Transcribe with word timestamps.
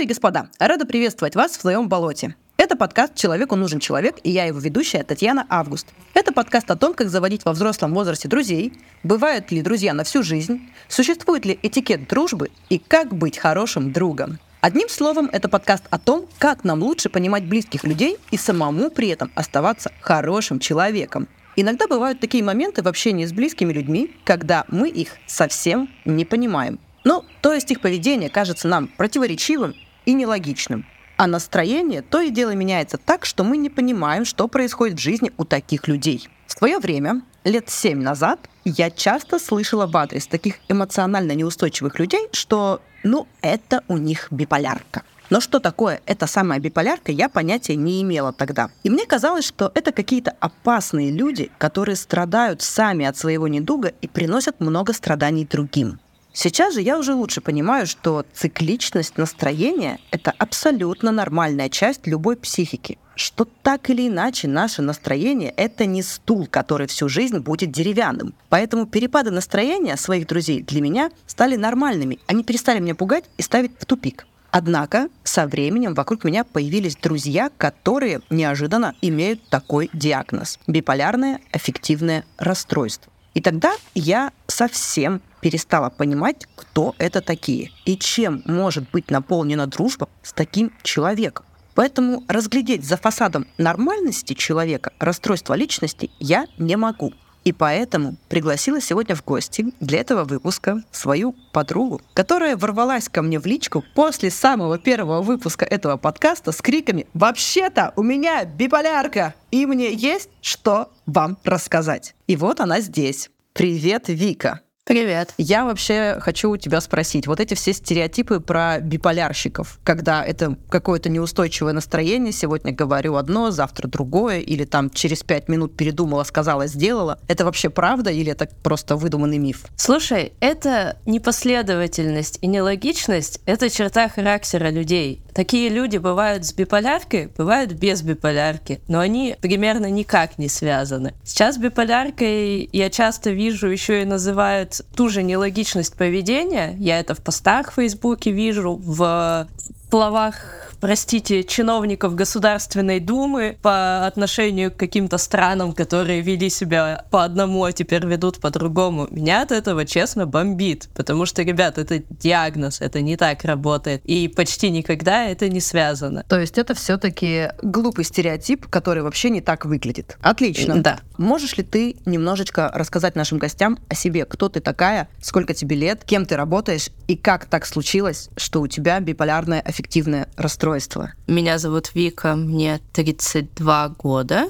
Дамы 0.00 0.06
и 0.06 0.08
господа, 0.08 0.48
рада 0.58 0.86
приветствовать 0.86 1.36
вас 1.36 1.52
в 1.52 1.60
своем 1.60 1.86
болоте. 1.86 2.34
Это 2.56 2.74
подкаст 2.74 3.14
«Человеку 3.16 3.54
нужен 3.54 3.80
человек» 3.80 4.16
и 4.22 4.30
я 4.30 4.46
его 4.46 4.58
ведущая 4.58 5.02
Татьяна 5.02 5.46
Август. 5.50 5.88
Это 6.14 6.32
подкаст 6.32 6.70
о 6.70 6.76
том, 6.76 6.94
как 6.94 7.10
заводить 7.10 7.44
во 7.44 7.52
взрослом 7.52 7.92
возрасте 7.92 8.26
друзей, 8.26 8.72
бывают 9.02 9.50
ли 9.50 9.60
друзья 9.60 9.92
на 9.92 10.04
всю 10.04 10.22
жизнь, 10.22 10.70
существует 10.88 11.44
ли 11.44 11.58
этикет 11.62 12.08
дружбы 12.08 12.50
и 12.70 12.78
как 12.78 13.12
быть 13.12 13.36
хорошим 13.36 13.92
другом. 13.92 14.38
Одним 14.62 14.88
словом, 14.88 15.28
это 15.34 15.50
подкаст 15.50 15.84
о 15.90 15.98
том, 15.98 16.24
как 16.38 16.64
нам 16.64 16.82
лучше 16.82 17.10
понимать 17.10 17.44
близких 17.44 17.84
людей 17.84 18.16
и 18.30 18.38
самому 18.38 18.90
при 18.90 19.08
этом 19.08 19.30
оставаться 19.34 19.92
хорошим 20.00 20.60
человеком. 20.60 21.28
Иногда 21.56 21.86
бывают 21.86 22.20
такие 22.20 22.42
моменты 22.42 22.82
в 22.82 22.88
общении 22.88 23.26
с 23.26 23.34
близкими 23.34 23.70
людьми, 23.70 24.16
когда 24.24 24.64
мы 24.68 24.88
их 24.88 25.18
совсем 25.26 25.90
не 26.06 26.24
понимаем. 26.24 26.78
Ну, 27.04 27.22
то 27.42 27.52
есть 27.52 27.70
их 27.70 27.82
поведение 27.82 28.30
кажется 28.30 28.66
нам 28.66 28.88
противоречивым 28.88 29.74
и 30.10 30.14
нелогичным. 30.14 30.84
А 31.16 31.26
настроение 31.26 32.02
то 32.02 32.20
и 32.20 32.30
дело 32.30 32.54
меняется 32.54 32.98
так, 32.98 33.24
что 33.24 33.44
мы 33.44 33.56
не 33.56 33.70
понимаем, 33.70 34.24
что 34.24 34.48
происходит 34.48 34.98
в 34.98 35.02
жизни 35.02 35.32
у 35.36 35.44
таких 35.44 35.86
людей. 35.86 36.28
В 36.46 36.52
свое 36.52 36.78
время, 36.78 37.22
лет 37.44 37.68
семь 37.68 38.02
назад, 38.02 38.40
я 38.64 38.90
часто 38.90 39.38
слышала 39.38 39.86
в 39.86 39.96
адрес 39.96 40.26
таких 40.26 40.56
эмоционально 40.68 41.32
неустойчивых 41.32 41.98
людей, 41.98 42.28
что, 42.32 42.80
ну, 43.02 43.26
это 43.42 43.84
у 43.88 43.96
них 43.98 44.28
биполярка. 44.30 45.02
Но 45.30 45.40
что 45.40 45.60
такое 45.60 46.00
эта 46.06 46.26
самая 46.26 46.58
биполярка, 46.58 47.12
я 47.12 47.28
понятия 47.28 47.76
не 47.76 48.02
имела 48.02 48.32
тогда. 48.32 48.70
И 48.82 48.90
мне 48.90 49.06
казалось, 49.06 49.46
что 49.46 49.70
это 49.74 49.92
какие-то 49.92 50.34
опасные 50.40 51.12
люди, 51.12 51.52
которые 51.58 51.94
страдают 51.94 52.62
сами 52.62 53.06
от 53.06 53.16
своего 53.16 53.46
недуга 53.46 53.92
и 54.00 54.08
приносят 54.08 54.58
много 54.58 54.92
страданий 54.92 55.46
другим. 55.46 56.00
Сейчас 56.32 56.74
же 56.74 56.80
я 56.80 56.98
уже 56.98 57.14
лучше 57.14 57.40
понимаю, 57.40 57.86
что 57.86 58.24
цикличность 58.32 59.18
настроения— 59.18 59.98
это 60.10 60.32
абсолютно 60.38 61.10
нормальная 61.10 61.68
часть 61.68 62.06
любой 62.06 62.36
психики, 62.36 62.98
что 63.16 63.46
так 63.62 63.90
или 63.90 64.06
иначе 64.06 64.46
наше 64.46 64.80
настроение— 64.80 65.52
это 65.56 65.86
не 65.86 66.02
стул, 66.02 66.46
который 66.48 66.86
всю 66.86 67.08
жизнь 67.08 67.38
будет 67.38 67.72
деревянным. 67.72 68.34
Поэтому 68.48 68.86
перепады 68.86 69.30
настроения 69.32 69.96
своих 69.96 70.28
друзей 70.28 70.62
для 70.62 70.80
меня 70.80 71.10
стали 71.26 71.56
нормальными. 71.56 72.20
Они 72.28 72.44
перестали 72.44 72.78
меня 72.78 72.94
пугать 72.94 73.24
и 73.36 73.42
ставить 73.42 73.72
в 73.78 73.84
тупик. 73.84 74.26
Однако 74.52 75.08
со 75.22 75.46
временем 75.46 75.94
вокруг 75.94 76.24
меня 76.24 76.44
появились 76.44 76.96
друзья, 76.96 77.50
которые 77.56 78.20
неожиданно 78.30 78.94
имеют 79.00 79.48
такой 79.48 79.90
диагноз– 79.92 80.58
биполярное 80.66 81.40
аффективное 81.52 82.24
расстройство. 82.36 83.09
И 83.34 83.40
тогда 83.40 83.72
я 83.94 84.32
совсем 84.46 85.20
перестала 85.40 85.90
понимать, 85.90 86.46
кто 86.56 86.94
это 86.98 87.20
такие 87.20 87.70
и 87.84 87.96
чем 87.96 88.42
может 88.44 88.90
быть 88.90 89.10
наполнена 89.10 89.66
дружба 89.66 90.08
с 90.22 90.32
таким 90.32 90.72
человеком. 90.82 91.46
Поэтому 91.74 92.24
разглядеть 92.28 92.84
за 92.84 92.96
фасадом 92.96 93.46
нормальности 93.56 94.34
человека 94.34 94.92
расстройство 94.98 95.54
личности 95.54 96.10
я 96.18 96.46
не 96.58 96.76
могу. 96.76 97.12
И 97.42 97.52
поэтому 97.52 98.16
пригласила 98.28 98.82
сегодня 98.82 99.14
в 99.14 99.24
гости 99.24 99.72
для 99.80 100.00
этого 100.00 100.24
выпуска 100.24 100.82
свою 100.90 101.34
подругу, 101.52 102.02
которая 102.12 102.54
ворвалась 102.54 103.08
ко 103.08 103.22
мне 103.22 103.40
в 103.40 103.46
личку 103.46 103.82
после 103.94 104.30
самого 104.30 104.78
первого 104.78 105.22
выпуска 105.22 105.64
этого 105.64 105.96
подкаста 105.96 106.52
с 106.52 106.60
криками 106.60 107.06
«Вообще-то 107.14 107.94
у 107.96 108.02
меня 108.02 108.44
биполярка, 108.44 109.34
и 109.50 109.66
мне 109.66 109.92
есть 109.92 110.30
что 110.40 110.92
вам 111.06 111.38
рассказать». 111.44 112.14
И 112.26 112.36
вот 112.36 112.60
она 112.60 112.80
здесь. 112.80 113.30
Привет, 113.52 114.04
Вика. 114.08 114.60
Привет. 114.90 115.34
Я 115.38 115.64
вообще 115.64 116.16
хочу 116.20 116.50
у 116.50 116.56
тебя 116.56 116.80
спросить, 116.80 117.28
вот 117.28 117.38
эти 117.38 117.54
все 117.54 117.72
стереотипы 117.72 118.40
про 118.40 118.80
биполярщиков, 118.80 119.78
когда 119.84 120.24
это 120.24 120.56
какое-то 120.68 121.08
неустойчивое 121.08 121.72
настроение, 121.72 122.32
сегодня 122.32 122.72
говорю 122.72 123.14
одно, 123.14 123.52
завтра 123.52 123.86
другое, 123.86 124.40
или 124.40 124.64
там 124.64 124.90
через 124.90 125.22
пять 125.22 125.48
минут 125.48 125.76
передумала, 125.76 126.24
сказала, 126.24 126.66
сделала, 126.66 127.20
это 127.28 127.44
вообще 127.44 127.70
правда 127.70 128.10
или 128.10 128.32
это 128.32 128.48
просто 128.64 128.96
выдуманный 128.96 129.38
миф? 129.38 129.66
Слушай, 129.76 130.32
это 130.40 130.98
непоследовательность 131.06 132.38
и 132.40 132.48
нелогичность— 132.48 133.42
это 133.46 133.70
черта 133.70 134.08
характера 134.08 134.70
людей. 134.70 135.22
Такие 135.34 135.68
люди 135.68 135.96
бывают 135.96 136.44
с 136.44 136.52
биполяркой, 136.52 137.30
бывают 137.36 137.72
без 137.72 138.02
биполярки, 138.02 138.80
но 138.88 139.00
они 139.00 139.36
примерно 139.40 139.90
никак 139.90 140.38
не 140.38 140.48
связаны. 140.48 141.14
Сейчас 141.24 141.58
биполяркой 141.58 142.68
я 142.72 142.90
часто 142.90 143.30
вижу 143.30 143.68
еще 143.68 144.02
и 144.02 144.04
называют 144.04 144.80
ту 144.94 145.08
же 145.08 145.22
нелогичность 145.22 145.96
поведения, 145.96 146.74
я 146.78 146.98
это 146.98 147.14
в 147.14 147.22
постах 147.22 147.72
в 147.72 147.74
Фейсбуке 147.74 148.30
вижу, 148.30 148.80
в 148.82 149.48
словах 149.90 150.69
простите, 150.80 151.44
чиновников 151.44 152.14
Государственной 152.14 153.00
Думы 153.00 153.58
по 153.62 154.06
отношению 154.06 154.72
к 154.72 154.76
каким-то 154.76 155.18
странам, 155.18 155.72
которые 155.72 156.22
вели 156.22 156.48
себя 156.48 157.04
по 157.10 157.24
одному, 157.24 157.64
а 157.64 157.72
теперь 157.72 158.06
ведут 158.06 158.40
по-другому. 158.40 159.06
Меня 159.10 159.42
от 159.42 159.52
этого, 159.52 159.84
честно, 159.84 160.26
бомбит, 160.26 160.88
потому 160.94 161.26
что, 161.26 161.42
ребят, 161.42 161.78
это 161.78 162.02
диагноз, 162.10 162.80
это 162.80 163.00
не 163.02 163.16
так 163.16 163.44
работает, 163.44 164.02
и 164.04 164.28
почти 164.28 164.70
никогда 164.70 165.26
это 165.26 165.48
не 165.48 165.60
связано. 165.60 166.24
То 166.28 166.40
есть 166.40 166.58
это 166.58 166.74
все-таки 166.74 167.50
глупый 167.62 168.04
стереотип, 168.04 168.66
который 168.66 169.02
вообще 169.02 169.30
не 169.30 169.40
так 169.40 169.66
выглядит. 169.66 170.16
Отлично. 170.22 170.82
Да. 170.82 171.00
Можешь 171.18 171.56
ли 171.56 171.64
ты 171.64 171.96
немножечко 172.06 172.70
рассказать 172.72 173.14
нашим 173.14 173.38
гостям 173.38 173.78
о 173.88 173.94
себе? 173.94 174.24
Кто 174.24 174.48
ты 174.48 174.60
такая, 174.60 175.08
сколько 175.20 175.52
тебе 175.52 175.76
лет, 175.76 176.04
кем 176.04 176.24
ты 176.24 176.36
работаешь 176.36 176.88
и 177.06 177.16
как 177.16 177.44
так 177.44 177.66
случилось, 177.66 178.30
что 178.36 178.62
у 178.62 178.66
тебя 178.66 178.98
биполярное 179.00 179.60
аффективное 179.60 180.28
расстройство? 180.36 180.69
Расстройства? 180.70 181.12
Меня 181.26 181.58
зовут 181.58 181.90
Вика, 181.94 182.36
мне 182.36 182.80
32 182.92 183.88
года. 183.98 184.44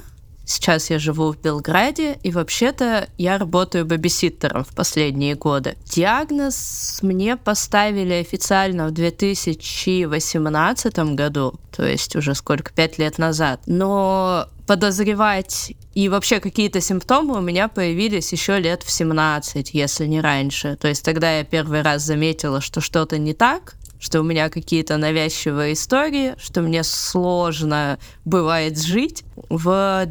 Сейчас 0.45 0.91
я 0.91 0.99
живу 0.99 1.33
в 1.33 1.41
Белграде, 1.41 2.19
и 2.25 2.33
вообще-то 2.33 3.09
я 3.19 3.39
работаю 3.39 3.87
бэбиситтером 3.87 4.65
в 4.65 4.75
последние 4.75 5.37
годы. 5.37 5.77
Диагноз 5.85 6.99
мне 7.03 7.37
поставили 7.37 8.15
официально 8.15 8.89
в 8.89 8.91
2018 8.91 10.99
году, 11.15 11.55
то 11.71 11.87
есть 11.87 12.17
уже 12.17 12.35
сколько, 12.35 12.73
пять 12.73 12.99
лет 12.99 13.19
назад. 13.19 13.61
Но 13.67 14.49
подозревать 14.67 15.73
и 15.95 16.09
вообще 16.09 16.41
какие-то 16.41 16.81
симптомы 16.81 17.39
у 17.39 17.41
меня 17.41 17.69
появились 17.69 18.33
еще 18.33 18.59
лет 18.59 18.83
в 18.83 18.91
17, 18.91 19.73
если 19.73 20.07
не 20.07 20.21
раньше. 20.21 20.77
То 20.81 20.89
есть 20.89 21.05
тогда 21.05 21.39
я 21.39 21.45
первый 21.45 21.83
раз 21.83 22.03
заметила, 22.03 22.61
что 22.61 22.81
что-то 22.81 23.19
не 23.19 23.35
так, 23.35 23.77
что 24.01 24.21
у 24.21 24.25
меня 24.25 24.49
какие-то 24.49 24.97
навязчивые 24.97 25.75
истории, 25.75 26.35
что 26.39 26.63
мне 26.63 26.83
сложно 26.83 27.99
бывает 28.25 28.81
жить. 28.81 29.25
В 29.49 30.07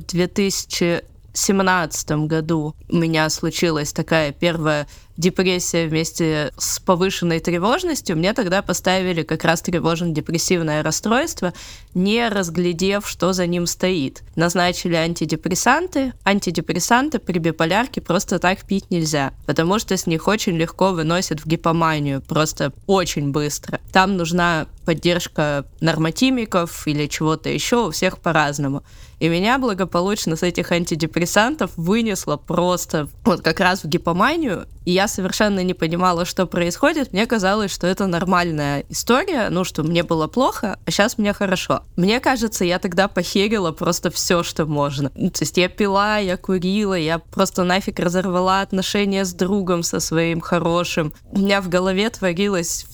2017 1.40 2.28
году 2.28 2.76
у 2.90 2.96
меня 2.96 3.30
случилась 3.30 3.94
такая 3.94 4.32
первая 4.32 4.88
депрессия 5.20 5.86
вместе 5.86 6.54
с 6.58 6.80
повышенной 6.80 7.42
тревожностью, 7.42 8.16
мне 8.16 8.34
тогда 8.34 8.62
поставили 8.62 9.24
как 9.24 9.44
раз 9.44 9.62
тревожно-депрессивное 9.62 10.82
расстройство, 10.82 11.54
не 11.94 12.30
разглядев, 12.30 13.08
что 13.08 13.34
за 13.34 13.46
ним 13.46 13.68
стоит. 13.68 14.24
Назначили 14.38 14.96
антидепрессанты. 14.96 16.14
Антидепрессанты 16.24 17.20
при 17.20 17.38
биполярке 17.38 18.00
просто 18.00 18.40
так 18.40 18.66
пить 18.66 18.90
нельзя, 18.90 19.34
потому 19.46 19.78
что 19.78 19.98
с 19.98 20.08
них 20.08 20.28
очень 20.28 20.56
легко 20.56 20.94
выносят 20.94 21.42
в 21.42 21.48
гипоманию, 21.48 22.22
просто 22.22 22.72
очень 22.88 23.32
быстро. 23.32 23.82
Там 23.92 24.16
нужна 24.16 24.68
поддержка 24.90 25.66
нормотимиков 25.82 26.88
или 26.88 27.06
чего-то 27.06 27.48
еще, 27.48 27.86
у 27.86 27.92
всех 27.92 28.18
по-разному. 28.18 28.82
И 29.20 29.30
меня 29.30 29.60
благополучно 29.60 30.36
с 30.36 30.42
этих 30.42 30.72
антидепрессантов 30.72 31.70
вынесло 31.76 32.38
просто 32.38 33.08
вот 33.24 33.42
как 33.42 33.60
раз 33.60 33.84
в 33.84 33.88
гипоманию, 33.88 34.66
и 34.86 34.92
я 34.92 35.08
совершенно 35.08 35.64
не 35.64 35.76
понимала, 35.76 36.26
что 36.26 36.48
происходит. 36.48 37.14
Мне 37.14 37.28
казалось, 37.28 37.72
что 37.72 37.86
это 37.86 38.08
нормальная 38.08 38.84
история, 38.90 39.50
ну, 39.52 39.64
что 39.64 39.84
мне 39.84 40.02
было 40.02 40.26
плохо, 40.26 40.80
а 40.84 40.90
сейчас 40.90 41.20
мне 41.20 41.34
хорошо. 41.34 41.84
Мне 41.96 42.20
кажется, 42.20 42.66
я 42.66 42.80
тогда 42.80 43.08
похерила 43.08 43.72
просто 43.72 44.10
все, 44.10 44.42
что 44.42 44.66
можно. 44.66 45.12
Ну, 45.14 45.30
то 45.30 45.44
есть 45.44 45.58
я 45.58 45.70
пила, 45.70 46.18
я 46.18 46.36
курила, 46.36 46.96
я 46.96 47.20
просто 47.20 47.64
нафиг 47.64 48.00
разорвала 48.00 48.62
отношения 48.62 49.24
с 49.24 49.36
другом 49.36 49.84
со 49.84 50.00
своим 50.00 50.42
хорошим. 50.42 51.14
У 51.32 51.38
меня 51.38 51.62
в 51.62 51.70
голове 51.70 52.10
творилось 52.10 52.88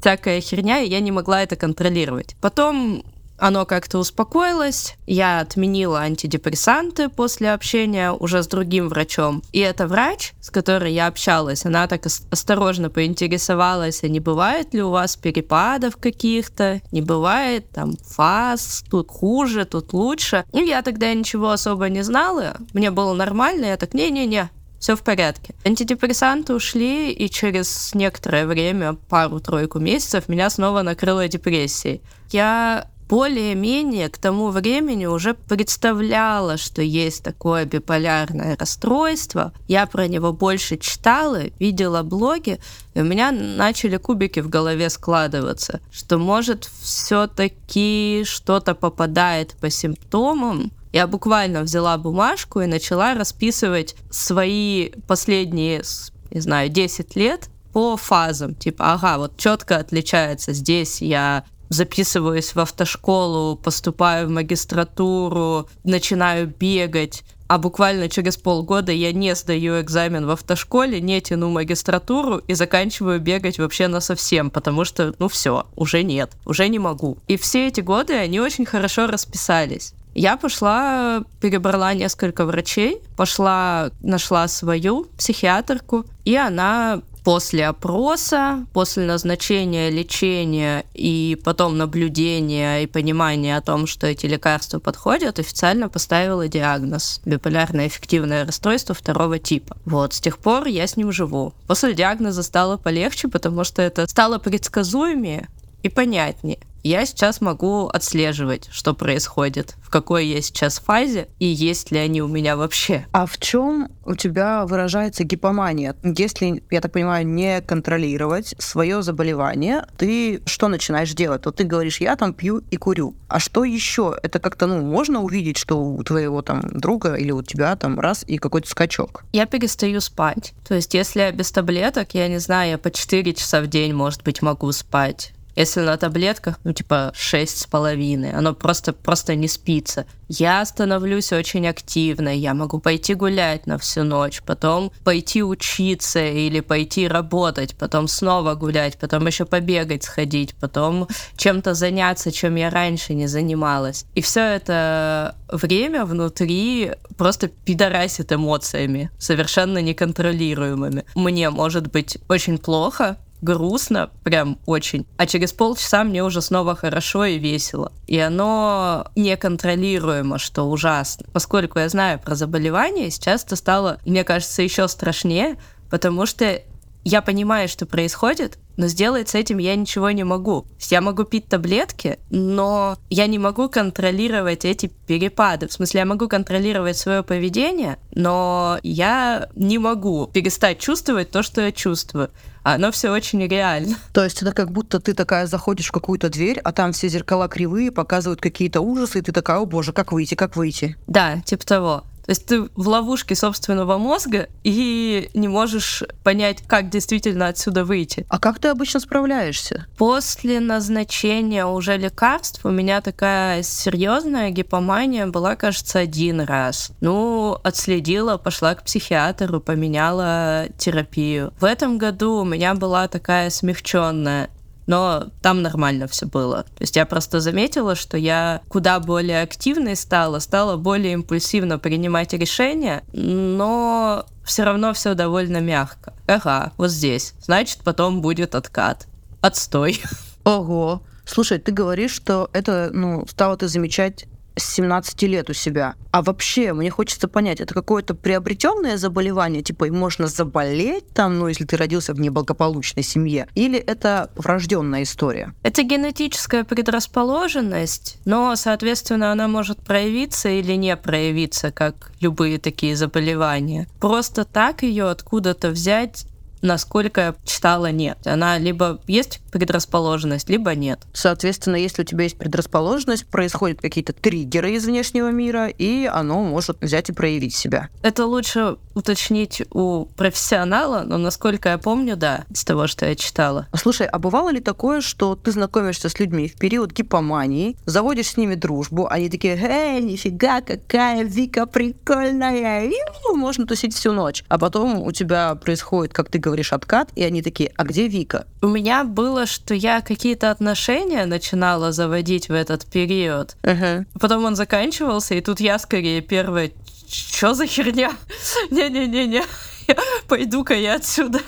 всякая 0.00 0.40
херня, 0.40 0.80
и 0.80 0.88
я 0.88 1.00
не 1.00 1.12
могла 1.12 1.42
это 1.42 1.56
контролировать. 1.56 2.36
Потом 2.40 3.02
оно 3.38 3.64
как-то 3.66 3.98
успокоилось, 3.98 4.96
я 5.06 5.40
отменила 5.40 6.00
антидепрессанты 6.00 7.08
после 7.08 7.52
общения 7.52 8.10
уже 8.10 8.42
с 8.42 8.48
другим 8.48 8.88
врачом. 8.88 9.42
И 9.52 9.60
эта 9.60 9.86
врач, 9.86 10.32
с 10.40 10.50
которой 10.50 10.92
я 10.92 11.06
общалась, 11.06 11.64
она 11.64 11.86
так 11.86 12.06
осторожно 12.06 12.90
поинтересовалась, 12.90 14.02
а 14.02 14.08
не 14.08 14.20
бывает 14.20 14.74
ли 14.74 14.82
у 14.82 14.90
вас 14.90 15.16
перепадов 15.16 15.96
каких-то, 15.96 16.80
не 16.90 17.00
бывает 17.00 17.70
там 17.70 17.96
фаз, 17.96 18.84
тут 18.90 19.08
хуже, 19.08 19.64
тут 19.64 19.92
лучше. 19.92 20.44
И 20.52 20.58
я 20.58 20.82
тогда 20.82 21.14
ничего 21.14 21.50
особо 21.50 21.88
не 21.88 22.02
знала, 22.02 22.56
мне 22.74 22.90
было 22.90 23.14
нормально, 23.14 23.66
я 23.66 23.76
так, 23.76 23.94
не-не-не, 23.94 24.50
все 24.78 24.96
в 24.96 25.02
порядке. 25.02 25.54
Антидепрессанты 25.64 26.54
ушли, 26.54 27.12
и 27.12 27.28
через 27.28 27.94
некоторое 27.94 28.46
время, 28.46 28.94
пару-тройку 29.08 29.78
месяцев, 29.78 30.28
меня 30.28 30.50
снова 30.50 30.82
накрыла 30.82 31.28
депрессией. 31.28 32.00
Я 32.30 32.88
более-менее 33.08 34.08
к 34.10 34.18
тому 34.18 34.50
времени 34.50 35.06
уже 35.06 35.34
представляла, 35.34 36.58
что 36.58 36.82
есть 36.82 37.22
такое 37.22 37.64
биполярное 37.64 38.56
расстройство. 38.56 39.52
Я 39.66 39.86
про 39.86 40.08
него 40.08 40.32
больше 40.32 40.76
читала, 40.76 41.44
видела 41.58 42.02
блоги, 42.02 42.60
и 42.94 43.00
у 43.00 43.04
меня 43.04 43.32
начали 43.32 43.96
кубики 43.96 44.40
в 44.40 44.48
голове 44.48 44.90
складываться, 44.90 45.80
что 45.90 46.18
может 46.18 46.68
все-таки 46.82 48.24
что-то 48.26 48.74
попадает 48.74 49.54
по 49.54 49.70
симптомам, 49.70 50.70
я 50.92 51.06
буквально 51.06 51.62
взяла 51.62 51.96
бумажку 51.98 52.60
и 52.60 52.66
начала 52.66 53.14
расписывать 53.14 53.96
свои 54.10 54.90
последние, 55.06 55.82
не 56.30 56.40
знаю, 56.40 56.68
10 56.68 57.16
лет 57.16 57.48
по 57.72 57.96
фазам. 57.96 58.54
Типа, 58.54 58.94
ага, 58.94 59.18
вот 59.18 59.36
четко 59.36 59.76
отличается. 59.76 60.52
Здесь 60.52 61.02
я 61.02 61.44
записываюсь 61.68 62.54
в 62.54 62.60
автошколу, 62.60 63.56
поступаю 63.56 64.26
в 64.26 64.30
магистратуру, 64.30 65.68
начинаю 65.84 66.46
бегать, 66.48 67.24
а 67.48 67.58
буквально 67.58 68.08
через 68.08 68.36
полгода 68.36 68.92
я 68.92 69.12
не 69.12 69.34
сдаю 69.34 69.80
экзамен 69.80 70.26
в 70.26 70.30
автошколе, 70.30 71.00
не 71.00 71.20
тяну 71.20 71.48
магистратуру 71.48 72.38
и 72.38 72.54
заканчиваю 72.54 73.20
бегать 73.20 73.58
вообще 73.58 73.88
на 73.88 74.00
совсем, 74.00 74.50
потому 74.50 74.84
что, 74.84 75.14
ну 75.18 75.28
все, 75.28 75.66
уже 75.74 76.02
нет, 76.02 76.32
уже 76.44 76.68
не 76.68 76.78
могу. 76.78 77.18
И 77.26 77.36
все 77.36 77.68
эти 77.68 77.80
годы 77.80 78.14
они 78.14 78.38
очень 78.40 78.66
хорошо 78.66 79.06
расписались. 79.06 79.94
Я 80.18 80.36
пошла, 80.36 81.22
перебрала 81.40 81.94
несколько 81.94 82.44
врачей, 82.44 83.00
пошла, 83.16 83.92
нашла 84.00 84.48
свою 84.48 85.04
психиатрку, 85.16 86.06
и 86.24 86.34
она 86.34 87.02
после 87.22 87.68
опроса, 87.68 88.66
после 88.72 89.04
назначения 89.06 89.90
лечения 89.90 90.84
и 90.92 91.40
потом 91.44 91.78
наблюдения 91.78 92.82
и 92.82 92.86
понимания 92.88 93.56
о 93.56 93.60
том, 93.60 93.86
что 93.86 94.08
эти 94.08 94.26
лекарства 94.26 94.80
подходят, 94.80 95.38
официально 95.38 95.88
поставила 95.88 96.48
диагноз 96.48 97.20
биполярное 97.24 97.86
эффективное 97.86 98.44
расстройство 98.44 98.96
второго 98.96 99.38
типа. 99.38 99.76
Вот, 99.84 100.14
с 100.14 100.20
тех 100.20 100.38
пор 100.38 100.66
я 100.66 100.88
с 100.88 100.96
ним 100.96 101.12
живу. 101.12 101.54
После 101.68 101.94
диагноза 101.94 102.42
стало 102.42 102.76
полегче, 102.76 103.28
потому 103.28 103.62
что 103.62 103.82
это 103.82 104.08
стало 104.08 104.38
предсказуемее 104.38 105.48
и 105.82 105.88
понятнее 105.88 106.58
я 106.82 107.04
сейчас 107.06 107.40
могу 107.40 107.88
отслеживать, 107.88 108.68
что 108.70 108.94
происходит, 108.94 109.74
в 109.82 109.90
какой 109.90 110.26
я 110.26 110.40
сейчас 110.40 110.78
фазе 110.78 111.28
и 111.38 111.46
есть 111.46 111.90
ли 111.90 111.98
они 111.98 112.22
у 112.22 112.28
меня 112.28 112.56
вообще. 112.56 113.06
А 113.12 113.26
в 113.26 113.38
чем 113.38 113.88
у 114.04 114.14
тебя 114.14 114.64
выражается 114.64 115.24
гипомания? 115.24 115.96
Если, 116.02 116.62
я 116.70 116.80
так 116.80 116.92
понимаю, 116.92 117.26
не 117.26 117.60
контролировать 117.60 118.54
свое 118.58 119.02
заболевание, 119.02 119.86
ты 119.96 120.40
что 120.46 120.68
начинаешь 120.68 121.12
делать? 121.12 121.44
Вот 121.44 121.56
ты 121.56 121.64
говоришь, 121.64 122.00
я 122.00 122.16
там 122.16 122.32
пью 122.32 122.62
и 122.70 122.76
курю. 122.76 123.14
А 123.28 123.38
что 123.38 123.64
еще? 123.64 124.16
Это 124.22 124.38
как-то, 124.38 124.66
ну, 124.66 124.80
можно 124.80 125.20
увидеть, 125.20 125.58
что 125.58 125.82
у 125.82 126.02
твоего 126.02 126.42
там 126.42 126.62
друга 126.62 127.14
или 127.14 127.32
у 127.32 127.42
тебя 127.42 127.76
там 127.76 127.98
раз 128.00 128.24
и 128.26 128.38
какой-то 128.38 128.68
скачок? 128.68 129.24
Я 129.32 129.46
перестаю 129.46 130.00
спать. 130.00 130.54
То 130.66 130.74
есть, 130.74 130.94
если 130.94 131.20
я 131.20 131.32
без 131.32 131.50
таблеток, 131.50 132.14
я 132.14 132.28
не 132.28 132.38
знаю, 132.38 132.72
я 132.72 132.78
по 132.78 132.90
4 132.90 133.34
часа 133.34 133.60
в 133.60 133.66
день, 133.66 133.92
может 133.92 134.22
быть, 134.22 134.42
могу 134.42 134.70
спать. 134.72 135.32
Если 135.58 135.80
на 135.80 135.96
таблетках, 135.96 136.60
ну, 136.62 136.72
типа, 136.72 137.10
шесть 137.16 137.58
с 137.58 137.66
половиной, 137.66 138.30
оно 138.30 138.54
просто, 138.54 138.92
просто 138.92 139.34
не 139.34 139.48
спится. 139.48 140.06
Я 140.28 140.64
становлюсь 140.64 141.32
очень 141.32 141.66
активной, 141.66 142.38
я 142.38 142.54
могу 142.54 142.78
пойти 142.78 143.14
гулять 143.14 143.66
на 143.66 143.76
всю 143.76 144.04
ночь, 144.04 144.40
потом 144.46 144.92
пойти 145.02 145.42
учиться 145.42 146.24
или 146.24 146.60
пойти 146.60 147.08
работать, 147.08 147.74
потом 147.74 148.06
снова 148.06 148.54
гулять, 148.54 148.98
потом 148.98 149.26
еще 149.26 149.46
побегать 149.46 150.04
сходить, 150.04 150.54
потом 150.54 151.08
чем-то 151.36 151.74
заняться, 151.74 152.30
чем 152.30 152.54
я 152.54 152.70
раньше 152.70 153.14
не 153.14 153.26
занималась. 153.26 154.04
И 154.14 154.20
все 154.20 154.42
это 154.42 155.34
время 155.50 156.04
внутри 156.04 156.92
просто 157.16 157.48
пидорасит 157.48 158.32
эмоциями, 158.32 159.10
совершенно 159.18 159.78
неконтролируемыми. 159.78 161.04
Мне 161.16 161.50
может 161.50 161.90
быть 161.90 162.18
очень 162.28 162.58
плохо, 162.58 163.16
грустно, 163.40 164.10
прям 164.24 164.58
очень. 164.66 165.06
А 165.16 165.26
через 165.26 165.52
полчаса 165.52 166.04
мне 166.04 166.22
уже 166.24 166.42
снова 166.42 166.74
хорошо 166.74 167.24
и 167.24 167.38
весело. 167.38 167.92
И 168.06 168.18
оно 168.18 169.06
неконтролируемо, 169.16 170.38
что 170.38 170.64
ужасно. 170.64 171.26
Поскольку 171.32 171.78
я 171.78 171.88
знаю 171.88 172.18
про 172.18 172.34
заболевание, 172.34 173.10
сейчас 173.10 173.44
это 173.44 173.56
стало, 173.56 173.98
мне 174.04 174.24
кажется, 174.24 174.62
еще 174.62 174.88
страшнее, 174.88 175.56
потому 175.90 176.26
что 176.26 176.60
я 177.04 177.22
понимаю, 177.22 177.68
что 177.68 177.86
происходит, 177.86 178.58
но 178.76 178.86
сделать 178.86 179.28
с 179.28 179.34
этим 179.34 179.58
я 179.58 179.74
ничего 179.74 180.10
не 180.12 180.24
могу. 180.24 180.66
Я 180.88 181.00
могу 181.00 181.24
пить 181.24 181.48
таблетки, 181.48 182.18
но 182.30 182.96
я 183.10 183.26
не 183.26 183.38
могу 183.38 183.68
контролировать 183.68 184.64
эти 184.64 184.86
перепады. 184.86 185.66
В 185.66 185.72
смысле, 185.72 186.00
я 186.00 186.06
могу 186.06 186.28
контролировать 186.28 186.96
свое 186.96 187.22
поведение, 187.22 187.98
но 188.12 188.78
я 188.82 189.48
не 189.56 189.78
могу 189.78 190.28
перестать 190.28 190.78
чувствовать 190.78 191.30
то, 191.30 191.42
что 191.42 191.60
я 191.60 191.72
чувствую. 191.72 192.30
А 192.62 192.74
оно 192.74 192.92
все 192.92 193.10
очень 193.10 193.44
реально. 193.46 193.96
То 194.12 194.22
есть 194.22 194.42
это 194.42 194.52
как 194.52 194.70
будто 194.70 195.00
ты 195.00 195.14
такая 195.14 195.46
заходишь 195.46 195.88
в 195.88 195.92
какую-то 195.92 196.28
дверь, 196.28 196.60
а 196.62 196.72
там 196.72 196.92
все 196.92 197.08
зеркала 197.08 197.48
кривые, 197.48 197.90
показывают 197.90 198.40
какие-то 198.40 198.80
ужасы, 198.80 199.18
и 199.18 199.22
ты 199.22 199.32
такая, 199.32 199.58
о 199.58 199.66
боже, 199.66 199.92
как 199.92 200.12
выйти, 200.12 200.34
как 200.34 200.54
выйти. 200.54 200.96
Да, 201.06 201.40
типа 201.40 201.66
того. 201.66 202.04
То 202.28 202.32
есть 202.32 202.44
ты 202.44 202.68
в 202.74 202.88
ловушке 202.88 203.34
собственного 203.34 203.96
мозга 203.96 204.50
и 204.62 205.30
не 205.32 205.48
можешь 205.48 206.02
понять, 206.22 206.62
как 206.66 206.90
действительно 206.90 207.48
отсюда 207.48 207.86
выйти. 207.86 208.26
А 208.28 208.38
как 208.38 208.58
ты 208.58 208.68
обычно 208.68 209.00
справляешься? 209.00 209.86
После 209.96 210.60
назначения 210.60 211.64
уже 211.64 211.96
лекарств 211.96 212.66
у 212.66 212.68
меня 212.68 213.00
такая 213.00 213.62
серьезная 213.62 214.50
гипомания 214.50 215.26
была, 215.26 215.56
кажется, 215.56 216.00
один 216.00 216.42
раз. 216.42 216.90
Ну, 217.00 217.56
отследила, 217.64 218.36
пошла 218.36 218.74
к 218.74 218.84
психиатру, 218.84 219.58
поменяла 219.62 220.66
терапию. 220.76 221.54
В 221.58 221.64
этом 221.64 221.96
году 221.96 222.42
у 222.42 222.44
меня 222.44 222.74
была 222.74 223.08
такая 223.08 223.48
смягченная 223.48 224.50
но 224.88 225.26
там 225.42 225.60
нормально 225.62 226.08
все 226.08 226.26
было. 226.26 226.62
То 226.62 226.80
есть 226.80 226.96
я 226.96 227.06
просто 227.06 227.40
заметила, 227.40 227.94
что 227.94 228.16
я 228.16 228.62
куда 228.68 228.98
более 228.98 229.42
активной 229.42 229.94
стала, 229.94 230.38
стала 230.38 230.76
более 230.76 231.12
импульсивно 231.12 231.78
принимать 231.78 232.32
решения, 232.32 233.04
но 233.12 234.24
все 234.44 234.64
равно 234.64 234.94
все 234.94 235.12
довольно 235.14 235.58
мягко. 235.60 236.14
Ага, 236.26 236.72
вот 236.78 236.90
здесь. 236.90 237.34
Значит, 237.38 237.80
потом 237.84 238.22
будет 238.22 238.54
откат. 238.54 239.06
Отстой. 239.42 240.00
Ого. 240.44 241.02
Слушай, 241.26 241.58
ты 241.58 241.70
говоришь, 241.70 242.12
что 242.12 242.48
это, 242.54 242.88
ну, 242.90 243.26
стало 243.28 243.58
ты 243.58 243.68
замечать 243.68 244.24
с 244.58 244.74
17 244.74 245.22
лет 245.22 245.50
у 245.50 245.52
себя. 245.52 245.94
А 246.10 246.22
вообще, 246.22 246.72
мне 246.72 246.90
хочется 246.90 247.28
понять, 247.28 247.60
это 247.60 247.74
какое-то 247.74 248.14
приобретенное 248.14 248.96
заболевание, 248.96 249.62
типа 249.62 249.86
можно 249.86 250.26
заболеть 250.26 251.08
там, 251.12 251.38
ну, 251.38 251.48
если 251.48 251.64
ты 251.64 251.76
родился 251.76 252.14
в 252.14 252.20
неблагополучной 252.20 253.02
семье, 253.02 253.48
или 253.54 253.78
это 253.78 254.30
врожденная 254.36 255.02
история? 255.02 255.54
Это 255.62 255.82
генетическая 255.82 256.64
предрасположенность, 256.64 258.18
но, 258.24 258.54
соответственно, 258.56 259.32
она 259.32 259.48
может 259.48 259.78
проявиться 259.78 260.48
или 260.48 260.72
не 260.72 260.96
проявиться, 260.96 261.70
как 261.70 262.12
любые 262.20 262.58
такие 262.58 262.96
заболевания. 262.96 263.88
Просто 264.00 264.44
так 264.44 264.82
ее 264.82 265.10
откуда-то 265.10 265.70
взять 265.70 266.26
насколько 266.62 267.20
я 267.20 267.34
читала, 267.44 267.90
нет. 267.90 268.18
Она 268.26 268.58
либо 268.58 269.00
есть 269.06 269.40
предрасположенность, 269.50 270.48
либо 270.48 270.74
нет. 270.74 271.00
Соответственно, 271.12 271.76
если 271.76 272.02
у 272.02 272.04
тебя 272.04 272.24
есть 272.24 272.38
предрасположенность, 272.38 273.26
происходят 273.26 273.80
какие-то 273.80 274.12
триггеры 274.12 274.72
из 274.72 274.84
внешнего 274.86 275.30
мира, 275.30 275.68
и 275.68 276.06
оно 276.06 276.42
может 276.42 276.80
взять 276.80 277.08
и 277.08 277.12
проявить 277.12 277.54
себя. 277.54 277.88
Это 278.02 278.26
лучше 278.26 278.76
уточнить 278.94 279.62
у 279.70 280.06
профессионала, 280.16 281.02
но 281.06 281.18
насколько 281.18 281.70
я 281.70 281.78
помню, 281.78 282.16
да, 282.16 282.44
из 282.50 282.64
того, 282.64 282.86
что 282.86 283.06
я 283.06 283.14
читала. 283.14 283.68
Слушай, 283.74 284.06
а 284.06 284.18
бывало 284.18 284.50
ли 284.50 284.60
такое, 284.60 285.00
что 285.00 285.36
ты 285.36 285.52
знакомишься 285.52 286.08
с 286.08 286.18
людьми 286.18 286.48
в 286.48 286.58
период 286.58 286.92
гипомании, 286.92 287.76
заводишь 287.86 288.30
с 288.30 288.36
ними 288.36 288.54
дружбу, 288.54 289.06
они 289.08 289.30
такие, 289.30 289.56
эй, 289.56 290.02
нифига, 290.02 290.60
какая 290.60 291.24
Вика 291.24 291.66
прикольная, 291.66 292.86
и 292.86 292.94
можно 293.34 293.66
тусить 293.66 293.94
всю 293.94 294.12
ночь. 294.12 294.44
А 294.48 294.58
потом 294.58 295.00
у 295.02 295.12
тебя 295.12 295.54
происходит, 295.54 296.12
как 296.12 296.30
ты 296.30 296.38
говоришь, 296.48 296.72
откат, 296.72 297.10
и 297.14 297.22
они 297.22 297.42
такие, 297.42 297.72
а 297.76 297.84
где 297.84 298.08
Вика? 298.08 298.46
У 298.62 298.68
меня 298.68 299.04
было, 299.04 299.46
что 299.46 299.74
я 299.74 300.00
какие-то 300.00 300.50
отношения 300.50 301.26
начинала 301.26 301.92
заводить 301.92 302.48
в 302.48 302.52
этот 302.52 302.86
период. 302.86 303.56
Uh-huh. 303.62 304.04
Потом 304.20 304.44
он 304.44 304.56
заканчивался, 304.56 305.34
и 305.34 305.40
тут 305.40 305.60
я 305.60 305.78
скорее 305.78 306.20
первая, 306.20 306.70
что 307.08 307.54
за 307.54 307.66
херня? 307.66 308.12
Не-не-не-не. 308.70 309.42
Пойду-ка 310.28 310.74
я 310.74 310.94
отсюда. 310.94 311.40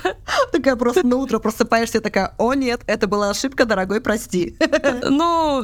Такая 0.51 0.75
просто 0.75 1.05
на 1.05 1.17
утро 1.17 1.39
просыпаешься, 1.39 2.01
такая, 2.01 2.33
о 2.37 2.53
нет, 2.53 2.81
это 2.87 3.07
была 3.07 3.29
ошибка, 3.29 3.65
дорогой, 3.65 4.01
прости. 4.01 4.57
Ну, 5.09 5.63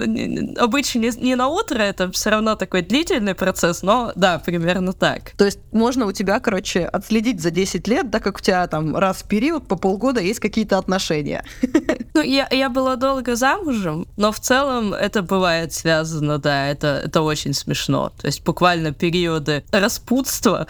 обычно 0.58 1.00
не 1.00 1.36
на 1.36 1.48
утро, 1.48 1.80
это 1.80 2.12
все 2.12 2.30
равно 2.30 2.56
такой 2.56 2.82
длительный 2.82 3.36
процесс, 3.36 3.82
но 3.82 4.12
да, 4.16 4.40
примерно 4.40 4.94
так. 4.94 5.32
То 5.38 5.46
есть 5.46 5.60
можно 5.72 6.06
у 6.06 6.12
тебя, 6.12 6.40
короче, 6.40 6.86
отследить 6.86 7.42
за 7.42 7.52
10 7.52 7.88
лет, 7.88 8.12
так 8.12 8.24
как 8.24 8.38
у 8.38 8.42
тебя 8.42 8.68
там 8.68 8.96
раз 8.96 9.18
в 9.18 9.28
период 9.28 9.68
по 9.68 9.76
полгода 9.76 10.22
есть 10.22 10.40
какие-то 10.40 10.78
отношения. 10.78 11.44
Ну, 12.14 12.24
я, 12.24 12.48
я 12.50 12.70
была 12.70 12.96
долго 12.96 13.36
замужем, 13.36 14.08
но 14.18 14.32
в 14.32 14.40
целом 14.40 14.92
это 14.92 15.22
бывает 15.22 15.72
связано, 15.72 16.40
да, 16.40 16.68
это, 16.68 17.04
это 17.06 17.22
очень 17.22 17.54
смешно. 17.54 18.12
То 18.20 18.26
есть 18.26 18.44
буквально 18.44 18.92
периоды 18.92 19.64
распутства 19.72 20.66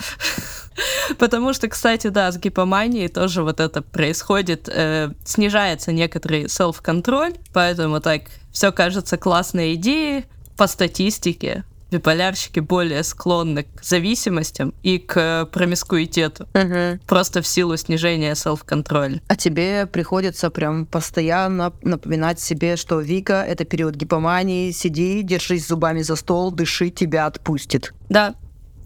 Потому 1.17 1.53
что, 1.53 1.67
кстати, 1.67 2.07
да, 2.07 2.31
с 2.31 2.37
гипоманией 2.37 3.07
тоже 3.07 3.43
вот 3.43 3.59
это 3.59 3.81
происходит, 3.81 4.69
э, 4.71 5.11
снижается 5.25 5.91
некоторый 5.91 6.45
self-контроль, 6.45 7.35
поэтому 7.53 7.99
так 7.99 8.23
все 8.51 8.71
кажется 8.71 9.17
классной 9.17 9.75
идеей 9.75 10.25
по 10.55 10.67
статистике. 10.67 11.63
Биполярщики 11.89 12.59
более 12.59 13.01
склонны 13.01 13.63
к 13.63 13.81
зависимостям 13.81 14.73
и 14.83 14.97
к 14.97 15.45
промискуитету. 15.53 16.45
Угу. 16.53 16.99
Просто 17.07 17.41
в 17.41 17.47
силу 17.47 17.77
снижения 17.77 18.33
self-контроля. 18.33 19.21
А 19.29 19.37
тебе 19.37 19.85
приходится 19.85 20.49
прям 20.49 20.85
постоянно 20.85 21.71
напоминать 21.83 22.41
себе, 22.41 22.75
что 22.75 22.99
Вика— 22.99 23.45
это 23.47 23.63
период 23.63 23.95
гипомании, 23.95 24.71
сиди, 24.71 25.21
держись 25.23 25.67
зубами 25.67 26.01
за 26.01 26.17
стол, 26.17 26.51
дыши, 26.51 26.89
тебя 26.89 27.25
отпустит. 27.25 27.93
Да, 28.09 28.35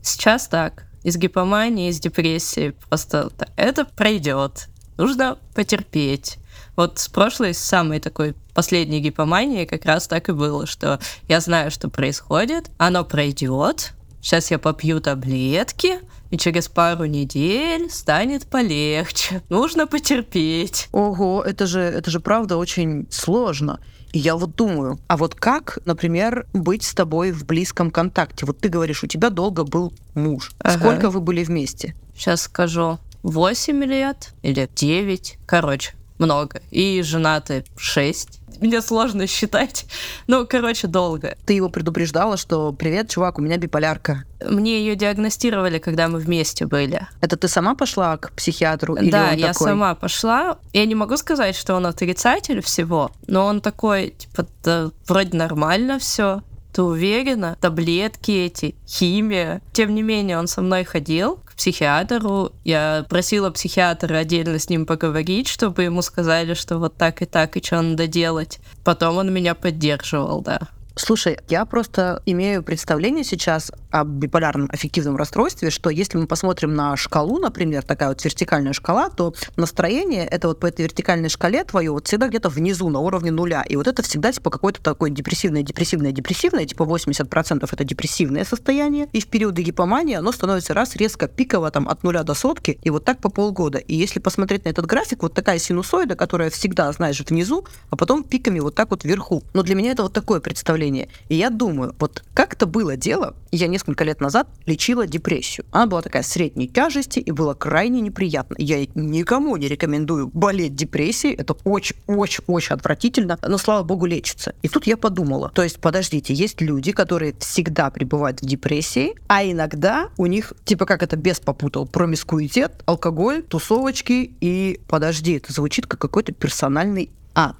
сейчас 0.03 0.47
так 0.47 0.90
из 1.03 1.17
гипомании, 1.17 1.89
из 1.89 1.99
депрессии. 1.99 2.73
Просто 2.89 3.31
это 3.55 3.85
пройдет. 3.85 4.67
Нужно 4.97 5.37
потерпеть. 5.55 6.37
Вот 6.75 6.99
с 6.99 7.07
прошлой, 7.07 7.53
с 7.53 7.59
самой 7.59 7.99
такой 7.99 8.35
последней 8.53 8.99
гипомании 8.99 9.65
как 9.65 9.85
раз 9.85 10.07
так 10.07 10.29
и 10.29 10.31
было, 10.31 10.65
что 10.65 10.99
я 11.27 11.39
знаю, 11.39 11.71
что 11.71 11.89
происходит, 11.89 12.69
оно 12.77 13.03
пройдет, 13.03 13.93
сейчас 14.21 14.51
я 14.51 14.59
попью 14.59 15.01
таблетки, 15.01 15.99
и 16.29 16.37
через 16.37 16.69
пару 16.69 17.05
недель 17.05 17.89
станет 17.89 18.47
полегче. 18.47 19.41
Нужно 19.49 19.85
потерпеть. 19.85 20.87
Ого, 20.93 21.43
это 21.43 21.67
же, 21.67 21.81
это 21.81 22.09
же 22.09 22.21
правда 22.21 22.57
очень 22.57 23.05
сложно. 23.11 23.79
И 24.11 24.19
я 24.19 24.35
вот 24.35 24.55
думаю, 24.55 24.99
а 25.07 25.15
вот 25.15 25.35
как, 25.35 25.79
например, 25.85 26.45
быть 26.53 26.83
с 26.83 26.93
тобой 26.93 27.31
в 27.31 27.45
близком 27.45 27.91
контакте? 27.91 28.45
Вот 28.45 28.59
ты 28.59 28.67
говоришь, 28.69 29.03
у 29.03 29.07
тебя 29.07 29.29
долго 29.29 29.63
был 29.63 29.93
муж. 30.15 30.51
Ага. 30.59 30.77
Сколько 30.77 31.09
вы 31.09 31.21
были 31.21 31.43
вместе? 31.43 31.95
Сейчас 32.15 32.41
скажу. 32.41 32.99
8 33.23 33.83
лет 33.85 34.33
или 34.41 34.69
9. 34.75 35.37
Короче, 35.45 35.93
много. 36.17 36.61
И 36.71 37.01
женаты 37.03 37.63
6 37.77 38.40
мне 38.61 38.81
сложно 38.81 39.27
считать. 39.27 39.85
Ну, 40.27 40.47
короче, 40.47 40.87
долго. 40.87 41.35
Ты 41.45 41.53
его 41.53 41.69
предупреждала, 41.69 42.37
что 42.37 42.71
«Привет, 42.71 43.09
чувак, 43.09 43.37
у 43.39 43.41
меня 43.41 43.57
биполярка». 43.57 44.23
Мне 44.47 44.79
ее 44.79 44.95
диагностировали, 44.95 45.79
когда 45.79 46.07
мы 46.07 46.19
вместе 46.19 46.65
были. 46.65 47.07
Это 47.21 47.37
ты 47.37 47.47
сама 47.47 47.75
пошла 47.75 48.17
к 48.17 48.31
психиатру? 48.31 48.95
Или 48.95 49.11
да, 49.11 49.31
я 49.31 49.51
такой? 49.51 49.67
сама 49.67 49.95
пошла. 49.95 50.57
Я 50.73 50.85
не 50.85 50.95
могу 50.95 51.17
сказать, 51.17 51.55
что 51.55 51.75
он 51.75 51.85
отрицатель 51.85 52.61
всего, 52.61 53.11
но 53.27 53.45
он 53.45 53.61
такой, 53.61 54.15
типа, 54.17 54.47
да, 54.63 54.91
вроде 55.07 55.37
нормально 55.37 55.99
все 55.99 56.41
ты 56.71 56.81
уверена? 56.81 57.57
Таблетки 57.59 58.31
эти, 58.31 58.75
химия. 58.87 59.61
Тем 59.73 59.93
не 59.95 60.01
менее, 60.01 60.37
он 60.37 60.47
со 60.47 60.61
мной 60.61 60.83
ходил 60.83 61.37
к 61.45 61.55
психиатру. 61.55 62.51
Я 62.63 63.05
просила 63.09 63.49
психиатра 63.49 64.17
отдельно 64.17 64.59
с 64.59 64.69
ним 64.69 64.85
поговорить, 64.85 65.47
чтобы 65.47 65.83
ему 65.83 66.01
сказали, 66.01 66.53
что 66.53 66.77
вот 66.77 66.95
так 66.95 67.21
и 67.21 67.25
так, 67.25 67.57
и 67.57 67.63
что 67.63 67.81
надо 67.81 68.07
делать. 68.07 68.59
Потом 68.83 69.17
он 69.17 69.33
меня 69.33 69.55
поддерживал, 69.55 70.41
да. 70.41 70.61
Слушай, 70.95 71.37
я 71.47 71.63
просто 71.63 72.21
имею 72.25 72.63
представление 72.63 73.23
сейчас 73.23 73.71
о 73.91 74.03
биполярном 74.03 74.69
аффективном 74.71 75.15
расстройстве, 75.15 75.69
что 75.69 75.89
если 75.89 76.17
мы 76.17 76.27
посмотрим 76.27 76.73
на 76.75 76.97
шкалу, 76.97 77.39
например, 77.39 77.83
такая 77.83 78.09
вот 78.09 78.23
вертикальная 78.23 78.73
шкала, 78.73 79.09
то 79.09 79.33
настроение 79.55 80.25
это 80.25 80.49
вот 80.49 80.59
по 80.59 80.65
этой 80.65 80.81
вертикальной 80.81 81.29
шкале 81.29 81.63
твое 81.63 81.91
вот 81.91 82.07
всегда 82.07 82.27
где-то 82.27 82.49
внизу, 82.49 82.89
на 82.89 82.99
уровне 82.99 83.31
нуля. 83.31 83.63
И 83.69 83.77
вот 83.77 83.87
это 83.87 84.03
всегда 84.03 84.33
типа 84.33 84.49
какое-то 84.49 84.81
такое 84.81 85.09
депрессивное, 85.09 85.63
депрессивное, 85.63 86.11
депрессивное, 86.11 86.65
типа 86.65 86.83
80% 86.83 87.69
это 87.71 87.83
депрессивное 87.85 88.43
состояние. 88.43 89.07
И 89.13 89.21
в 89.21 89.27
периоды 89.27 89.61
гипомании 89.61 90.15
оно 90.15 90.33
становится 90.33 90.73
раз 90.73 90.97
резко 90.97 91.29
пиково 91.29 91.71
там 91.71 91.87
от 91.87 92.03
нуля 92.03 92.23
до 92.23 92.33
сотки, 92.33 92.79
и 92.83 92.89
вот 92.89 93.05
так 93.05 93.19
по 93.19 93.29
полгода. 93.29 93.77
И 93.77 93.95
если 93.95 94.19
посмотреть 94.19 94.65
на 94.65 94.69
этот 94.69 94.85
график, 94.87 95.23
вот 95.23 95.33
такая 95.33 95.57
синусоида, 95.57 96.15
которая 96.15 96.49
всегда, 96.49 96.91
знаешь, 96.91 97.21
внизу, 97.21 97.65
а 97.89 97.95
потом 97.95 98.25
пиками 98.25 98.59
вот 98.59 98.75
так 98.75 98.91
вот 98.91 99.05
вверху. 99.05 99.41
Но 99.53 99.63
для 99.63 99.75
меня 99.75 99.91
это 99.91 100.03
вот 100.03 100.11
такое 100.11 100.41
представление. 100.41 100.80
И 101.29 101.35
я 101.35 101.49
думаю, 101.49 101.95
вот 101.99 102.23
как 102.33 102.53
это 102.53 102.65
было 102.65 102.95
дело, 102.95 103.35
я 103.51 103.67
не 103.67 103.81
несколько 103.81 104.03
лет 104.03 104.21
назад 104.21 104.47
лечила 104.67 105.07
депрессию. 105.07 105.65
Она 105.71 105.87
была 105.87 106.03
такая 106.03 106.21
средней 106.21 106.67
тяжести 106.67 107.17
и 107.17 107.31
было 107.31 107.55
крайне 107.55 107.99
неприятно. 107.99 108.55
Я 108.59 108.85
никому 108.93 109.57
не 109.57 109.67
рекомендую 109.67 110.27
болеть 110.27 110.75
депрессией. 110.75 111.33
Это 111.33 111.55
очень-очень-очень 111.63 112.75
отвратительно, 112.75 113.39
но, 113.41 113.57
слава 113.57 113.83
богу, 113.83 114.05
лечится. 114.05 114.53
И 114.61 114.67
тут 114.67 114.85
я 114.85 114.97
подумала, 114.97 115.51
то 115.55 115.63
есть, 115.63 115.79
подождите, 115.79 116.35
есть 116.35 116.61
люди, 116.61 116.91
которые 116.91 117.33
всегда 117.39 117.89
пребывают 117.89 118.41
в 118.41 118.45
депрессии, 118.45 119.15
а 119.27 119.43
иногда 119.43 120.09
у 120.17 120.27
них, 120.27 120.53
типа 120.63 120.85
как 120.85 121.01
это 121.01 121.15
без 121.15 121.39
попутал, 121.39 121.87
промискуитет, 121.87 122.83
алкоголь, 122.85 123.41
тусовочки 123.41 124.31
и, 124.41 124.79
подожди, 124.87 125.37
это 125.37 125.51
звучит 125.51 125.87
как 125.87 125.99
какой-то 125.99 126.33
персональный 126.33 127.09
ад. 127.33 127.55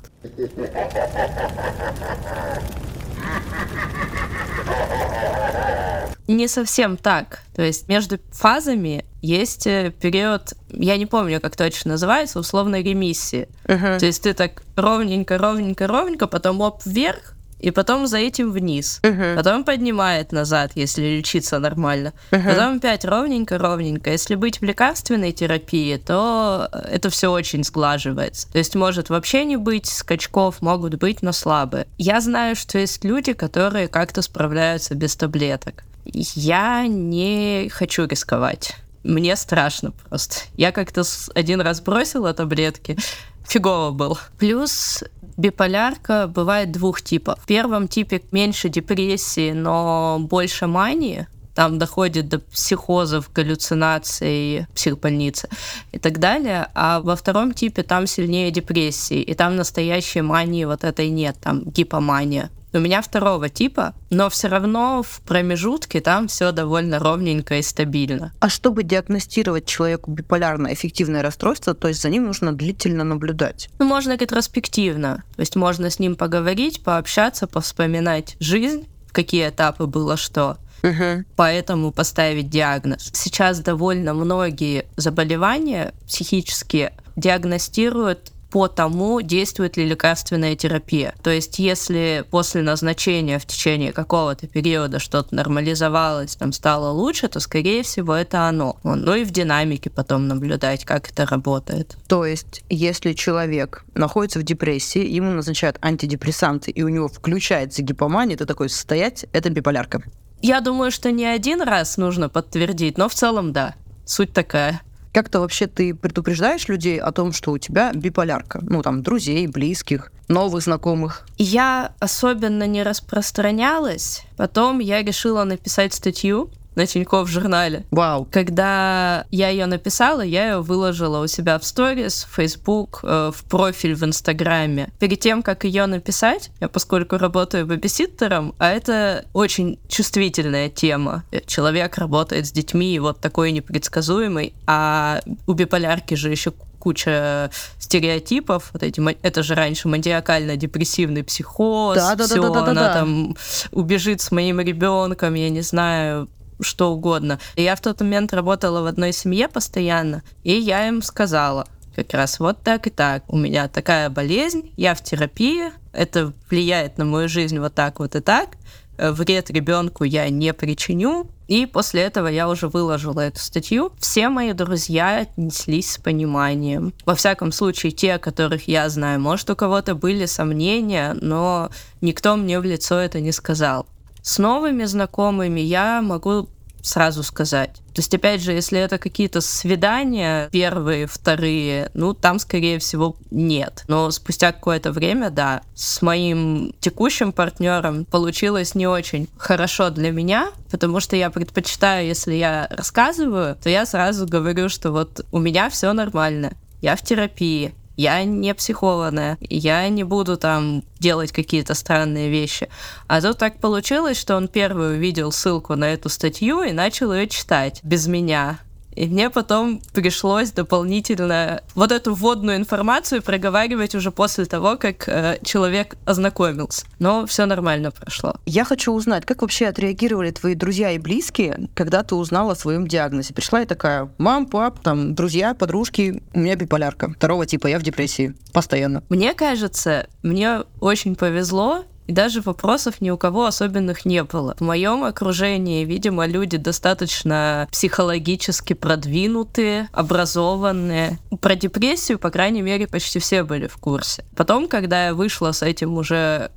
Не 6.27 6.47
совсем 6.47 6.97
так. 6.97 7.41
То 7.55 7.61
есть 7.61 7.88
между 7.89 8.19
фазами 8.31 9.05
есть 9.21 9.67
э, 9.67 9.91
период, 10.00 10.53
я 10.69 10.97
не 10.97 11.05
помню, 11.05 11.41
как 11.41 11.55
точно 11.55 11.91
называется, 11.91 12.39
условной 12.39 12.83
ремиссии. 12.83 13.50
Uh-huh. 13.65 14.00
То 14.00 14.05
есть 14.05 14.23
ты 14.23 14.33
так 14.33 14.63
ровненько, 14.75 15.38
ровненько, 15.38 15.88
ровненько, 15.88 16.27
потом 16.27 16.61
оп 16.61 16.81
вверх, 16.85 17.35
и 17.62 17.72
потом 17.72 18.08
за 18.08 18.18
этим 18.18 18.51
вниз. 18.51 19.00
Uh-huh. 19.03 19.36
Потом 19.36 19.63
поднимает 19.63 20.32
назад, 20.32 20.72
если 20.75 21.18
лечиться 21.18 21.60
нормально. 21.60 22.13
Uh-huh. 22.32 22.44
Потом 22.44 22.77
опять 22.77 23.06
ровненько-ровненько. 23.06 24.10
Если 24.10 24.36
быть 24.36 24.60
в 24.62 24.63
лекарственной 24.63 25.32
терапии, 25.32 25.98
то 25.98 26.68
это 26.72 27.10
все 27.10 27.32
очень 27.32 27.63
сглаживается. 27.63 28.51
То 28.51 28.58
есть 28.58 28.75
может 28.75 29.10
вообще 29.10 29.46
не 29.46 29.58
быть 29.58 29.86
скачков, 29.86 30.62
могут 30.62 30.96
быть, 30.96 31.22
но 31.22 31.32
слабые. 31.32 31.88
Я 31.98 32.20
знаю, 32.20 32.56
что 32.56 32.80
есть 32.80 33.03
люди, 33.03 33.34
которые 33.34 33.88
как-то 33.88 34.22
справляются 34.22 34.96
без 34.96 35.15
таблеток. 35.15 35.84
Я 36.06 36.88
не 36.88 37.70
хочу 37.72 38.08
рисковать. 38.08 38.75
Мне 39.03 39.36
страшно 39.36 39.91
просто. 39.91 40.41
Я 40.56 40.72
как-то 40.72 41.03
один 41.34 41.62
раз 41.62 41.82
бросила 41.82 42.34
таблетки, 42.34 42.98
фигово 43.43 43.91
был. 43.91 44.17
Плюс 44.38 45.03
биполярка 45.38 46.27
бывает 46.27 46.71
двух 46.71 47.01
типов. 47.01 47.39
В 47.39 47.45
первом 47.45 47.88
типе 47.88 48.21
меньше 48.31 48.69
депрессии, 48.69 49.51
но 49.51 50.17
больше 50.19 50.67
мании. 50.67 51.27
Там 51.53 51.79
доходит 51.79 52.29
до 52.29 52.39
психозов, 52.39 53.29
галлюцинаций, 53.33 54.67
психбольницы 54.74 55.50
и 55.91 56.00
так 56.00 56.19
далее. 56.19 56.67
А 56.74 57.01
во 57.01 57.15
втором 57.15 57.53
типе 57.53 57.83
там 57.83 58.07
сильнее 58.07 58.51
депрессии, 58.51 59.21
и 59.21 59.33
там 59.33 59.57
настоящей 59.57 60.21
мании 60.21 60.63
вот 60.65 60.83
этой 60.83 61.10
нет, 61.10 61.38
там 61.41 61.63
гипомания. 61.63 62.50
У 62.73 62.79
меня 62.79 63.01
второго 63.01 63.49
типа, 63.49 63.93
но 64.09 64.29
все 64.29 64.47
равно 64.47 65.03
в 65.03 65.21
промежутке 65.21 65.99
там 65.99 66.27
все 66.27 66.51
довольно 66.51 66.99
ровненько 66.99 67.57
и 67.57 67.61
стабильно. 67.61 68.33
А 68.39 68.49
чтобы 68.49 68.83
диагностировать 68.83 69.65
человеку 69.65 70.11
биполярное 70.11 70.73
эффективное 70.73 71.21
расстройство, 71.21 71.73
то 71.73 71.89
есть 71.89 72.01
за 72.01 72.09
ним 72.09 72.25
нужно 72.25 72.53
длительно 72.53 73.03
наблюдать? 73.03 73.69
Ну, 73.79 73.85
можно 73.85 74.15
ретроспективно. 74.15 75.23
То 75.35 75.41
есть 75.41 75.55
можно 75.55 75.89
с 75.89 75.99
ним 75.99 76.15
поговорить, 76.15 76.83
пообщаться, 76.83 77.45
повспоминать 77.45 78.37
жизнь, 78.39 78.87
в 79.07 79.11
какие 79.11 79.49
этапы 79.49 79.85
было 79.85 80.15
что. 80.15 80.57
Угу. 80.83 81.25
Поэтому 81.35 81.91
поставить 81.91 82.49
диагноз. 82.49 83.11
Сейчас 83.13 83.59
довольно 83.59 84.13
многие 84.13 84.85
заболевания 84.95 85.93
психические 86.07 86.93
диагностируют 87.15 88.31
по 88.51 88.67
тому, 88.67 89.22
действует 89.22 89.77
ли 89.77 89.86
лекарственная 89.86 90.55
терапия. 90.55 91.15
То 91.24 91.29
есть, 91.29 91.58
если 91.58 92.25
после 92.29 92.62
назначения 92.62 93.39
в 93.39 93.46
течение 93.46 93.93
какого-то 93.93 94.46
периода 94.48 95.00
что-то 95.00 95.34
нормализовалось, 95.34 96.36
там 96.36 96.51
стало 96.51 96.91
лучше, 96.91 97.29
то, 97.29 97.39
скорее 97.39 97.84
всего, 97.84 98.13
это 98.13 98.48
оно. 98.48 98.77
Ну 98.84 99.15
и 99.15 99.24
в 99.24 99.31
динамике 99.31 99.89
потом 99.89 100.27
наблюдать, 100.27 100.84
как 100.84 101.10
это 101.10 101.25
работает. 101.25 101.98
То 102.08 102.25
есть, 102.25 102.63
если 102.70 103.13
человек 103.13 103.86
находится 103.96 104.39
в 104.39 104.43
депрессии, 104.43 105.05
ему 105.05 105.31
назначают 105.31 105.77
антидепрессанты, 105.81 106.72
и 106.72 106.84
у 106.84 106.89
него 106.89 107.08
включается 107.08 107.81
гипомания, 107.81 108.36
то 108.36 108.46
такой 108.46 108.70
состоять, 108.70 109.25
это 109.31 109.50
биполярка. 109.50 110.03
Я 110.41 110.60
думаю, 110.60 110.91
что 110.91 111.12
не 111.12 111.25
один 111.25 111.62
раз 111.62 111.98
нужно 111.98 112.27
подтвердить, 112.27 112.98
но 112.98 113.08
в 113.08 113.13
целом 113.13 113.53
да. 113.53 113.75
Суть 114.05 114.34
такая. 114.34 114.81
Как-то 115.13 115.41
вообще 115.41 115.68
ты 115.68 115.94
предупреждаешь 115.94 116.68
людей 116.68 117.00
о 117.00 117.12
том, 117.12 117.34
что 117.34 117.51
у 117.51 117.58
тебя 117.58 117.91
биполярка? 117.94 118.60
Ну, 118.62 118.82
там, 118.82 119.03
друзей, 119.03 119.48
близких, 119.48 120.12
новых 120.30 120.63
знакомых. 120.63 121.25
Я 121.38 121.94
особенно 122.00 122.65
не 122.65 122.82
распространялась. 122.84 124.24
Потом 124.38 124.80
я 124.80 125.03
решила 125.03 125.44
написать 125.44 125.94
статью 125.94 126.50
на 126.75 126.85
Тинькофф 126.85 127.27
журнале. 127.27 127.85
Вау. 127.91 128.27
Когда 128.31 129.25
я 129.31 129.49
ее 129.49 129.65
написала, 129.65 130.21
я 130.21 130.51
ее 130.51 130.61
выложила 130.61 131.23
у 131.23 131.27
себя 131.27 131.59
в 131.59 131.65
сторис, 131.65 132.27
в 132.29 132.35
Facebook, 132.35 133.01
э, 133.03 133.31
в 133.33 133.43
профиль 133.45 133.95
в 133.95 134.03
Инстаграме. 134.03 134.89
Перед 134.99 135.19
тем, 135.19 135.43
как 135.43 135.63
ее 135.63 135.85
написать, 135.85 136.51
я 136.59 136.69
поскольку 136.69 137.17
работаю 137.17 137.65
бэбиситтером, 137.65 138.55
а 138.57 138.71
это 138.71 139.25
очень 139.33 139.79
чувствительная 139.87 140.69
тема. 140.69 141.23
Человек 141.45 141.97
работает 141.97 142.47
с 142.47 142.51
детьми, 142.51 142.95
и 142.95 142.99
вот 142.99 143.19
такой 143.19 143.51
непредсказуемый, 143.51 144.53
а 144.65 145.21
у 145.47 145.53
биполярки 145.53 146.13
же 146.13 146.29
еще 146.29 146.53
куча 146.81 147.51
стереотипов. 147.79 148.71
Вот 148.73 148.83
эти, 148.83 149.01
это 149.21 149.43
же 149.43 149.55
раньше 149.55 149.87
маниакально-депрессивный 149.87 151.23
психоз. 151.23 151.95
Да, 151.95 152.15
да, 152.15 152.25
все, 152.25 152.41
да, 152.41 152.49
да, 152.49 152.61
да, 152.61 152.71
она 152.71 152.87
да. 152.87 152.93
там 152.93 153.35
убежит 153.71 154.21
с 154.21 154.31
моим 154.31 154.59
ребенком, 154.59 155.35
я 155.35 155.49
не 155.49 155.61
знаю, 155.61 156.27
что 156.62 156.91
угодно. 156.91 157.39
И 157.56 157.63
я 157.63 157.75
в 157.75 157.82
тот 157.82 158.01
момент 158.01 158.34
работала 158.34 158.82
в 158.82 158.86
одной 158.86 159.13
семье 159.13 159.48
постоянно, 159.48 160.24
и 160.44 160.53
я 160.53 160.88
им 160.88 161.01
сказала, 161.01 161.68
как 161.96 162.13
раз 162.13 162.39
вот 162.39 162.62
так 162.63 162.88
и 162.88 162.89
так. 162.89 163.24
У 163.27 163.38
меня 163.38 163.68
такая 163.68 164.10
болезнь, 164.10 164.72
я 164.77 164.96
в 164.96 165.03
терапии, 165.03 165.72
это 165.94 166.34
влияет 166.50 166.98
на 166.98 167.06
мою 167.06 167.27
жизнь 167.27 167.60
вот 167.60 167.74
так 167.74 168.00
вот 168.00 168.15
и 168.15 168.22
так. 168.22 168.50
Э, 168.98 169.12
вред 169.12 169.50
ребенку 169.50 170.03
я 170.03 170.30
не 170.30 170.53
причиню. 170.53 171.27
И 171.48 171.65
после 171.65 172.03
этого 172.03 172.27
я 172.27 172.48
уже 172.48 172.70
выложила 172.70 173.20
эту 173.20 173.39
статью. 173.39 173.91
Все 174.00 174.30
мои 174.30 174.53
друзья 174.53 175.20
отнеслись 175.20 175.94
с 175.94 175.98
пониманием. 175.98 176.94
Во 177.06 177.13
всяком 177.13 177.51
случае, 177.51 177.91
те, 177.91 178.20
которых 178.20 178.70
я 178.70 178.88
знаю. 178.88 179.20
Может, 179.20 179.50
у 179.50 179.56
кого-то 179.58 179.96
были 179.96 180.25
сомнения, 180.27 181.13
но 181.20 181.70
никто 182.00 182.38
мне 182.38 182.58
в 182.60 182.63
лицо 182.63 182.96
это 182.96 183.20
не 183.20 183.34
сказал. 183.34 183.86
С 184.21 184.37
новыми 184.37 184.85
знакомыми 184.85 185.59
я 185.59 186.01
могу 186.01 186.47
сразу 186.83 187.23
сказать. 187.23 187.75
То 187.93 187.99
есть, 187.99 188.13
опять 188.13 188.41
же, 188.41 188.53
если 188.53 188.79
это 188.79 188.97
какие-то 188.97 189.41
свидания, 189.41 190.49
первые, 190.51 191.07
вторые, 191.07 191.91
ну, 191.93 192.13
там, 192.13 192.39
скорее 192.39 192.79
всего, 192.79 193.15
нет. 193.29 193.83
Но 193.87 194.09
спустя 194.11 194.51
какое-то 194.51 194.91
время, 194.91 195.29
да, 195.29 195.61
с 195.75 196.01
моим 196.01 196.73
текущим 196.79 197.31
партнером 197.31 198.05
получилось 198.05 198.75
не 198.75 198.87
очень 198.87 199.27
хорошо 199.37 199.89
для 199.89 200.11
меня, 200.11 200.51
потому 200.71 200.99
что 200.99 201.15
я 201.15 201.29
предпочитаю, 201.29 202.07
если 202.07 202.33
я 202.33 202.67
рассказываю, 202.69 203.55
то 203.61 203.69
я 203.69 203.85
сразу 203.85 204.25
говорю, 204.25 204.69
что 204.69 204.91
вот 204.91 205.25
у 205.31 205.39
меня 205.39 205.69
все 205.69 205.93
нормально, 205.93 206.53
я 206.81 206.95
в 206.95 207.01
терапии, 207.01 207.73
я 208.01 208.24
не 208.24 208.55
психованная, 208.55 209.38
я 209.41 209.88
не 209.89 210.03
буду 210.03 210.36
там 210.36 210.84
делать 211.00 211.31
какие-то 211.31 211.75
странные 211.75 212.31
вещи. 212.31 212.67
А 213.08 213.22
тут 213.22 213.38
так 213.38 213.60
получилось, 213.60 214.20
что 214.20 214.36
он 214.36 214.48
первый 214.48 214.96
увидел 214.96 215.31
ссылку 215.31 215.75
на 215.75 215.93
эту 215.93 216.10
статью 216.10 216.63
и 216.63 216.72
начал 216.72 217.13
ее 217.13 217.27
читать 217.27 217.79
без 217.84 218.08
меня. 218.08 218.60
И 218.95 219.07
мне 219.07 219.29
потом 219.29 219.81
пришлось 219.93 220.51
дополнительно 220.51 221.62
вот 221.75 221.91
эту 221.91 222.13
вводную 222.13 222.57
информацию 222.57 223.21
проговаривать 223.21 223.95
уже 223.95 224.12
после 224.12 224.45
того, 224.45 224.77
как 224.77 225.07
э, 225.07 225.39
человек 225.43 225.95
ознакомился. 226.05 226.86
Но 227.00 227.25
все 227.25 227.45
нормально 227.45 227.91
прошло. 227.91 228.36
Я 228.45 228.65
хочу 228.65 228.91
узнать, 228.91 229.25
как 229.25 229.41
вообще 229.41 229.67
отреагировали 229.67 230.31
твои 230.31 230.55
друзья 230.55 230.91
и 230.91 230.98
близкие, 230.98 231.69
когда 231.74 232.03
ты 232.03 232.15
узнала 232.15 232.53
о 232.53 232.55
своем 232.55 232.88
диагнозе. 232.88 233.33
Пришла 233.33 233.62
и 233.62 233.65
такая, 233.65 234.12
мам, 234.17 234.45
пап, 234.45 234.79
там, 234.81 235.15
друзья, 235.15 235.53
подружки, 235.53 236.21
у 236.33 236.39
меня 236.39 236.55
биполярка. 236.55 237.13
Второго 237.13 237.45
типа, 237.45 237.67
я 237.67 237.79
в 237.79 237.83
депрессии. 237.83 238.36
Постоянно. 238.53 239.03
Мне 239.10 239.33
кажется, 239.33 240.07
мне 240.24 240.62
очень 240.80 241.15
повезло, 241.15 241.86
и 242.12 242.13
даже 242.13 242.41
вопросов 242.41 243.00
ни 243.00 243.10
у 243.10 243.17
кого 243.17 243.45
особенных 243.45 244.04
не 244.04 244.21
было. 244.26 244.54
В 244.60 244.62
моем 244.62 245.06
окружении, 245.06 245.86
видимо, 245.86 246.26
люди 246.26 246.58
достаточно 246.58 247.69
психологически 247.71 248.74
продвинутые, 248.74 249.88
образованные. 249.93 251.19
Про 251.39 251.56
депрессию, 251.56 252.19
по 252.19 252.30
крайней 252.30 252.62
мере, 252.62 252.86
почти 252.86 253.19
все 253.19 253.43
были 253.43 253.67
в 253.67 253.78
курсе. 253.78 254.26
Потом, 254.36 254.67
когда 254.67 255.06
я 255.06 255.13
вышла 255.13 255.54
с 255.54 255.62
этим 255.62 255.93
уже 255.93 256.52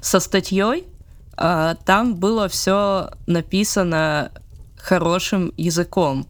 со 0.00 0.20
статьей, 0.20 0.86
а, 1.36 1.74
там 1.74 2.14
было 2.14 2.48
все 2.48 3.10
написано 3.26 4.32
хорошим 4.78 5.52
языком, 5.58 6.26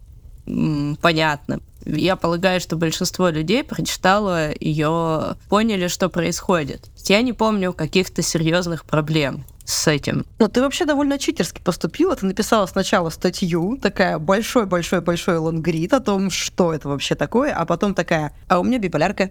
понятным. 1.00 1.62
Я 1.84 2.16
полагаю, 2.16 2.60
что 2.60 2.76
большинство 2.76 3.28
людей 3.28 3.64
прочитало 3.64 4.50
ее, 4.58 5.36
поняли, 5.48 5.88
что 5.88 6.08
происходит. 6.08 6.90
Я 7.06 7.22
не 7.22 7.32
помню 7.32 7.72
каких-то 7.72 8.22
серьезных 8.22 8.84
проблем 8.84 9.44
с 9.64 9.86
этим. 9.86 10.26
Но 10.38 10.48
ты 10.48 10.60
вообще 10.60 10.84
довольно 10.84 11.18
читерски 11.18 11.60
поступила. 11.60 12.16
Ты 12.16 12.26
написала 12.26 12.66
сначала 12.66 13.10
статью, 13.10 13.78
такая 13.80 14.18
большой-большой-большой 14.18 15.38
лонгрид 15.38 15.94
о 15.94 16.00
том, 16.00 16.30
что 16.30 16.74
это 16.74 16.88
вообще 16.88 17.14
такое, 17.14 17.54
а 17.54 17.64
потом 17.64 17.94
такая, 17.94 18.32
а 18.48 18.60
у 18.60 18.64
меня 18.64 18.78
биполярка. 18.78 19.30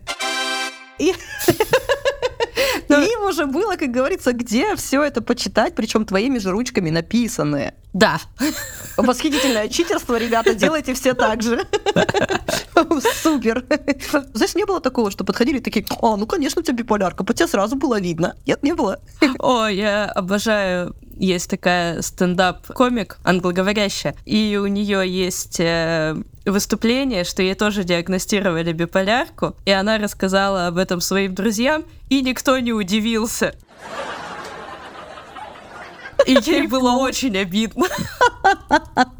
И 0.98 1.14
но... 2.90 3.00
им 3.02 3.24
уже 3.24 3.46
было, 3.46 3.76
как 3.76 3.92
говорится, 3.92 4.34
где 4.34 4.76
все 4.76 5.04
это 5.04 5.22
почитать, 5.22 5.76
причем 5.76 6.06
твоими 6.06 6.40
же 6.40 6.52
ручками 6.52 6.90
написанное. 6.90 7.76
Да. 7.94 8.20
Восхитительное 8.98 9.68
читерство, 9.68 10.18
ребята, 10.18 10.54
делайте 10.54 10.94
все 10.94 11.14
так 11.14 11.42
же. 11.42 11.66
Супер. 13.22 13.65
Знаешь, 14.34 14.56
не 14.56 14.65
было 14.65 14.82
такого, 14.82 15.12
что 15.12 15.24
подходили 15.24 15.60
такие, 15.60 15.86
а, 16.02 16.15
ну, 16.15 16.26
конечно, 16.26 16.62
у 16.62 16.63
тебя 16.63 16.78
биполярка, 16.78 17.24
по 17.24 17.34
тебе 17.34 17.48
сразу 17.48 17.76
было 17.76 18.00
видно. 18.00 18.36
Нет, 18.46 18.63
не 18.63 18.74
было. 18.74 19.00
О, 19.39 19.68
я 19.68 20.06
обожаю 20.06 20.96
есть 21.20 21.50
такая 21.50 22.02
стендап-комик 22.02 23.18
англоговорящая, 23.24 24.15
и 24.26 24.58
у 24.62 24.68
нее 24.68 25.04
есть 25.06 25.60
э, 25.60 26.15
выступление, 26.46 27.26
что 27.26 27.44
ей 27.44 27.56
тоже 27.56 27.84
диагностировали 27.84 28.72
биполярку, 28.72 29.56
и 29.65 29.72
она 29.72 29.98
рассказала 29.98 30.68
об 30.68 30.78
этом 30.78 31.02
своим 31.02 31.36
друзьям, 31.36 31.84
и 32.10 32.22
никто 32.22 32.58
не 32.60 32.72
удивился. 32.72 33.54
И 36.25 36.38
ей 36.45 36.67
было 36.67 36.91
очень 36.91 37.38
обидно. 37.38 37.86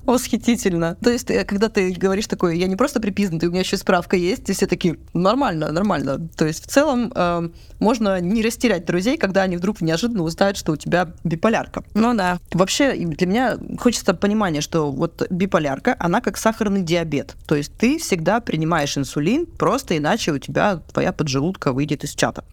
Восхитительно. 0.06 0.96
То 1.02 1.10
есть, 1.10 1.30
э, 1.30 1.46
когда 1.46 1.70
ты 1.70 1.92
говоришь 1.92 2.28
такое, 2.28 2.54
я 2.56 2.68
не 2.68 2.76
просто 2.76 3.00
припизнутый, 3.00 3.48
у 3.48 3.52
меня 3.52 3.62
еще 3.62 3.78
справка 3.78 4.16
есть, 4.16 4.50
и 4.50 4.54
все 4.54 4.66
такие, 4.66 4.98
нормально, 5.14 5.72
нормально. 5.72 6.30
То 6.36 6.46
есть, 6.46 6.66
в 6.66 6.68
целом, 6.68 7.12
э, 7.14 7.50
можно 7.80 8.20
не 8.20 8.42
растерять 8.42 8.86
друзей, 8.86 9.18
когда 9.18 9.44
они 9.44 9.58
вдруг 9.58 9.82
неожиданно 9.82 10.24
узнают, 10.24 10.58
что 10.58 10.72
у 10.72 10.76
тебя 10.76 11.14
биполярка. 11.24 11.84
Ну 11.94 12.14
да. 12.16 12.40
Вообще, 12.54 12.94
для 12.96 13.28
меня 13.28 13.58
хочется 13.78 14.14
понимания, 14.14 14.62
что 14.62 14.92
вот 14.92 15.28
биполярка, 15.30 15.96
она 16.00 16.22
как 16.22 16.38
сахарный 16.38 16.82
диабет. 16.82 17.36
То 17.48 17.56
есть, 17.56 17.74
ты 17.78 18.00
всегда 18.00 18.40
принимаешь 18.40 18.98
инсулин, 18.98 19.46
просто 19.46 19.98
иначе 19.98 20.32
у 20.32 20.40
тебя 20.40 20.82
твоя 20.92 21.14
поджелудка 21.14 21.72
выйдет 21.72 22.04
из 22.04 22.16
чата. 22.16 22.44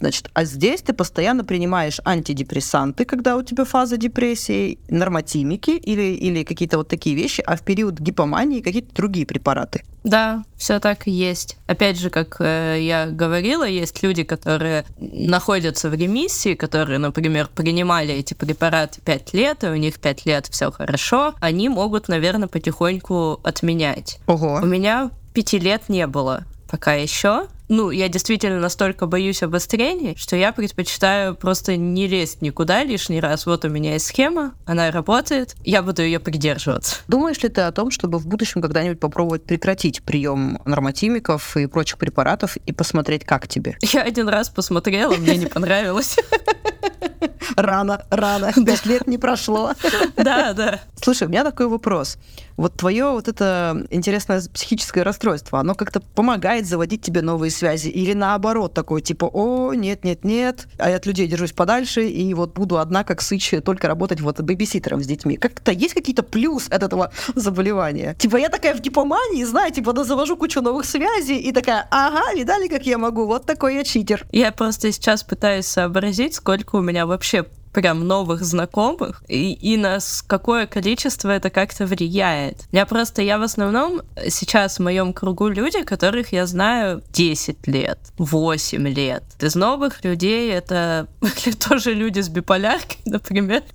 Значит, 0.00 0.30
а 0.32 0.44
здесь 0.44 0.80
ты 0.80 0.94
постоянно 0.94 1.44
принимаешь 1.44 2.00
антидепрессанты, 2.04 3.04
когда 3.04 3.36
у 3.36 3.42
тебя 3.42 3.64
фаза 3.64 3.98
депрессии, 3.98 4.78
нормотимики 4.88 5.70
или, 5.70 6.14
или 6.14 6.42
какие-то 6.42 6.78
вот 6.78 6.88
такие 6.88 7.14
вещи, 7.14 7.42
а 7.46 7.56
в 7.56 7.62
период 7.62 8.00
гипомании 8.00 8.62
какие-то 8.62 8.94
другие 8.94 9.26
препараты. 9.26 9.82
Да, 10.02 10.44
все 10.56 10.80
так 10.80 11.06
и 11.06 11.10
есть. 11.10 11.58
Опять 11.66 12.00
же, 12.00 12.08
как 12.08 12.36
э, 12.40 12.78
я 12.80 13.06
говорила, 13.06 13.68
есть 13.68 14.02
люди, 14.02 14.22
которые 14.22 14.86
находятся 14.98 15.90
в 15.90 15.94
ремиссии, 15.94 16.54
которые, 16.54 16.98
например, 16.98 17.50
принимали 17.54 18.14
эти 18.14 18.32
препараты 18.32 19.02
5 19.02 19.34
лет, 19.34 19.64
и 19.64 19.66
у 19.66 19.76
них 19.76 20.00
5 20.00 20.24
лет 20.24 20.46
все 20.46 20.72
хорошо, 20.72 21.34
они 21.40 21.68
могут, 21.68 22.08
наверное, 22.08 22.48
потихоньку 22.48 23.40
отменять. 23.44 24.18
Ого. 24.26 24.60
У 24.62 24.66
меня 24.66 25.10
пяти 25.34 25.58
лет 25.58 25.90
не 25.90 26.06
было 26.06 26.46
пока 26.70 26.94
еще. 26.94 27.48
Ну, 27.70 27.92
я 27.92 28.08
действительно 28.08 28.58
настолько 28.58 29.06
боюсь 29.06 29.44
обострений, 29.44 30.16
что 30.16 30.34
я 30.34 30.50
предпочитаю 30.50 31.36
просто 31.36 31.76
не 31.76 32.08
лезть 32.08 32.42
никуда 32.42 32.82
лишний 32.82 33.20
раз. 33.20 33.46
Вот 33.46 33.64
у 33.64 33.68
меня 33.68 33.92
есть 33.92 34.06
схема, 34.06 34.54
она 34.66 34.90
работает, 34.90 35.54
я 35.64 35.80
буду 35.80 36.02
ее 36.02 36.18
придерживаться. 36.18 36.96
Думаешь 37.06 37.40
ли 37.44 37.48
ты 37.48 37.60
о 37.60 37.70
том, 37.70 37.92
чтобы 37.92 38.18
в 38.18 38.26
будущем 38.26 38.60
когда-нибудь 38.60 38.98
попробовать 38.98 39.44
прекратить 39.44 40.02
прием 40.02 40.60
нормотимиков 40.64 41.56
и 41.56 41.66
прочих 41.66 41.98
препаратов 41.98 42.56
и 42.56 42.72
посмотреть, 42.72 43.24
как 43.24 43.46
тебе? 43.46 43.78
Я 43.82 44.02
один 44.02 44.28
раз 44.28 44.50
посмотрела, 44.50 45.14
мне 45.14 45.36
не 45.36 45.46
понравилось. 45.46 46.16
Рано, 47.56 48.04
рано, 48.10 48.52
пять 48.66 48.86
лет 48.86 49.06
не 49.06 49.18
прошло. 49.18 49.72
Да, 50.16 50.52
да. 50.52 50.80
Слушай, 51.00 51.24
у 51.26 51.30
меня 51.30 51.44
такой 51.44 51.66
вопрос. 51.66 52.18
Вот 52.56 52.74
твое 52.74 53.10
вот 53.10 53.28
это 53.28 53.86
интересное 53.90 54.42
психическое 54.52 55.02
расстройство, 55.02 55.60
оно 55.60 55.74
как-то 55.74 56.00
помогает 56.00 56.66
заводить 56.66 57.02
тебе 57.02 57.22
новые 57.22 57.50
связи? 57.60 57.88
Или 57.88 58.12
наоборот, 58.12 58.74
такое 58.74 59.00
типа, 59.00 59.26
о, 59.32 59.74
нет, 59.74 60.04
нет, 60.04 60.24
нет, 60.24 60.66
а 60.78 60.90
я 60.90 60.96
от 60.96 61.06
людей 61.06 61.26
держусь 61.26 61.52
подальше, 61.52 62.06
и 62.08 62.34
вот 62.34 62.54
буду 62.54 62.78
одна, 62.78 63.04
как 63.04 63.22
сыч, 63.22 63.54
только 63.64 63.88
работать 63.88 64.20
вот 64.20 64.40
бэбиситером 64.40 65.02
с 65.02 65.06
детьми. 65.06 65.36
Как-то 65.36 65.72
есть 65.72 65.94
какие-то 65.94 66.22
плюс 66.22 66.68
от 66.70 66.82
этого 66.82 67.12
заболевания? 67.34 68.14
Типа 68.18 68.36
я 68.36 68.48
такая 68.48 68.74
в 68.74 68.80
гипомании, 68.80 69.44
знаю, 69.44 69.72
типа, 69.72 69.92
да 69.92 70.04
завожу 70.04 70.36
кучу 70.36 70.60
новых 70.60 70.84
связей, 70.84 71.38
и 71.38 71.52
такая, 71.52 71.86
ага, 71.90 72.34
видали, 72.34 72.68
как 72.68 72.86
я 72.86 72.98
могу? 72.98 73.26
Вот 73.26 73.46
такой 73.46 73.76
я 73.76 73.84
читер. 73.84 74.26
Я 74.32 74.52
просто 74.52 74.92
сейчас 74.92 75.22
пытаюсь 75.22 75.66
сообразить, 75.66 76.34
сколько 76.34 76.76
у 76.76 76.80
меня 76.80 77.06
вообще 77.06 77.46
прям 77.72 78.06
новых 78.06 78.44
знакомых 78.44 79.22
и, 79.28 79.52
и 79.52 79.76
на 79.76 79.98
какое 80.26 80.66
количество 80.66 81.30
это 81.30 81.50
как-то 81.50 81.86
влияет. 81.86 82.64
Я 82.72 82.86
просто, 82.86 83.22
я 83.22 83.38
в 83.38 83.42
основном 83.42 84.02
сейчас 84.28 84.78
в 84.78 84.82
моем 84.82 85.12
кругу 85.12 85.48
люди, 85.48 85.82
которых 85.82 86.32
я 86.32 86.46
знаю 86.46 87.02
10 87.12 87.66
лет, 87.66 87.98
8 88.18 88.88
лет. 88.88 89.24
Из 89.40 89.54
новых 89.54 90.04
людей 90.04 90.52
это 90.52 91.06
тоже 91.68 91.94
люди 91.94 92.20
с 92.20 92.28
биполяркой, 92.28 92.98
например. 93.04 93.62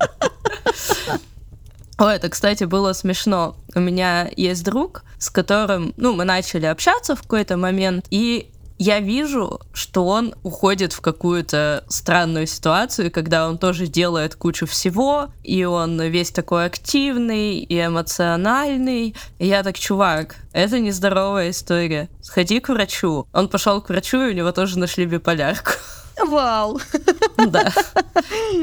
О, 1.98 2.10
это, 2.10 2.30
кстати, 2.30 2.66
было 2.66 2.92
смешно. 2.92 3.56
У 3.74 3.80
меня 3.80 4.30
есть 4.36 4.66
друг, 4.66 5.06
с 5.18 5.30
которым, 5.30 5.94
ну, 5.96 6.14
мы 6.14 6.26
начали 6.26 6.66
общаться 6.66 7.16
в 7.16 7.22
какой-то 7.22 7.56
момент, 7.56 8.08
и 8.10 8.50
я 8.78 9.00
вижу, 9.00 9.62
что 9.74 10.06
он 10.06 10.36
уходит 10.44 10.94
в 10.94 11.02
какую-то 11.02 11.84
странную 11.88 12.48
ситуацию, 12.48 13.12
когда 13.12 13.48
он 13.48 13.58
тоже 13.58 13.88
делает 13.88 14.36
кучу 14.36 14.66
всего, 14.66 15.30
и 15.44 15.64
он 15.64 16.02
весь 16.02 16.32
такой 16.32 16.66
активный 16.66 17.60
и 17.60 17.86
эмоциональный. 17.86 19.16
И 19.40 19.48
я 19.48 19.64
так, 19.64 19.78
чувак, 19.78 20.36
это 20.52 20.80
нездоровая 20.80 21.52
история. 21.52 22.10
Сходи 22.22 22.60
к 22.60 22.70
врачу. 22.70 23.28
Он 23.34 23.48
пошел 23.48 23.82
к 23.82 23.90
врачу, 23.90 24.22
и 24.22 24.32
у 24.32 24.34
него 24.34 24.52
тоже 24.52 24.78
нашли 24.78 25.06
биполярку. 25.06 25.72
Вау! 26.24 26.80
Да. 27.38 27.72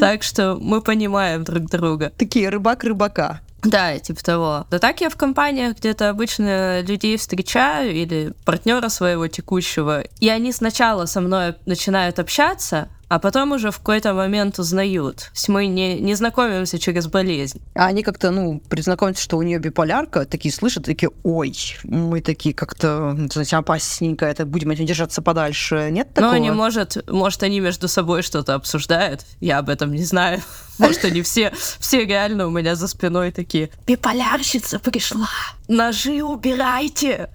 Так 0.01 0.23
что 0.23 0.57
мы 0.61 0.81
понимаем 0.81 1.45
друг 1.45 1.69
друга. 1.71 2.13
Такие 2.17 2.49
рыбак 2.49 2.85
рыбака. 2.85 3.41
Да, 3.63 3.97
типа 3.99 4.25
того. 4.25 4.67
Да 4.71 4.79
так 4.79 5.01
я 5.01 5.09
в 5.09 5.17
компаниях 5.17 5.77
где-то 5.77 6.11
обычно 6.11 6.81
людей 6.81 7.17
встречаю 7.17 7.93
или 7.93 8.33
партнера 8.45 8.89
своего 8.89 9.29
текущего, 9.29 10.03
и 10.19 10.29
они 10.29 10.53
сначала 10.53 11.07
со 11.07 11.21
мной 11.21 11.55
начинают 11.65 12.19
общаться, 12.19 12.89
а 13.13 13.19
потом 13.19 13.53
уже 13.53 13.71
в 13.71 13.77
какой-то 13.77 14.15
момент 14.15 14.59
узнают. 14.59 15.17
То 15.17 15.31
есть 15.35 15.49
мы 15.51 15.67
не, 15.67 16.01
не 16.01 16.15
знакомимся 16.15 16.79
через 16.79 17.09
болезнь. 17.09 17.61
А 17.75 17.85
они 17.85 18.03
как-то, 18.03 18.31
ну, 18.31 18.63
при 18.71 18.81
знакомстве, 18.81 19.23
что 19.23 19.37
у 19.37 19.43
нее 19.43 19.59
биполярка, 19.59 20.25
такие 20.25 20.51
слышат, 20.51 20.87
такие, 20.87 21.11
ой, 21.23 21.55
мы 21.85 22.23
такие 22.23 22.55
как-то, 22.55 23.15
знаете, 23.31 23.57
опасненько, 23.57 24.25
это 24.25 24.47
будем 24.47 24.71
этим 24.71 24.87
держаться 24.87 25.21
подальше. 25.21 25.91
Нет 25.91 26.15
такого? 26.15 26.31
Ну, 26.31 26.37
они, 26.37 26.51
может, 26.53 27.07
может, 27.07 27.43
они 27.43 27.61
между 27.61 27.87
собой 27.87 28.23
что-то 28.23 28.55
обсуждают, 28.55 29.27
я 29.41 29.59
об 29.59 29.69
этом 29.69 29.93
не 29.93 30.05
знаю. 30.05 30.41
Может, 30.79 31.05
они 31.05 31.23
все, 31.23 31.53
все 31.79 32.05
реально 32.05 32.47
у 32.47 32.51
меня 32.51 32.75
за 32.75 32.89
спиной 32.89 33.31
такие, 33.31 33.71
биполярщица 33.87 34.79
пришла, 34.79 35.29
ножи 35.69 36.23
убирайте. 36.23 37.31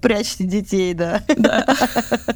Прячьте 0.00 0.44
детей, 0.44 0.94
да. 0.94 1.22
Да. 1.36 1.66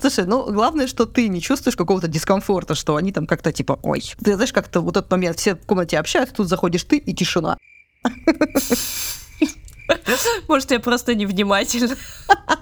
Слушай, 0.00 0.26
ну 0.26 0.52
главное, 0.52 0.86
что 0.86 1.06
ты 1.06 1.28
не 1.28 1.40
чувствуешь 1.40 1.76
какого-то 1.76 2.08
дискомфорта, 2.08 2.74
что 2.74 2.96
они 2.96 3.12
там 3.12 3.26
как-то 3.26 3.52
типа, 3.52 3.78
ой, 3.82 4.02
ты 4.22 4.34
знаешь, 4.34 4.52
как-то 4.52 4.80
вот 4.80 4.96
этот 4.96 5.10
момент, 5.10 5.38
все 5.38 5.54
в 5.54 5.64
комнате 5.66 5.98
общаются, 5.98 6.34
тут 6.34 6.48
заходишь 6.48 6.84
ты 6.84 6.98
и 6.98 7.14
тишина. 7.14 7.56
Может, 10.48 10.70
я 10.70 10.80
просто 10.80 11.14
невнимательна. 11.14 11.96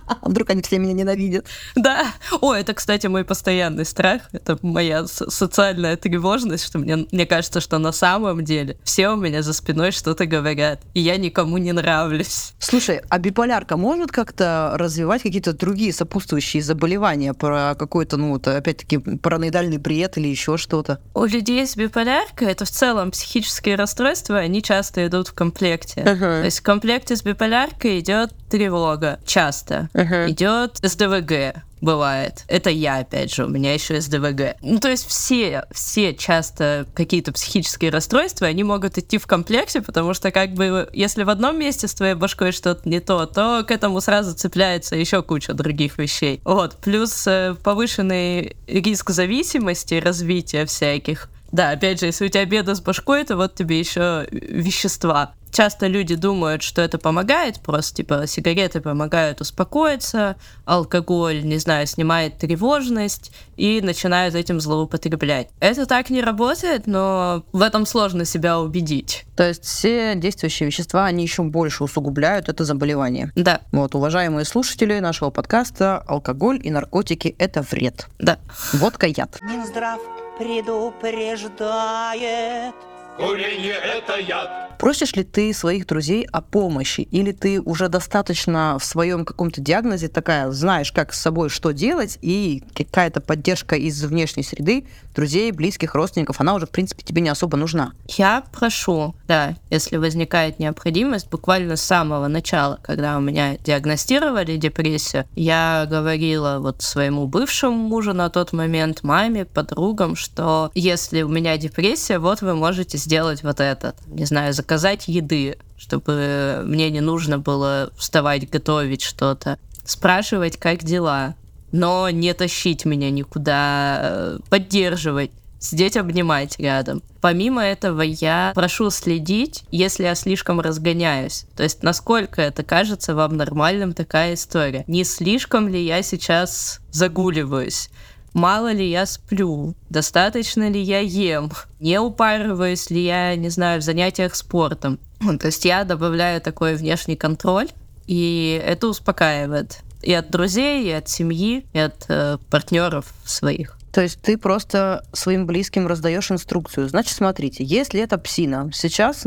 А 0.06 0.28
вдруг 0.28 0.50
они 0.50 0.62
все 0.62 0.78
меня 0.78 0.92
ненавидят? 0.92 1.46
Да. 1.74 2.06
О, 2.40 2.54
это, 2.54 2.74
кстати, 2.74 3.06
мой 3.06 3.24
постоянный 3.24 3.84
страх. 3.84 4.22
Это 4.32 4.58
моя 4.62 5.06
социальная 5.06 5.96
тревожность, 5.96 6.64
что 6.64 6.78
мне, 6.78 7.06
мне 7.10 7.26
кажется, 7.26 7.60
что 7.60 7.78
на 7.78 7.92
самом 7.92 8.44
деле 8.44 8.78
все 8.84 9.08
у 9.10 9.16
меня 9.16 9.42
за 9.42 9.52
спиной 9.52 9.92
что-то 9.92 10.26
говорят, 10.26 10.80
и 10.94 11.00
я 11.00 11.16
никому 11.16 11.58
не 11.58 11.72
нравлюсь. 11.72 12.54
Слушай, 12.58 13.02
а 13.08 13.18
биполярка 13.18 13.76
может 13.76 14.12
как-то 14.12 14.72
развивать 14.74 15.22
какие-то 15.22 15.52
другие 15.52 15.92
сопутствующие 15.92 16.62
заболевания 16.62 17.34
про 17.34 17.74
какой-то, 17.74 18.16
ну, 18.16 18.32
вот, 18.32 18.46
опять-таки, 18.46 18.98
параноидальный 18.98 19.78
бред 19.78 20.18
или 20.18 20.28
еще 20.28 20.56
что-то? 20.56 21.00
У 21.14 21.24
людей 21.24 21.66
с 21.66 21.76
биполяркой 21.76 22.48
это 22.48 22.64
в 22.64 22.70
целом 22.70 23.10
психические 23.10 23.76
расстройства, 23.76 24.38
они 24.38 24.62
часто 24.62 25.06
идут 25.06 25.28
в 25.28 25.34
комплекте. 25.34 26.02
Uh-huh. 26.02 26.40
То 26.40 26.44
есть 26.44 26.60
в 26.60 26.62
комплекте 26.62 27.16
с 27.16 27.22
биполяркой 27.22 27.73
идет 27.82 28.32
тревога 28.50 29.18
часто. 29.24 29.88
Uh-huh. 29.94 30.30
Идет 30.30 30.78
СДВГ 30.82 31.62
бывает. 31.84 32.44
Это 32.48 32.70
я, 32.70 32.98
опять 32.98 33.32
же, 33.32 33.44
у 33.44 33.48
меня 33.48 33.74
еще 33.74 34.00
СДВГ. 34.00 34.56
Ну, 34.62 34.80
то 34.80 34.88
есть 34.88 35.06
все, 35.06 35.66
все 35.70 36.14
часто 36.14 36.86
какие-то 36.94 37.32
психические 37.32 37.90
расстройства, 37.90 38.46
они 38.46 38.64
могут 38.64 38.98
идти 38.98 39.18
в 39.18 39.26
комплекте, 39.26 39.82
потому 39.82 40.14
что 40.14 40.30
как 40.30 40.54
бы, 40.54 40.88
если 40.92 41.22
в 41.22 41.30
одном 41.30 41.58
месте 41.58 41.86
с 41.86 41.94
твоей 41.94 42.14
башкой 42.14 42.52
что-то 42.52 42.88
не 42.88 43.00
то, 43.00 43.26
то 43.26 43.64
к 43.64 43.70
этому 43.70 44.00
сразу 44.00 44.34
цепляется 44.34 44.96
еще 44.96 45.22
куча 45.22 45.52
других 45.52 45.98
вещей. 45.98 46.40
Вот, 46.44 46.76
плюс 46.78 47.26
э, 47.26 47.54
повышенный 47.62 48.56
риск 48.66 49.10
зависимости, 49.10 49.94
развития 49.94 50.64
всяких. 50.64 51.28
Да, 51.54 51.70
опять 51.70 52.00
же, 52.00 52.06
если 52.06 52.26
у 52.26 52.28
тебя 52.28 52.44
беда 52.46 52.74
с 52.74 52.80
башкой, 52.80 53.24
то 53.24 53.36
вот 53.36 53.54
тебе 53.54 53.78
еще 53.78 54.26
вещества 54.30 55.34
часто 55.54 55.86
люди 55.86 56.16
думают, 56.16 56.62
что 56.62 56.82
это 56.82 56.98
помогает, 56.98 57.60
просто 57.60 57.98
типа 57.98 58.26
сигареты 58.26 58.80
помогают 58.80 59.40
успокоиться, 59.40 60.36
алкоголь, 60.64 61.44
не 61.44 61.58
знаю, 61.58 61.86
снимает 61.86 62.38
тревожность 62.38 63.30
и 63.56 63.80
начинают 63.80 64.34
этим 64.34 64.60
злоупотреблять. 64.60 65.48
Это 65.60 65.86
так 65.86 66.10
не 66.10 66.20
работает, 66.20 66.86
но 66.86 67.44
в 67.52 67.62
этом 67.62 67.86
сложно 67.86 68.24
себя 68.24 68.58
убедить. 68.58 69.24
То 69.36 69.46
есть 69.46 69.64
все 69.64 70.16
действующие 70.16 70.66
вещества, 70.66 71.04
они 71.04 71.22
еще 71.22 71.42
больше 71.44 71.84
усугубляют 71.84 72.48
это 72.48 72.64
заболевание. 72.64 73.30
Да. 73.36 73.60
Вот, 73.70 73.94
уважаемые 73.94 74.44
слушатели 74.44 74.98
нашего 74.98 75.30
подкаста, 75.30 75.98
алкоголь 75.98 76.60
и 76.62 76.70
наркотики– 76.70 77.34
это 77.38 77.62
вред. 77.62 78.08
Да. 78.18 78.38
Водка– 78.72 79.06
яд. 79.08 79.38
Минздрав 79.42 80.00
предупреждает. 80.38 82.74
Курение– 83.16 83.74
это 83.96 84.18
яд. 84.18 84.73
Просишь 84.78 85.12
ли 85.14 85.24
ты 85.24 85.52
своих 85.52 85.86
друзей 85.86 86.26
о 86.30 86.40
помощи? 86.40 87.02
Или 87.02 87.32
ты 87.32 87.60
уже 87.60 87.88
достаточно 87.88 88.78
в 88.78 88.84
своем 88.84 89.24
каком-то 89.24 89.60
диагнозе 89.60 90.08
такая, 90.08 90.50
знаешь, 90.50 90.92
как 90.92 91.12
с 91.12 91.20
собой 91.20 91.48
что 91.48 91.72
делать, 91.72 92.18
и 92.22 92.62
какая-то 92.74 93.20
поддержка 93.20 93.76
из 93.76 94.02
внешней 94.02 94.42
среды, 94.42 94.86
друзей, 95.14 95.52
близких, 95.52 95.94
родственников, 95.94 96.40
она 96.40 96.54
уже, 96.54 96.66
в 96.66 96.70
принципе, 96.70 97.02
тебе 97.02 97.22
не 97.22 97.28
особо 97.28 97.56
нужна? 97.56 97.92
Я 98.08 98.44
прошу, 98.52 99.14
да, 99.28 99.56
если 99.70 99.96
возникает 99.96 100.58
необходимость, 100.58 101.30
буквально 101.30 101.76
с 101.76 101.82
самого 101.82 102.28
начала, 102.28 102.78
когда 102.82 103.16
у 103.16 103.20
меня 103.20 103.56
диагностировали 103.58 104.56
депрессию, 104.56 105.26
я 105.34 105.86
говорила 105.88 106.58
вот 106.60 106.82
своему 106.82 107.26
бывшему 107.26 107.76
мужу 107.76 108.12
на 108.12 108.28
тот 108.28 108.52
момент, 108.52 109.02
маме, 109.02 109.44
подругам, 109.44 110.16
что 110.16 110.70
если 110.74 111.22
у 111.22 111.28
меня 111.28 111.56
депрессия, 111.56 112.18
вот 112.18 112.42
вы 112.42 112.54
можете 112.54 112.98
сделать 112.98 113.42
вот 113.42 113.60
это. 113.60 113.94
Не 114.06 114.24
знаю, 114.24 114.52
заказать 114.64 115.08
еды, 115.08 115.58
чтобы 115.76 116.62
мне 116.64 116.88
не 116.88 117.00
нужно 117.00 117.38
было 117.38 117.90
вставать, 117.98 118.48
готовить 118.48 119.02
что-то. 119.02 119.58
Спрашивать, 119.84 120.56
как 120.56 120.82
дела, 120.82 121.34
но 121.70 122.08
не 122.08 122.32
тащить 122.32 122.86
меня 122.86 123.10
никуда, 123.10 123.98
э, 124.00 124.38
поддерживать 124.48 125.32
сидеть 125.58 125.96
обнимать 125.96 126.58
рядом. 126.58 127.02
Помимо 127.20 127.62
этого, 127.62 128.02
я 128.02 128.52
прошу 128.54 128.90
следить, 128.90 129.64
если 129.70 130.04
я 130.04 130.14
слишком 130.14 130.60
разгоняюсь. 130.60 131.46
То 131.56 131.62
есть, 131.62 131.82
насколько 131.82 132.42
это 132.42 132.62
кажется 132.62 133.14
вам 133.14 133.36
нормальным 133.36 133.94
такая 133.94 134.34
история. 134.34 134.84
Не 134.86 135.04
слишком 135.04 135.68
ли 135.68 135.82
я 135.82 136.02
сейчас 136.02 136.80
загуливаюсь? 136.90 137.88
Мало 138.34 138.72
ли 138.72 138.88
я 138.88 139.06
сплю, 139.06 139.74
достаточно 139.88 140.68
ли 140.68 140.80
я 140.80 141.00
ем, 141.00 141.50
не 141.80 141.98
упарываюсь 141.98 142.90
ли 142.90 143.04
я, 143.04 143.34
не 143.36 143.48
знаю, 143.48 143.80
в 143.80 143.84
занятиях 143.84 144.34
спортом. 144.34 144.98
То 145.40 145.46
есть 145.46 145.64
я 145.64 145.84
добавляю 145.84 146.40
такой 146.40 146.74
внешний 146.74 147.16
контроль, 147.16 147.68
и 148.06 148.60
это 148.62 148.88
успокаивает 148.88 149.80
и 150.02 150.12
от 150.12 150.30
друзей, 150.30 150.86
и 150.86 150.90
от 150.90 151.08
семьи, 151.08 151.66
и 151.72 151.78
от 151.78 152.04
э, 152.08 152.36
партнеров 152.50 153.06
своих. 153.24 153.78
То 153.90 154.02
есть 154.02 154.20
ты 154.20 154.36
просто 154.36 155.06
своим 155.12 155.46
близким 155.46 155.86
раздаешь 155.86 156.30
инструкцию. 156.30 156.88
Значит, 156.88 157.16
смотрите, 157.16 157.64
если 157.64 158.00
это 158.00 158.18
псина, 158.18 158.70
сейчас 158.74 159.24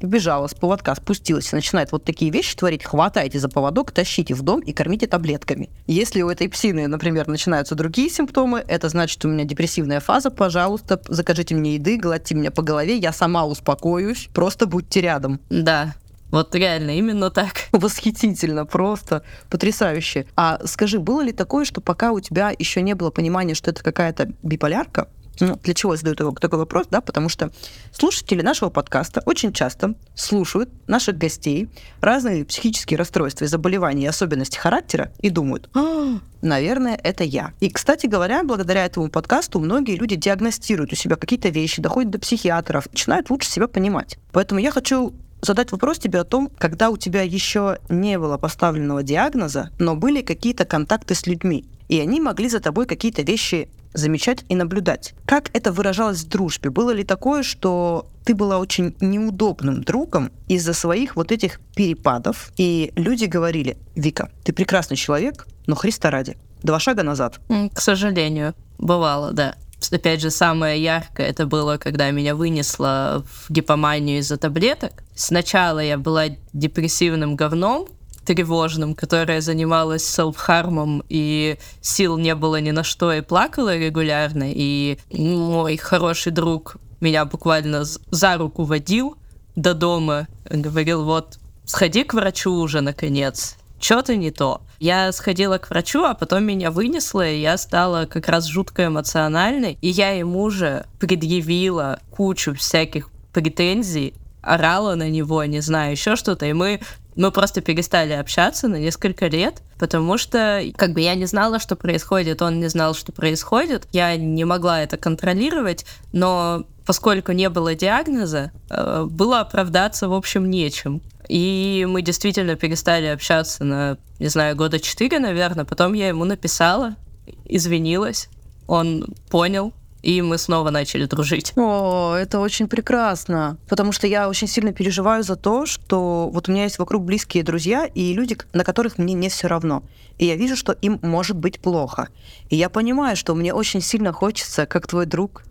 побежала, 0.00 0.46
с 0.46 0.54
поводка 0.54 0.94
спустилась 0.94 1.52
и 1.52 1.56
начинает 1.56 1.92
вот 1.92 2.04
такие 2.04 2.30
вещи 2.30 2.56
творить, 2.56 2.84
хватайте 2.84 3.38
за 3.38 3.48
поводок, 3.48 3.92
тащите 3.92 4.34
в 4.34 4.42
дом 4.42 4.60
и 4.60 4.72
кормите 4.72 5.06
таблетками. 5.06 5.70
Если 5.86 6.22
у 6.22 6.30
этой 6.30 6.48
псины, 6.48 6.88
например, 6.88 7.28
начинаются 7.28 7.74
другие 7.74 8.10
симптомы, 8.10 8.64
это 8.66 8.88
значит, 8.88 9.24
у 9.24 9.28
меня 9.28 9.44
депрессивная 9.44 10.00
фаза, 10.00 10.30
пожалуйста, 10.30 11.00
закажите 11.08 11.54
мне 11.54 11.74
еды, 11.74 11.98
гладьте 11.98 12.34
меня 12.34 12.50
по 12.50 12.62
голове, 12.62 12.96
я 12.96 13.12
сама 13.12 13.46
успокоюсь, 13.46 14.28
просто 14.32 14.66
будьте 14.66 15.00
рядом. 15.00 15.40
Да, 15.50 15.94
вот 16.30 16.54
реально, 16.54 16.96
именно 16.96 17.30
так. 17.30 17.68
Восхитительно, 17.72 18.64
просто 18.64 19.24
потрясающе. 19.48 20.26
А 20.36 20.60
скажи, 20.64 20.98
было 20.98 21.22
ли 21.22 21.32
такое, 21.32 21.64
что 21.64 21.80
пока 21.80 22.12
у 22.12 22.20
тебя 22.20 22.52
еще 22.56 22.82
не 22.82 22.94
было 22.94 23.10
понимания, 23.10 23.54
что 23.54 23.70
это 23.70 23.82
какая-то 23.82 24.32
биполярка, 24.42 25.08
ну, 25.40 25.58
для 25.62 25.74
чего 25.74 25.94
я 25.94 25.96
задаю 25.96 26.32
такой, 26.34 26.58
вопрос, 26.58 26.86
да, 26.90 27.00
потому 27.00 27.28
что 27.28 27.50
слушатели 27.92 28.42
нашего 28.42 28.70
подкаста 28.70 29.22
очень 29.26 29.52
часто 29.52 29.94
слушают 30.14 30.70
наших 30.86 31.18
гостей 31.18 31.68
разные 32.00 32.44
психические 32.44 32.98
расстройства 32.98 33.44
и 33.44 33.48
заболевания 33.48 34.04
и 34.04 34.06
особенности 34.06 34.58
характера 34.58 35.12
и 35.20 35.30
думают, 35.30 35.70
а, 35.74 36.18
наверное, 36.42 36.98
это 37.02 37.24
я. 37.24 37.52
И, 37.60 37.70
кстати 37.70 38.06
говоря, 38.06 38.42
благодаря 38.44 38.84
этому 38.84 39.08
подкасту 39.08 39.60
многие 39.60 39.96
люди 39.96 40.16
диагностируют 40.16 40.92
у 40.92 40.96
себя 40.96 41.16
какие-то 41.16 41.48
вещи, 41.48 41.82
доходят 41.82 42.10
до 42.10 42.18
психиатров, 42.18 42.86
начинают 42.90 43.30
лучше 43.30 43.50
себя 43.50 43.68
понимать. 43.68 44.18
Поэтому 44.32 44.60
я 44.60 44.70
хочу 44.70 45.14
задать 45.42 45.72
вопрос 45.72 45.98
тебе 45.98 46.20
о 46.20 46.24
том, 46.24 46.50
когда 46.58 46.90
у 46.90 46.96
тебя 46.96 47.22
еще 47.22 47.78
не 47.88 48.18
было 48.18 48.36
поставленного 48.36 49.02
диагноза, 49.02 49.70
но 49.78 49.96
были 49.96 50.22
какие-то 50.22 50.64
контакты 50.64 51.14
с 51.14 51.26
людьми, 51.26 51.64
и 51.88 51.98
они 51.98 52.20
могли 52.20 52.48
за 52.48 52.60
тобой 52.60 52.86
какие-то 52.86 53.22
вещи 53.22 53.68
замечать 53.92 54.44
и 54.48 54.54
наблюдать. 54.54 55.14
Как 55.26 55.50
это 55.52 55.72
выражалось 55.72 56.20
в 56.20 56.28
дружбе? 56.28 56.70
Было 56.70 56.90
ли 56.90 57.04
такое, 57.04 57.42
что 57.42 58.06
ты 58.24 58.34
была 58.34 58.58
очень 58.58 58.94
неудобным 59.00 59.82
другом 59.82 60.30
из-за 60.48 60.72
своих 60.72 61.16
вот 61.16 61.32
этих 61.32 61.60
перепадов, 61.74 62.52
и 62.56 62.92
люди 62.96 63.24
говорили, 63.24 63.76
Вика, 63.94 64.30
ты 64.44 64.52
прекрасный 64.52 64.96
человек, 64.96 65.46
но 65.66 65.74
Христа 65.74 66.10
ради, 66.10 66.36
два 66.62 66.78
шага 66.78 67.02
назад. 67.02 67.40
К 67.74 67.80
сожалению, 67.80 68.54
бывало, 68.78 69.32
да 69.32 69.54
опять 69.90 70.20
же, 70.20 70.30
самое 70.30 70.82
яркое 70.82 71.28
это 71.28 71.46
было, 71.46 71.78
когда 71.78 72.10
меня 72.10 72.34
вынесло 72.34 73.24
в 73.26 73.50
гипоманию 73.50 74.18
из-за 74.18 74.36
таблеток. 74.36 74.92
Сначала 75.14 75.80
я 75.80 75.96
была 75.96 76.26
депрессивным 76.52 77.36
говном, 77.36 77.88
тревожным, 78.30 78.94
которая 78.94 79.40
занималась 79.40 80.04
селф-хармом, 80.04 81.02
и 81.08 81.58
сил 81.80 82.16
не 82.16 82.36
было 82.36 82.60
ни 82.60 82.70
на 82.70 82.84
что, 82.84 83.12
и 83.12 83.22
плакала 83.22 83.76
регулярно, 83.76 84.44
и 84.46 84.98
мой 85.10 85.76
хороший 85.76 86.30
друг 86.30 86.76
меня 87.00 87.24
буквально 87.24 87.82
за 87.84 88.36
руку 88.36 88.62
водил 88.62 89.16
до 89.56 89.74
дома, 89.74 90.28
говорил, 90.48 91.04
вот, 91.04 91.40
сходи 91.64 92.04
к 92.04 92.14
врачу 92.14 92.52
уже, 92.52 92.82
наконец, 92.82 93.56
что-то 93.80 94.14
не 94.14 94.30
то. 94.30 94.60
Я 94.78 95.10
сходила 95.10 95.58
к 95.58 95.68
врачу, 95.68 96.04
а 96.04 96.14
потом 96.14 96.44
меня 96.44 96.70
вынесло, 96.70 97.28
и 97.28 97.40
я 97.40 97.58
стала 97.58 98.06
как 98.06 98.28
раз 98.28 98.46
жутко 98.46 98.86
эмоциональной, 98.86 99.76
и 99.80 99.88
я 99.88 100.10
ему 100.10 100.50
же 100.50 100.86
предъявила 101.00 101.98
кучу 102.12 102.54
всяких 102.54 103.08
претензий, 103.32 104.14
орала 104.40 104.94
на 104.94 105.10
него, 105.10 105.42
не 105.44 105.60
знаю, 105.60 105.90
еще 105.92 106.14
что-то, 106.14 106.46
и 106.46 106.52
мы 106.52 106.80
мы 107.20 107.30
просто 107.32 107.60
перестали 107.60 108.14
общаться 108.14 108.66
на 108.66 108.76
несколько 108.76 109.26
лет, 109.26 109.62
потому 109.78 110.16
что 110.16 110.62
как 110.76 110.94
бы 110.94 111.02
я 111.02 111.14
не 111.14 111.26
знала, 111.26 111.58
что 111.58 111.76
происходит, 111.76 112.40
он 112.40 112.60
не 112.60 112.68
знал, 112.68 112.94
что 112.94 113.12
происходит, 113.12 113.86
я 113.92 114.16
не 114.16 114.44
могла 114.44 114.82
это 114.82 114.96
контролировать, 114.96 115.84
но 116.12 116.64
поскольку 116.86 117.32
не 117.32 117.50
было 117.50 117.74
диагноза, 117.74 118.52
э, 118.70 119.06
было 119.08 119.40
оправдаться, 119.40 120.08
в 120.08 120.14
общем, 120.14 120.48
нечем. 120.48 121.02
И 121.28 121.86
мы 121.88 122.02
действительно 122.02 122.56
перестали 122.56 123.06
общаться 123.06 123.64
на, 123.64 123.98
не 124.18 124.28
знаю, 124.28 124.56
года 124.56 124.80
четыре, 124.80 125.18
наверное. 125.18 125.64
Потом 125.64 125.92
я 125.92 126.08
ему 126.08 126.24
написала, 126.24 126.96
извинилась. 127.44 128.28
Он 128.66 129.06
понял, 129.28 129.72
и 130.02 130.22
мы 130.22 130.38
снова 130.38 130.70
начали 130.70 131.06
дружить. 131.06 131.52
О, 131.56 132.14
это 132.14 132.40
очень 132.40 132.68
прекрасно, 132.68 133.58
потому 133.68 133.92
что 133.92 134.06
я 134.06 134.28
очень 134.28 134.46
сильно 134.46 134.72
переживаю 134.72 135.22
за 135.22 135.36
то, 135.36 135.66
что 135.66 136.30
вот 136.32 136.48
у 136.48 136.52
меня 136.52 136.64
есть 136.64 136.78
вокруг 136.78 137.04
близкие 137.04 137.42
друзья 137.42 137.86
и 137.86 138.12
люди, 138.12 138.36
на 138.52 138.64
которых 138.64 138.98
мне 138.98 139.14
не 139.14 139.28
все 139.28 139.46
равно. 139.46 139.82
И 140.18 140.26
я 140.26 140.36
вижу, 140.36 140.56
что 140.56 140.72
им 140.72 140.98
может 141.02 141.36
быть 141.36 141.60
плохо. 141.60 142.08
И 142.50 142.56
я 142.56 142.68
понимаю, 142.68 143.16
что 143.16 143.34
мне 143.34 143.54
очень 143.54 143.80
сильно 143.80 144.12
хочется, 144.12 144.66
как 144.66 144.86
твой 144.86 145.06
друг, 145.06 145.42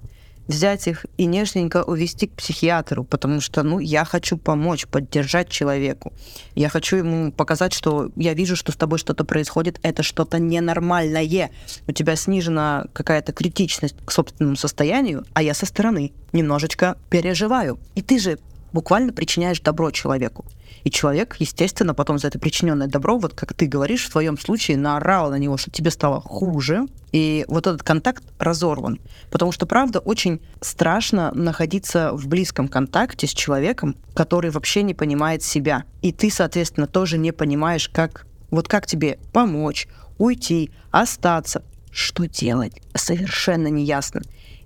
взять 0.49 0.87
их 0.87 1.05
и 1.15 1.25
нежненько 1.25 1.83
увести 1.83 2.27
к 2.27 2.33
психиатру, 2.33 3.03
потому 3.03 3.39
что, 3.39 3.61
ну, 3.61 3.79
я 3.79 4.03
хочу 4.03 4.35
помочь, 4.35 4.87
поддержать 4.87 5.47
человеку. 5.49 6.11
Я 6.55 6.69
хочу 6.69 6.97
ему 6.97 7.31
показать, 7.31 7.71
что 7.71 8.09
я 8.15 8.33
вижу, 8.33 8.55
что 8.55 8.71
с 8.71 8.75
тобой 8.75 8.97
что-то 8.97 9.23
происходит, 9.23 9.79
это 9.83 10.01
что-то 10.01 10.39
ненормальное. 10.39 11.51
У 11.87 11.91
тебя 11.91 12.15
снижена 12.15 12.85
какая-то 12.93 13.31
критичность 13.31 13.95
к 14.03 14.11
собственному 14.11 14.55
состоянию, 14.55 15.23
а 15.33 15.43
я 15.43 15.53
со 15.53 15.67
стороны 15.67 16.11
немножечко 16.33 16.97
переживаю. 17.11 17.79
И 17.93 18.01
ты 18.01 18.17
же 18.17 18.39
буквально 18.73 19.13
причиняешь 19.13 19.61
добро 19.61 19.91
человеку. 19.91 20.45
И 20.83 20.91
человек, 20.91 21.35
естественно, 21.39 21.93
потом 21.93 22.19
за 22.19 22.27
это 22.27 22.39
причиненное 22.39 22.87
добро, 22.87 23.17
вот 23.17 23.33
как 23.33 23.53
ты 23.53 23.65
говоришь, 23.65 24.05
в 24.05 24.11
твоем 24.11 24.37
случае 24.37 24.77
наорал 24.77 25.31
на 25.31 25.35
него, 25.35 25.57
что 25.57 25.71
тебе 25.71 25.91
стало 25.91 26.21
хуже, 26.21 26.87
и 27.11 27.45
вот 27.47 27.67
этот 27.67 27.83
контакт 27.83 28.23
разорван. 28.37 28.99
Потому 29.31 29.51
что, 29.51 29.65
правда, 29.65 29.99
очень 29.99 30.41
страшно 30.61 31.31
находиться 31.33 32.11
в 32.13 32.27
близком 32.27 32.67
контакте 32.67 33.27
с 33.27 33.31
человеком, 33.31 33.95
который 34.13 34.51
вообще 34.51 34.83
не 34.83 34.93
понимает 34.93 35.43
себя. 35.43 35.83
И 36.01 36.11
ты, 36.11 36.29
соответственно, 36.29 36.87
тоже 36.87 37.17
не 37.17 37.31
понимаешь, 37.31 37.89
как 37.89 38.25
вот 38.51 38.67
как 38.67 38.85
тебе 38.87 39.19
помочь, 39.31 39.87
уйти, 40.17 40.71
остаться, 40.91 41.63
что 41.91 42.27
делать, 42.27 42.81
совершенно 42.93 43.67
неясно. 43.67 44.21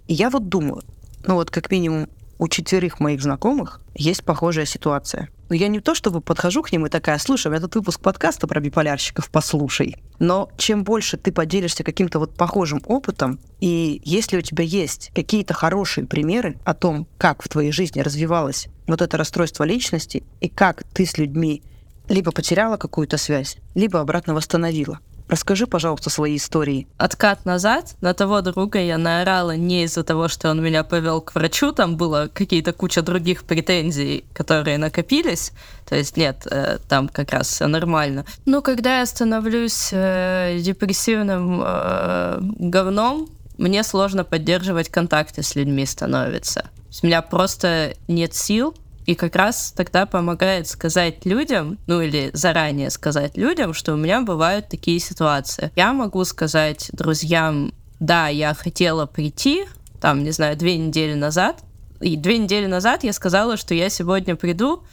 И 0.07 0.13
я 0.13 0.29
вот 0.29 0.49
думаю, 0.49 0.83
ну 1.25 1.35
вот 1.35 1.49
как 1.49 1.71
минимум 1.71 2.09
у 2.43 2.49
четверых 2.49 2.99
моих 2.99 3.21
знакомых 3.21 3.79
есть 3.95 4.25
похожая 4.25 4.65
ситуация. 4.65 5.29
Но 5.47 5.55
я 5.55 5.69
не 5.69 5.79
то, 5.79 5.95
чтобы 5.95 6.19
подхожу 6.19 6.61
к 6.61 6.73
ним 6.73 6.85
и 6.85 6.89
такая, 6.89 7.17
слушай, 7.17 7.55
этот 7.55 7.73
выпуск 7.75 8.01
подкаста 8.01 8.47
про 8.47 8.59
биполярщиков 8.59 9.29
послушай. 9.29 9.95
Но 10.19 10.49
чем 10.57 10.83
больше 10.83 11.15
ты 11.15 11.31
поделишься 11.31 11.85
каким-то 11.85 12.19
вот 12.19 12.35
похожим 12.35 12.81
опытом, 12.85 13.39
и 13.61 14.01
если 14.03 14.35
у 14.35 14.41
тебя 14.41 14.65
есть 14.65 15.09
какие-то 15.15 15.53
хорошие 15.53 16.05
примеры 16.05 16.57
о 16.65 16.73
том, 16.73 17.07
как 17.17 17.41
в 17.41 17.47
твоей 17.47 17.71
жизни 17.71 18.01
развивалось 18.01 18.67
вот 18.87 19.01
это 19.01 19.15
расстройство 19.15 19.63
личности, 19.63 20.23
и 20.41 20.49
как 20.49 20.83
ты 20.93 21.05
с 21.05 21.17
людьми 21.17 21.63
либо 22.09 22.33
потеряла 22.33 22.75
какую-то 22.75 23.15
связь, 23.15 23.55
либо 23.73 24.01
обратно 24.01 24.33
восстановила, 24.33 24.99
Расскажи, 25.27 25.67
пожалуйста, 25.67 26.09
свои 26.09 26.35
истории. 26.35 26.87
Откат 26.97 27.45
назад. 27.45 27.95
На 28.01 28.13
того 28.13 28.41
друга 28.41 28.79
я 28.79 28.97
наорала 28.97 29.55
не 29.55 29.83
из-за 29.83 30.03
того, 30.03 30.27
что 30.27 30.49
он 30.51 30.61
меня 30.61 30.83
повел 30.83 31.21
к 31.21 31.33
врачу, 31.35 31.71
там 31.71 31.97
было 31.97 32.29
какие-то 32.33 32.73
куча 32.73 33.01
других 33.01 33.43
претензий, 33.43 34.25
которые 34.33 34.77
накопились. 34.77 35.51
То 35.87 35.95
есть 35.95 36.17
нет, 36.17 36.47
э, 36.49 36.77
там 36.87 37.07
как 37.07 37.31
раз 37.31 37.47
все 37.47 37.67
нормально. 37.67 38.25
Но 38.45 38.61
когда 38.61 38.99
я 38.99 39.05
становлюсь 39.05 39.89
э, 39.91 40.59
депрессивным 40.61 41.61
э, 41.63 42.39
говном, 42.41 43.29
мне 43.57 43.83
сложно 43.83 44.23
поддерживать 44.23 44.89
контакты 44.89 45.43
с 45.43 45.55
людьми 45.55 45.85
становится. 45.85 46.69
У 47.01 47.05
меня 47.05 47.21
просто 47.21 47.95
нет 48.07 48.33
сил 48.33 48.75
и 49.05 49.15
как 49.15 49.35
раз 49.35 49.73
тогда 49.75 50.05
помогает 50.05 50.67
сказать 50.67 51.25
людям, 51.25 51.77
ну 51.87 52.01
или 52.01 52.31
заранее 52.33 52.89
сказать 52.89 53.37
людям, 53.37 53.73
что 53.73 53.93
у 53.93 53.97
меня 53.97 54.21
бывают 54.21 54.69
такие 54.69 54.99
ситуации. 54.99 55.71
Я 55.75 55.93
могу 55.93 56.23
сказать 56.25 56.89
друзьям, 56.93 57.73
да, 57.99 58.27
я 58.27 58.53
хотела 58.53 59.05
прийти, 59.05 59.65
там, 60.01 60.23
не 60.23 60.31
знаю, 60.31 60.57
две 60.57 60.77
недели 60.77 61.13
назад, 61.13 61.63
и 62.01 62.15
две 62.15 62.37
недели 62.37 62.65
назад 62.65 63.03
я 63.03 63.13
сказала, 63.13 63.57
что 63.57 63.73
я 63.73 63.89
сегодня 63.89 64.35
приду, 64.35 64.83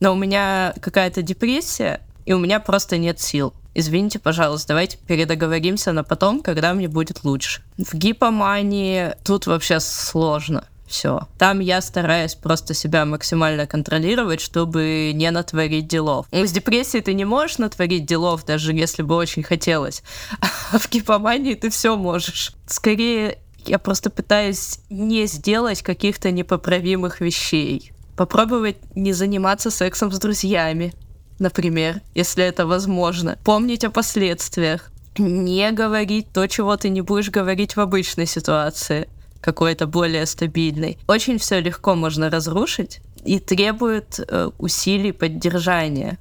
но 0.00 0.12
у 0.12 0.16
меня 0.16 0.74
какая-то 0.80 1.22
депрессия, 1.22 2.00
и 2.24 2.32
у 2.32 2.38
меня 2.38 2.60
просто 2.60 2.98
нет 2.98 3.20
сил. 3.20 3.52
Извините, 3.74 4.18
пожалуйста, 4.18 4.68
давайте 4.68 4.96
передоговоримся 5.06 5.92
на 5.92 6.02
потом, 6.02 6.40
когда 6.40 6.72
мне 6.72 6.88
будет 6.88 7.24
лучше. 7.24 7.62
В 7.76 7.94
гипомании 7.94 9.14
тут 9.22 9.46
вообще 9.46 9.80
сложно 9.80 10.64
все. 10.86 11.26
Там 11.38 11.60
я 11.60 11.80
стараюсь 11.80 12.34
просто 12.34 12.74
себя 12.74 13.04
максимально 13.04 13.66
контролировать, 13.66 14.40
чтобы 14.40 15.12
не 15.14 15.30
натворить 15.30 15.88
делов. 15.88 16.26
С 16.30 16.52
депрессией 16.52 17.02
ты 17.02 17.14
не 17.14 17.24
можешь 17.24 17.58
натворить 17.58 18.06
делов, 18.06 18.44
даже 18.44 18.72
если 18.72 19.02
бы 19.02 19.14
очень 19.16 19.42
хотелось. 19.42 20.02
А 20.72 20.78
в 20.78 20.90
гипомании 20.90 21.54
ты 21.54 21.70
все 21.70 21.96
можешь. 21.96 22.52
Скорее, 22.66 23.38
я 23.64 23.78
просто 23.78 24.10
пытаюсь 24.10 24.80
не 24.90 25.26
сделать 25.26 25.82
каких-то 25.82 26.32
непоправимых 26.32 27.20
вещей. 27.20 27.92
Попробовать 28.16 28.78
не 28.96 29.12
заниматься 29.12 29.70
сексом 29.70 30.10
с 30.10 30.18
друзьями, 30.18 30.92
например, 31.38 32.00
если 32.14 32.44
это 32.44 32.66
возможно. 32.66 33.38
Помнить 33.44 33.84
о 33.84 33.90
последствиях. 33.90 34.90
Не 35.18 35.70
говорить 35.72 36.32
то, 36.32 36.46
чего 36.46 36.76
ты 36.76 36.88
не 36.88 37.00
будешь 37.00 37.30
говорить 37.30 37.76
в 37.76 37.80
обычной 37.80 38.26
ситуации 38.26 39.08
какой-то 39.46 39.86
более 39.86 40.26
стабильный. 40.26 40.98
Очень 41.06 41.38
все 41.38 41.60
легко 41.60 41.94
можно 41.94 42.28
разрушить. 42.30 43.00
и 43.24 43.38
требует 43.38 44.20
э, 44.20 44.50
усилий 44.58 45.12
поддержания. 45.12 46.18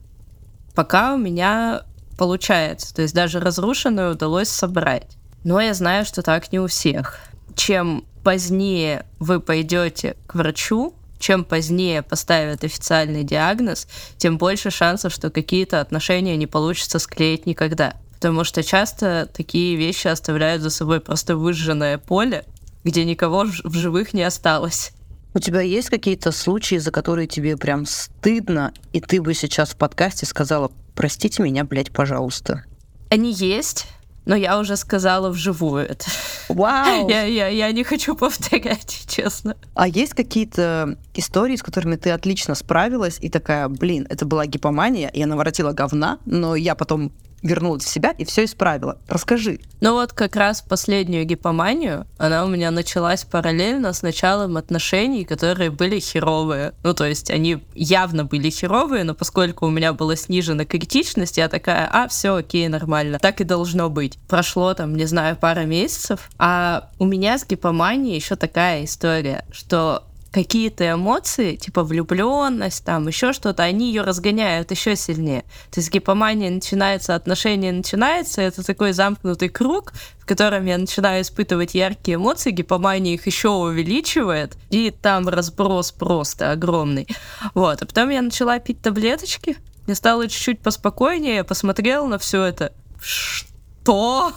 Пока 0.76 1.14
у 1.14 1.18
меня 1.18 1.84
получается, 2.18 2.96
то 2.96 3.02
есть 3.02 3.14
даже 3.14 3.40
разрушенную 3.40 4.14
удалось 4.14 4.50
собрать. 4.50 5.18
Но 5.44 5.60
я 5.62 5.74
знаю, 5.74 6.06
что 6.06 6.22
так 6.22 6.52
не 6.52 6.60
у 6.60 6.68
всех. 6.68 7.20
Чем 7.56 8.06
позднее 8.24 9.06
вы 9.20 9.40
пойдете 9.40 10.16
к 10.28 10.36
врачу, 10.36 10.94
чем 11.20 11.44
позднее 11.44 12.02
поставят 12.02 12.64
официальный 12.64 13.24
диагноз, 13.24 13.88
тем 14.18 14.38
больше 14.38 14.72
шансов, 14.72 15.14
что 15.14 15.30
какие-то 15.30 15.82
отношения 15.82 16.38
не 16.38 16.48
получится 16.48 17.00
склеить 17.00 17.46
никогда. 17.46 17.94
Потому 18.16 18.44
что 18.44 18.64
часто 18.64 19.30
такие 19.32 19.76
вещи 19.76 20.08
оставляют 20.08 20.62
за 20.64 20.70
собой 20.70 21.00
просто 21.00 21.36
выжженное 21.36 21.98
поле, 22.00 22.46
где 22.86 23.04
никого 23.04 23.46
в 23.64 23.74
живых 23.74 24.14
не 24.14 24.24
осталось. 24.24 24.94
У 25.34 25.40
тебя 25.40 25.60
есть 25.60 25.90
какие-то 25.90 26.32
случаи, 26.32 26.78
за 26.78 26.92
которые 26.92 27.28
тебе 27.28 27.58
прям 27.58 27.86
стыдно, 27.86 28.72
и 28.94 29.02
ты 29.02 29.22
бы 29.22 29.34
сейчас 29.34 29.72
в 29.72 29.76
подкасте 29.76 30.26
сказала, 30.26 30.72
простите 30.94 31.44
меня, 31.44 31.66
блядь, 31.66 31.92
пожалуйста? 31.92 32.64
Они 33.10 33.34
есть, 33.34 33.88
но 34.26 34.36
я 34.36 34.58
уже 34.58 34.78
сказала 34.78 35.30
вживую 35.30 35.86
это. 35.86 36.06
Вау! 36.48 37.10
Я, 37.10 37.24
я, 37.24 37.48
я 37.48 37.72
не 37.72 37.84
хочу 37.84 38.16
повторять, 38.16 39.06
честно. 39.08 39.58
А 39.74 39.88
есть 39.88 40.14
какие-то 40.14 40.98
истории, 41.16 41.56
с 41.56 41.64
которыми 41.64 41.96
ты 41.96 42.12
отлично 42.12 42.54
справилась, 42.54 43.18
и 43.20 43.30
такая, 43.30 43.68
блин, 43.68 44.06
это 44.10 44.26
была 44.26 44.46
гипомания, 44.46 45.10
я 45.14 45.26
наворотила 45.26 45.72
говна, 45.74 46.20
но 46.26 46.56
я 46.56 46.76
потом 46.76 47.12
вернулась 47.46 47.84
в 47.86 47.90
себя 47.90 48.12
и 48.18 48.26
все 48.26 48.46
исправила. 48.46 48.98
Расскажи. 49.08 49.60
Ну 49.82 49.94
вот 49.94 50.14
как 50.14 50.36
раз 50.36 50.62
последнюю 50.62 51.26
гипоманию, 51.26 52.08
она 52.18 52.44
у 52.44 52.48
меня 52.48 52.72
началась 52.72 53.24
параллельно 53.24 53.94
с 53.94 54.02
началом 54.02 54.58
отношений, 54.58 55.26
которые 55.26 55.70
были 55.70 56.00
херовые. 56.00 56.74
Ну 56.84 56.94
то 56.94 57.06
есть 57.06 57.30
они 57.30 57.64
явно 57.74 58.26
были 58.26 58.50
херовые, 58.50 59.04
но 59.04 59.14
поскольку 59.14 59.68
у 59.68 59.70
меня 59.70 59.94
была 59.94 60.16
снижена 60.16 60.66
критичность, 60.66 61.38
я 61.38 61.50
такая, 61.50 61.88
а, 61.92 62.08
все 62.08 62.36
окей, 62.36 62.68
нормально. 62.68 63.20
Так 63.20 63.42
и 63.42 63.44
должно 63.44 63.90
быть. 63.90 64.18
Прошло 64.28 64.74
там, 64.74 64.96
не 64.96 65.06
знаю, 65.06 65.36
пара 65.36 65.62
месяцев, 65.62 66.30
а 66.38 66.90
у 66.98 67.06
меня 67.06 67.38
с 67.38 67.46
гипоманией 67.46 68.16
еще 68.16 68.36
такая 68.36 68.86
история, 68.86 69.46
что 69.52 70.04
какие-то 70.36 70.92
эмоции, 70.92 71.56
типа 71.56 71.82
влюбленность, 71.86 72.84
там 72.84 73.08
еще 73.08 73.32
что-то, 73.32 73.64
они 73.64 73.88
ее 73.88 74.02
разгоняют 74.02 74.70
еще 74.70 74.98
сильнее. 74.98 75.44
То 75.72 75.80
есть 75.80 75.90
гипомания 75.90 76.52
начинается, 76.52 77.16
отношения 77.16 77.72
начинается, 77.72 78.42
это 78.42 78.62
такой 78.62 78.92
замкнутый 78.92 79.48
круг, 79.48 79.94
в 80.20 80.26
котором 80.26 80.66
я 80.66 80.78
начинаю 80.78 81.22
испытывать 81.22 81.74
яркие 81.74 82.16
эмоции, 82.16 82.52
гипомания 82.52 83.14
их 83.14 83.26
еще 83.26 83.48
увеличивает, 83.48 84.58
и 84.72 84.92
там 84.92 85.30
разброс 85.30 85.94
просто 85.94 86.52
огромный. 86.52 87.08
Вот, 87.54 87.82
а 87.82 87.86
потом 87.86 88.10
я 88.10 88.22
начала 88.22 88.60
пить 88.60 88.82
таблеточки, 88.82 89.56
мне 89.88 89.96
стало 89.96 90.28
чуть-чуть 90.28 90.60
поспокойнее, 90.60 91.36
я 91.36 91.44
посмотрела 91.46 92.08
на 92.08 92.18
все 92.18 92.44
это. 92.44 92.74
Что? 93.02 94.34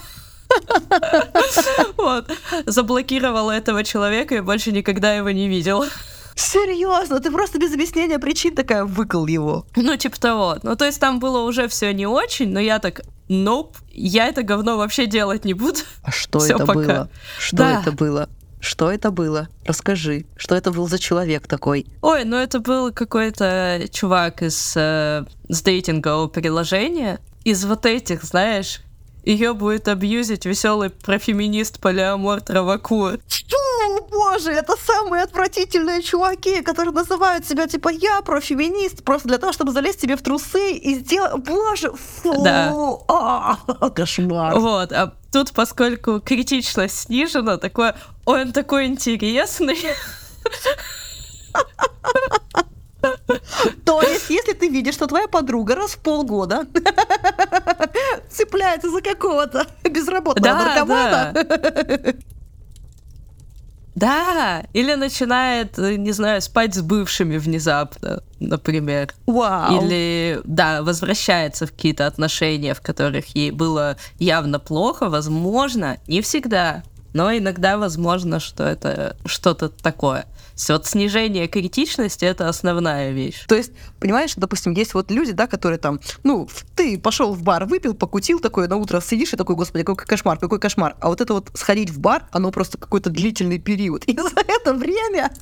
Вот. 1.97 2.31
Заблокировала 2.67 3.51
этого 3.51 3.85
человека 3.85 4.37
и 4.37 4.41
больше 4.41 4.73
никогда 4.73 5.15
его 5.15 5.31
не 5.31 5.49
видела. 5.49 5.87
Серьезно, 6.35 7.19
ты 7.19 7.33
просто 7.33 7.59
без 7.59 7.75
объяснения 7.75 8.21
причин 8.21 8.55
такая 8.55 8.85
выкол 8.85 9.27
его. 9.27 9.67
Ну, 9.75 9.97
типа 9.97 10.21
того. 10.21 10.57
Ну, 10.63 10.77
то 10.77 10.85
есть 10.85 11.01
там 11.01 11.19
было 11.19 11.41
уже 11.41 11.67
все 11.67 11.93
не 11.93 12.07
очень, 12.07 12.51
но 12.51 12.61
я 12.61 12.79
так, 12.79 13.01
ноп, 13.29 13.77
я 13.91 14.29
это 14.29 14.43
говно 14.45 14.77
вообще 14.77 15.07
делать 15.07 15.45
не 15.45 15.55
буду. 15.55 15.81
А 16.05 16.13
что 16.13 16.39
Всё 16.39 16.55
это 16.55 16.67
пока. 16.67 16.75
было? 16.75 17.11
Что 17.41 17.57
да. 17.57 17.81
это 17.81 17.91
было? 17.91 18.29
Что 18.61 18.91
это 18.91 19.11
было? 19.11 19.49
Расскажи, 19.67 20.27
что 20.37 20.55
это 20.55 20.71
был 20.71 20.89
за 20.89 20.99
человек 20.99 21.49
такой? 21.49 21.87
Ой, 22.03 22.25
ну 22.25 22.37
это 22.37 22.61
был 22.61 22.93
какой-то 22.93 23.85
чувак 23.91 24.43
из, 24.43 24.75
э, 24.77 25.25
с 25.49 25.63
дейтингового 25.63 26.29
приложения, 26.29 27.19
из 27.45 27.65
вот 27.65 27.85
этих, 27.87 28.23
знаешь, 28.23 28.81
ее 29.29 29.53
будет 29.53 29.89
абьюзить 29.89 30.47
веселый 30.47 30.89
профеминист 30.89 31.81
полиамор 31.81 32.41
Травакур. 32.41 33.19
Что? 33.29 33.59
Боже, 34.11 34.53
это 34.53 34.75
самые 34.77 35.25
отвратительные 35.25 36.03
чуваки, 36.03 36.63
которые 36.63 36.95
называют 36.95 37.47
себя 37.47 37.67
типа 37.67 37.91
я 37.91 38.23
профеминист, 38.23 39.05
просто 39.05 39.29
для 39.29 39.37
того, 39.37 39.53
чтобы 39.53 39.73
залезть 39.73 40.01
тебе 40.01 40.17
в 40.17 40.23
трусы 40.23 40.73
и 40.73 40.95
сделать... 40.95 41.45
Боже, 41.45 41.93
фу! 41.93 42.43
Да. 42.43 42.75
А, 43.09 43.91
кошмар. 43.91 44.59
Вот, 44.59 44.93
а 44.93 45.13
тут, 45.31 45.53
поскольку 45.53 46.21
критичность 46.21 47.01
снижена, 47.01 47.59
такое, 47.59 47.97
он 48.25 48.53
такой 48.53 48.87
интересный. 48.87 49.79
То 53.85 54.03
есть, 54.03 54.31
если 54.31 54.53
ты 54.53 54.69
видишь, 54.69 54.95
что 54.95 55.07
твоя 55.07 55.29
подруга 55.29 55.75
раз 55.75 55.93
в 55.93 55.99
полгода 55.99 56.67
цепляется 58.31 58.91
за 58.91 59.01
какого-то 59.01 59.67
безработного 59.85 60.59
да, 60.59 60.65
наркомана, 60.65 61.33
да. 61.35 62.13
Да, 63.99 64.63
или 64.75 64.95
начинает, 64.95 65.77
не 65.77 66.13
знаю, 66.13 66.41
спать 66.41 66.73
с 66.73 66.83
бывшими 66.83 67.37
внезапно, 67.37 68.23
например. 68.39 69.13
Вау. 69.27 69.83
Или, 69.85 70.41
да, 70.45 70.83
возвращается 70.83 71.67
в 71.67 71.73
какие-то 71.73 72.07
отношения, 72.07 72.75
в 72.75 72.81
которых 72.81 73.35
ей 73.35 73.51
было 73.51 73.97
явно 74.21 74.61
плохо, 74.61 75.09
возможно, 75.09 75.99
не 76.07 76.21
всегда, 76.21 76.85
но 77.13 77.37
иногда 77.37 77.77
возможно, 77.77 78.39
что 78.39 78.63
это 78.63 79.17
что-то 79.27 79.69
такое. 79.69 80.27
Вот 80.69 80.87
снижение 80.87 81.47
критичности— 81.49 82.25
это 82.27 82.49
основная 82.49 83.11
вещь. 83.11 83.45
То 83.47 83.55
есть, 83.55 83.73
понимаешь, 84.01 84.35
допустим, 84.37 84.73
есть 84.73 84.95
вот 84.95 85.11
люди, 85.11 85.33
да, 85.33 85.47
которые 85.47 85.79
там, 85.79 86.01
ну, 86.25 86.49
ты 86.75 86.99
пошел 86.99 87.33
в 87.35 87.43
бар, 87.43 87.65
выпил, 87.67 87.95
покутил 87.95 88.41
такое, 88.41 88.69
на 88.69 88.77
утро 88.77 89.01
сидишь 89.01 89.33
и 89.33 89.37
такой, 89.37 89.57
господи, 89.57 89.85
какой 89.85 90.07
кошмар, 90.07 90.39
какой 90.39 90.59
кошмар. 90.59 90.97
А 91.01 91.09
вот 91.09 91.21
это 91.21 91.35
вот 91.35 91.51
сходить 91.55 91.91
в 91.91 92.01
бар, 92.01 92.27
оно 92.33 92.51
просто 92.51 92.79
какой-то 92.79 93.11
длительный 93.11 93.59
период. 93.59 94.05
И 94.05 94.17
за 94.19 94.41
это 94.47 94.75
время... 94.75 95.33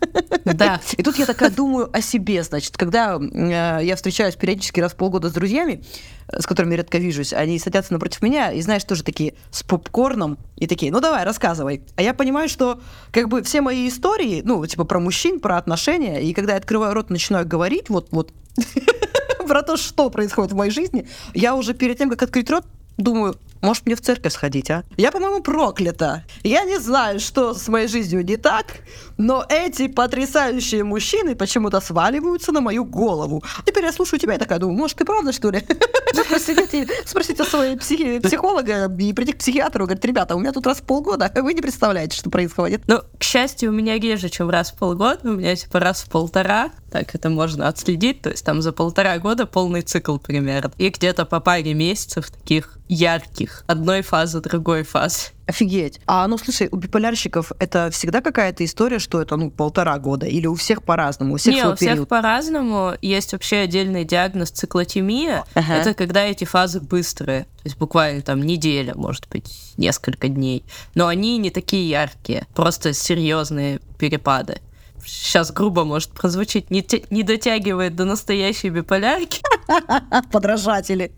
Да. 0.45 0.81
И 0.97 1.03
тут 1.03 1.19
я 1.19 1.27
такая 1.27 1.51
думаю 1.51 1.91
о 1.93 2.01
себе, 2.01 2.43
значит, 2.43 2.77
когда 2.77 3.19
э, 3.19 3.81
я 3.83 3.97
встречаюсь 3.97 4.37
периодически 4.37 4.81
раз 4.81 4.93
в 4.93 4.97
полгода 4.97 5.29
с 5.29 5.33
друзьями, 5.33 5.83
с 6.33 6.47
которыми 6.47 6.75
редко 6.75 6.99
вижусь, 6.99 7.33
они 7.33 7.59
садятся 7.59 7.93
напротив 7.93 8.23
меня 8.23 8.53
и, 8.53 8.61
знаешь, 8.61 8.85
тоже 8.85 9.03
такие 9.03 9.35
с 9.51 9.63
попкорном 9.63 10.39
и 10.57 10.67
такие, 10.67 10.91
ну 10.91 11.01
давай, 11.01 11.25
рассказывай. 11.25 11.83
А 11.97 12.03
я 12.03 12.15
понимаю, 12.15 12.49
что 12.49 12.81
как 13.13 13.29
бы 13.29 13.43
все 13.43 13.61
мои 13.61 13.89
истории, 13.89 14.43
ну, 14.45 14.65
типа 14.67 14.85
про 14.85 14.99
мужчин, 14.99 15.41
про 15.41 15.57
отношения, 15.57 16.23
и 16.23 16.33
когда 16.33 16.53
я 16.53 16.59
открываю 16.59 16.95
рот, 16.95 17.11
начинаю 17.11 17.47
говорить 17.47 17.89
вот, 17.89 18.09
вот 18.11 18.33
про 19.47 19.63
то, 19.63 19.77
что 19.77 20.11
происходит 20.11 20.53
в 20.53 20.57
моей 20.57 20.71
жизни, 20.71 21.07
я 21.35 21.55
уже 21.55 21.75
перед 21.75 21.99
тем, 21.99 22.11
как 22.11 22.23
открыть 22.23 22.51
рот, 22.51 22.65
думаю, 22.97 23.37
может, 23.67 23.85
мне 23.85 23.97
в 23.97 24.01
церковь 24.01 24.33
сходить, 24.33 24.71
а? 24.71 24.85
Я, 24.97 25.11
по-моему, 25.11 25.43
проклята. 25.43 26.25
Я 26.45 26.63
не 26.63 26.79
знаю, 26.79 27.19
что 27.19 27.53
с 27.53 27.67
моей 27.67 27.89
жизнью 27.89 28.25
не 28.25 28.37
так, 28.37 28.67
но 29.19 29.45
эти 29.49 29.89
потрясающие 29.89 30.85
мужчины 30.85 31.35
почему-то 31.35 31.81
сваливаются 31.81 32.53
на 32.53 32.61
мою 32.61 32.85
голову. 32.85 33.43
Теперь 33.65 33.85
я 33.85 33.93
слушаю 33.93 34.21
тебя 34.21 34.37
и 34.37 34.39
такая 34.39 34.61
думаю, 34.61 34.79
может, 34.79 34.99
ты 34.99 35.05
правда, 35.05 35.33
что 35.33 35.51
ли? 35.51 35.63
Спросите 37.05 37.45
своего 37.45 37.77
психолога 37.77 38.87
и 38.99 39.13
прийти 39.13 39.33
к 39.33 39.39
психиатру 39.39 39.85
и 39.85 39.87
говорить, 39.87 40.05
ребята, 40.05 40.37
у 40.37 40.39
меня 40.39 40.53
тут 40.53 40.67
раз 40.67 40.79
в 40.79 40.83
полгода, 40.83 41.33
вы 41.35 41.53
не 41.53 41.61
представляете, 41.61 42.17
что 42.17 42.31
происходит. 42.31 42.83
Ну, 42.87 43.01
к 43.19 43.23
счастью, 43.25 43.71
у 43.71 43.73
меня 43.73 43.99
реже, 43.99 44.29
чем 44.29 44.49
раз 44.49 44.71
в 44.71 44.77
полгода, 44.79 45.29
у 45.29 45.33
меня 45.33 45.57
типа 45.57 45.81
раз 45.81 46.03
в 46.03 46.09
полтора, 46.09 46.71
так 46.93 47.15
это 47.17 47.31
можно 47.31 47.67
отследить, 47.67 48.23
то 48.23 48.31
есть 48.31 48.45
там 48.45 48.63
за 48.63 48.73
полтора 48.73 49.19
года 49.19 49.45
полный 49.47 49.83
цикл 49.83 50.19
примерно. 50.19 50.71
И 50.79 50.89
где-то 50.89 51.25
по 51.27 51.41
паре 51.41 51.75
месяцев 51.75 52.31
таких 52.31 52.79
ярких, 52.89 53.56
одной 53.67 54.03
фазы, 54.03 54.41
другой 54.41 54.83
фазы. 54.83 55.31
Офигеть. 55.47 56.01
А 56.07 56.27
ну 56.27 56.39
слушай, 56.39 56.69
у 56.73 56.77
биполярщиков 56.77 57.53
это 57.59 57.91
всегда 57.91 58.21
какая-то 58.21 58.65
история, 58.65 58.99
что 58.99 59.23
это 59.23 59.37
ну 59.37 59.51
полтора 59.51 59.99
года, 59.99 60.27
или 60.27 60.47
у 60.47 60.55
всех 60.55 60.83
по-разному? 60.83 61.35
У 61.35 61.37
всех 61.37 61.55
Не, 61.55 61.67
у 61.67 61.77
всех 61.77 61.93
период? 61.93 62.09
по-разному. 62.09 62.95
Есть 63.01 63.33
вообще 63.33 63.59
отдельный 63.59 64.05
диагноз 64.05 64.51
циклотемия. 64.51 65.45
Ага. 65.55 65.75
Это 65.75 65.95
когда 65.95 66.25
эти 66.25 66.45
фазы 66.45 66.81
быстрые. 66.81 67.43
То 67.45 67.63
есть 67.65 67.79
буквально 67.79 68.23
там 68.23 68.43
неделя, 68.43 68.95
может 68.97 69.29
быть, 69.29 69.73
несколько 69.77 70.29
дней. 70.29 70.65
Но 70.95 71.07
они 71.07 71.39
не 71.39 71.51
такие 71.51 71.89
яркие, 71.89 72.47
просто 72.55 72.93
серьезные 72.93 73.81
перепады 73.99 74.61
сейчас 75.07 75.53
грубо 75.53 75.85
может 75.85 76.11
прозвучить, 76.11 76.71
не, 76.71 76.83
те, 76.83 77.05
не 77.11 77.23
дотягивает 77.23 77.97
до 77.97 78.05
настоящей 78.05 78.71
биполярки. 78.71 79.41
Подражатели. 80.33 81.13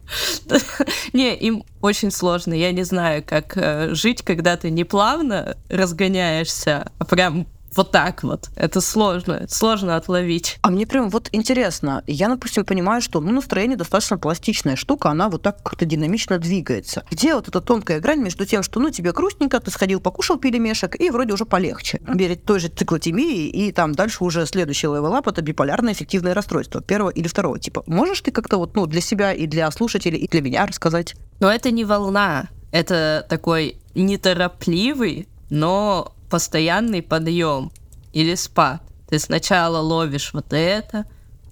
Не, 1.12 1.36
им 1.36 1.64
очень 1.80 2.10
сложно. 2.10 2.54
Я 2.54 2.72
не 2.72 2.84
знаю, 2.84 3.22
как 3.26 3.56
э, 3.56 3.94
жить, 3.94 4.22
когда 4.22 4.56
ты 4.56 4.70
не 4.70 4.84
плавно 4.84 5.56
разгоняешься, 5.68 6.90
а 6.98 7.04
прям 7.04 7.46
вот 7.74 7.90
так 7.90 8.22
вот. 8.22 8.48
Это 8.56 8.80
сложно, 8.80 9.46
сложно 9.48 9.96
отловить. 9.96 10.58
А 10.62 10.70
мне 10.70 10.86
прям 10.86 11.10
вот 11.10 11.28
интересно, 11.32 12.02
я, 12.06 12.28
допустим, 12.28 12.64
понимаю, 12.64 13.00
что 13.00 13.20
ну, 13.20 13.32
настроение 13.32 13.76
достаточно 13.76 14.18
пластичная 14.18 14.76
штука, 14.76 15.10
она 15.10 15.28
вот 15.28 15.42
так 15.42 15.62
как-то 15.62 15.84
динамично 15.84 16.38
двигается. 16.38 17.04
Где 17.10 17.34
вот 17.34 17.48
эта 17.48 17.60
тонкая 17.60 18.00
грань 18.00 18.20
между 18.20 18.46
тем, 18.46 18.62
что 18.62 18.80
ну 18.80 18.90
тебе 18.90 19.12
грустненько, 19.12 19.60
ты 19.60 19.70
сходил, 19.70 20.00
покушал 20.00 20.38
пельмешек, 20.38 20.98
и 21.00 21.10
вроде 21.10 21.32
уже 21.32 21.44
полегче. 21.44 22.00
Перед 22.16 22.44
той 22.44 22.60
же 22.60 22.68
циклотемией, 22.68 23.48
и 23.48 23.72
там 23.72 23.94
дальше 23.94 24.24
уже 24.24 24.46
следующий 24.46 24.86
level 24.86 25.14
это 25.14 25.42
биполярное 25.42 25.92
аффективное 25.92 26.34
расстройство 26.34 26.80
первого 26.80 27.10
или 27.10 27.28
второго 27.28 27.58
типа. 27.58 27.82
Можешь 27.86 28.20
ты 28.20 28.30
как-то 28.30 28.56
вот 28.58 28.74
ну 28.74 28.86
для 28.86 29.00
себя 29.00 29.32
и 29.32 29.46
для 29.46 29.70
слушателей, 29.70 30.18
и 30.18 30.28
для 30.28 30.40
меня 30.40 30.66
рассказать? 30.66 31.14
Но 31.40 31.50
это 31.52 31.70
не 31.70 31.84
волна, 31.84 32.48
это 32.72 33.26
такой 33.28 33.78
неторопливый, 33.94 35.28
но 35.50 36.14
постоянный 36.30 37.02
подъем 37.02 37.70
или 38.12 38.34
спад. 38.34 38.82
Ты 39.08 39.18
сначала 39.18 39.78
ловишь 39.78 40.32
вот 40.32 40.52
это, 40.52 41.06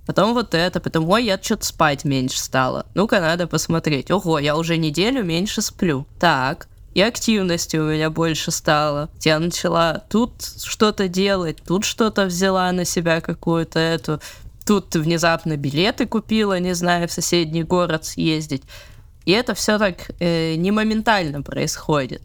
потом 0.06 0.34
вот 0.34 0.54
это, 0.54 0.80
потом, 0.80 1.08
ой, 1.08 1.24
я 1.24 1.38
что-то 1.40 1.66
спать 1.66 2.04
меньше 2.04 2.38
стала. 2.38 2.86
Ну-ка, 2.94 3.20
надо 3.20 3.46
посмотреть. 3.46 4.10
Ого, 4.10 4.38
я 4.38 4.56
уже 4.56 4.76
неделю 4.76 5.24
меньше 5.24 5.62
сплю. 5.62 6.06
Так, 6.18 6.68
и 6.96 7.02
активности 7.02 7.76
у 7.76 7.90
меня 7.90 8.08
больше 8.08 8.50
стало. 8.50 9.10
Я 9.20 9.38
начала 9.38 10.02
тут 10.08 10.32
что-то 10.64 11.08
делать, 11.08 11.58
тут 11.66 11.84
что-то 11.84 12.24
взяла 12.24 12.72
на 12.72 12.86
себя 12.86 13.20
какую-то 13.20 13.78
эту, 13.78 14.20
тут 14.66 14.94
внезапно 14.94 15.56
билеты 15.56 16.06
купила, 16.06 16.58
не 16.58 16.74
знаю, 16.74 17.06
в 17.08 17.12
соседний 17.12 17.64
город 17.64 18.06
съездить. 18.06 18.62
И 19.26 19.32
это 19.32 19.54
все 19.54 19.78
так 19.78 20.10
э, 20.20 20.54
не 20.54 20.70
моментально 20.70 21.42
происходит. 21.42 22.22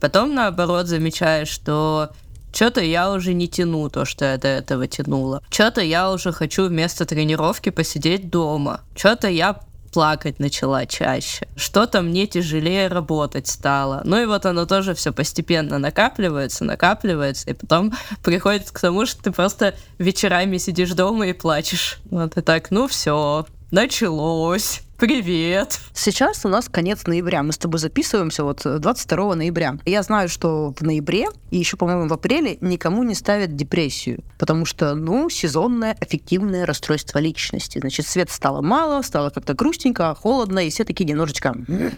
Потом, 0.00 0.34
наоборот, 0.34 0.86
замечаешь, 0.86 1.48
что 1.48 2.10
что-то 2.52 2.80
я 2.80 3.12
уже 3.12 3.32
не 3.32 3.48
тяну 3.48 3.88
то, 3.88 4.04
что 4.04 4.24
я 4.24 4.36
до 4.38 4.48
этого 4.48 4.86
тянула. 4.86 5.42
Что-то 5.50 5.80
я 5.80 6.10
уже 6.10 6.32
хочу 6.32 6.66
вместо 6.66 7.06
тренировки 7.06 7.70
посидеть 7.70 8.30
дома. 8.30 8.80
Что-то 8.96 9.28
я 9.28 9.60
плакать 9.92 10.38
начала 10.38 10.86
чаще. 10.86 11.48
Что-то 11.56 12.02
мне 12.02 12.26
тяжелее 12.26 12.88
работать 12.88 13.46
стало. 13.46 14.02
Ну 14.04 14.20
и 14.20 14.26
вот 14.26 14.46
оно 14.46 14.66
тоже 14.66 14.94
все 14.94 15.12
постепенно 15.12 15.78
накапливается, 15.78 16.64
накапливается, 16.64 17.50
и 17.50 17.54
потом 17.54 17.92
приходит 18.22 18.70
к 18.70 18.78
тому, 18.78 19.06
что 19.06 19.22
ты 19.22 19.32
просто 19.32 19.74
вечерами 19.98 20.58
сидишь 20.58 20.92
дома 20.92 21.28
и 21.28 21.32
плачешь. 21.32 21.98
Вот 22.10 22.36
и 22.36 22.40
так, 22.40 22.70
ну 22.70 22.86
все, 22.88 23.46
началось. 23.70 24.82
Привет! 25.00 25.80
Сейчас 25.94 26.44
у 26.44 26.48
нас 26.50 26.68
конец 26.68 27.06
ноября. 27.06 27.42
Мы 27.42 27.52
с 27.52 27.56
тобой 27.56 27.80
записываемся 27.80 28.44
вот 28.44 28.60
22 28.64 29.34
ноября. 29.34 29.78
Я 29.86 30.02
знаю, 30.02 30.28
что 30.28 30.74
в 30.78 30.82
ноябре 30.82 31.28
и 31.50 31.56
еще, 31.56 31.78
по-моему, 31.78 32.06
в 32.06 32.12
апреле 32.12 32.58
никому 32.60 33.02
не 33.02 33.14
ставят 33.14 33.56
депрессию, 33.56 34.22
потому 34.38 34.66
что, 34.66 34.94
ну, 34.94 35.30
сезонное 35.30 35.96
аффективное 35.98 36.66
расстройство 36.66 37.18
личности. 37.18 37.78
Значит, 37.78 38.08
свет 38.08 38.28
стало 38.28 38.60
мало, 38.60 39.00
стало 39.00 39.30
как-то 39.30 39.54
грустненько, 39.54 40.14
холодно, 40.14 40.66
и 40.66 40.68
все 40.68 40.84
такие 40.84 41.06
немножечко 41.06 41.56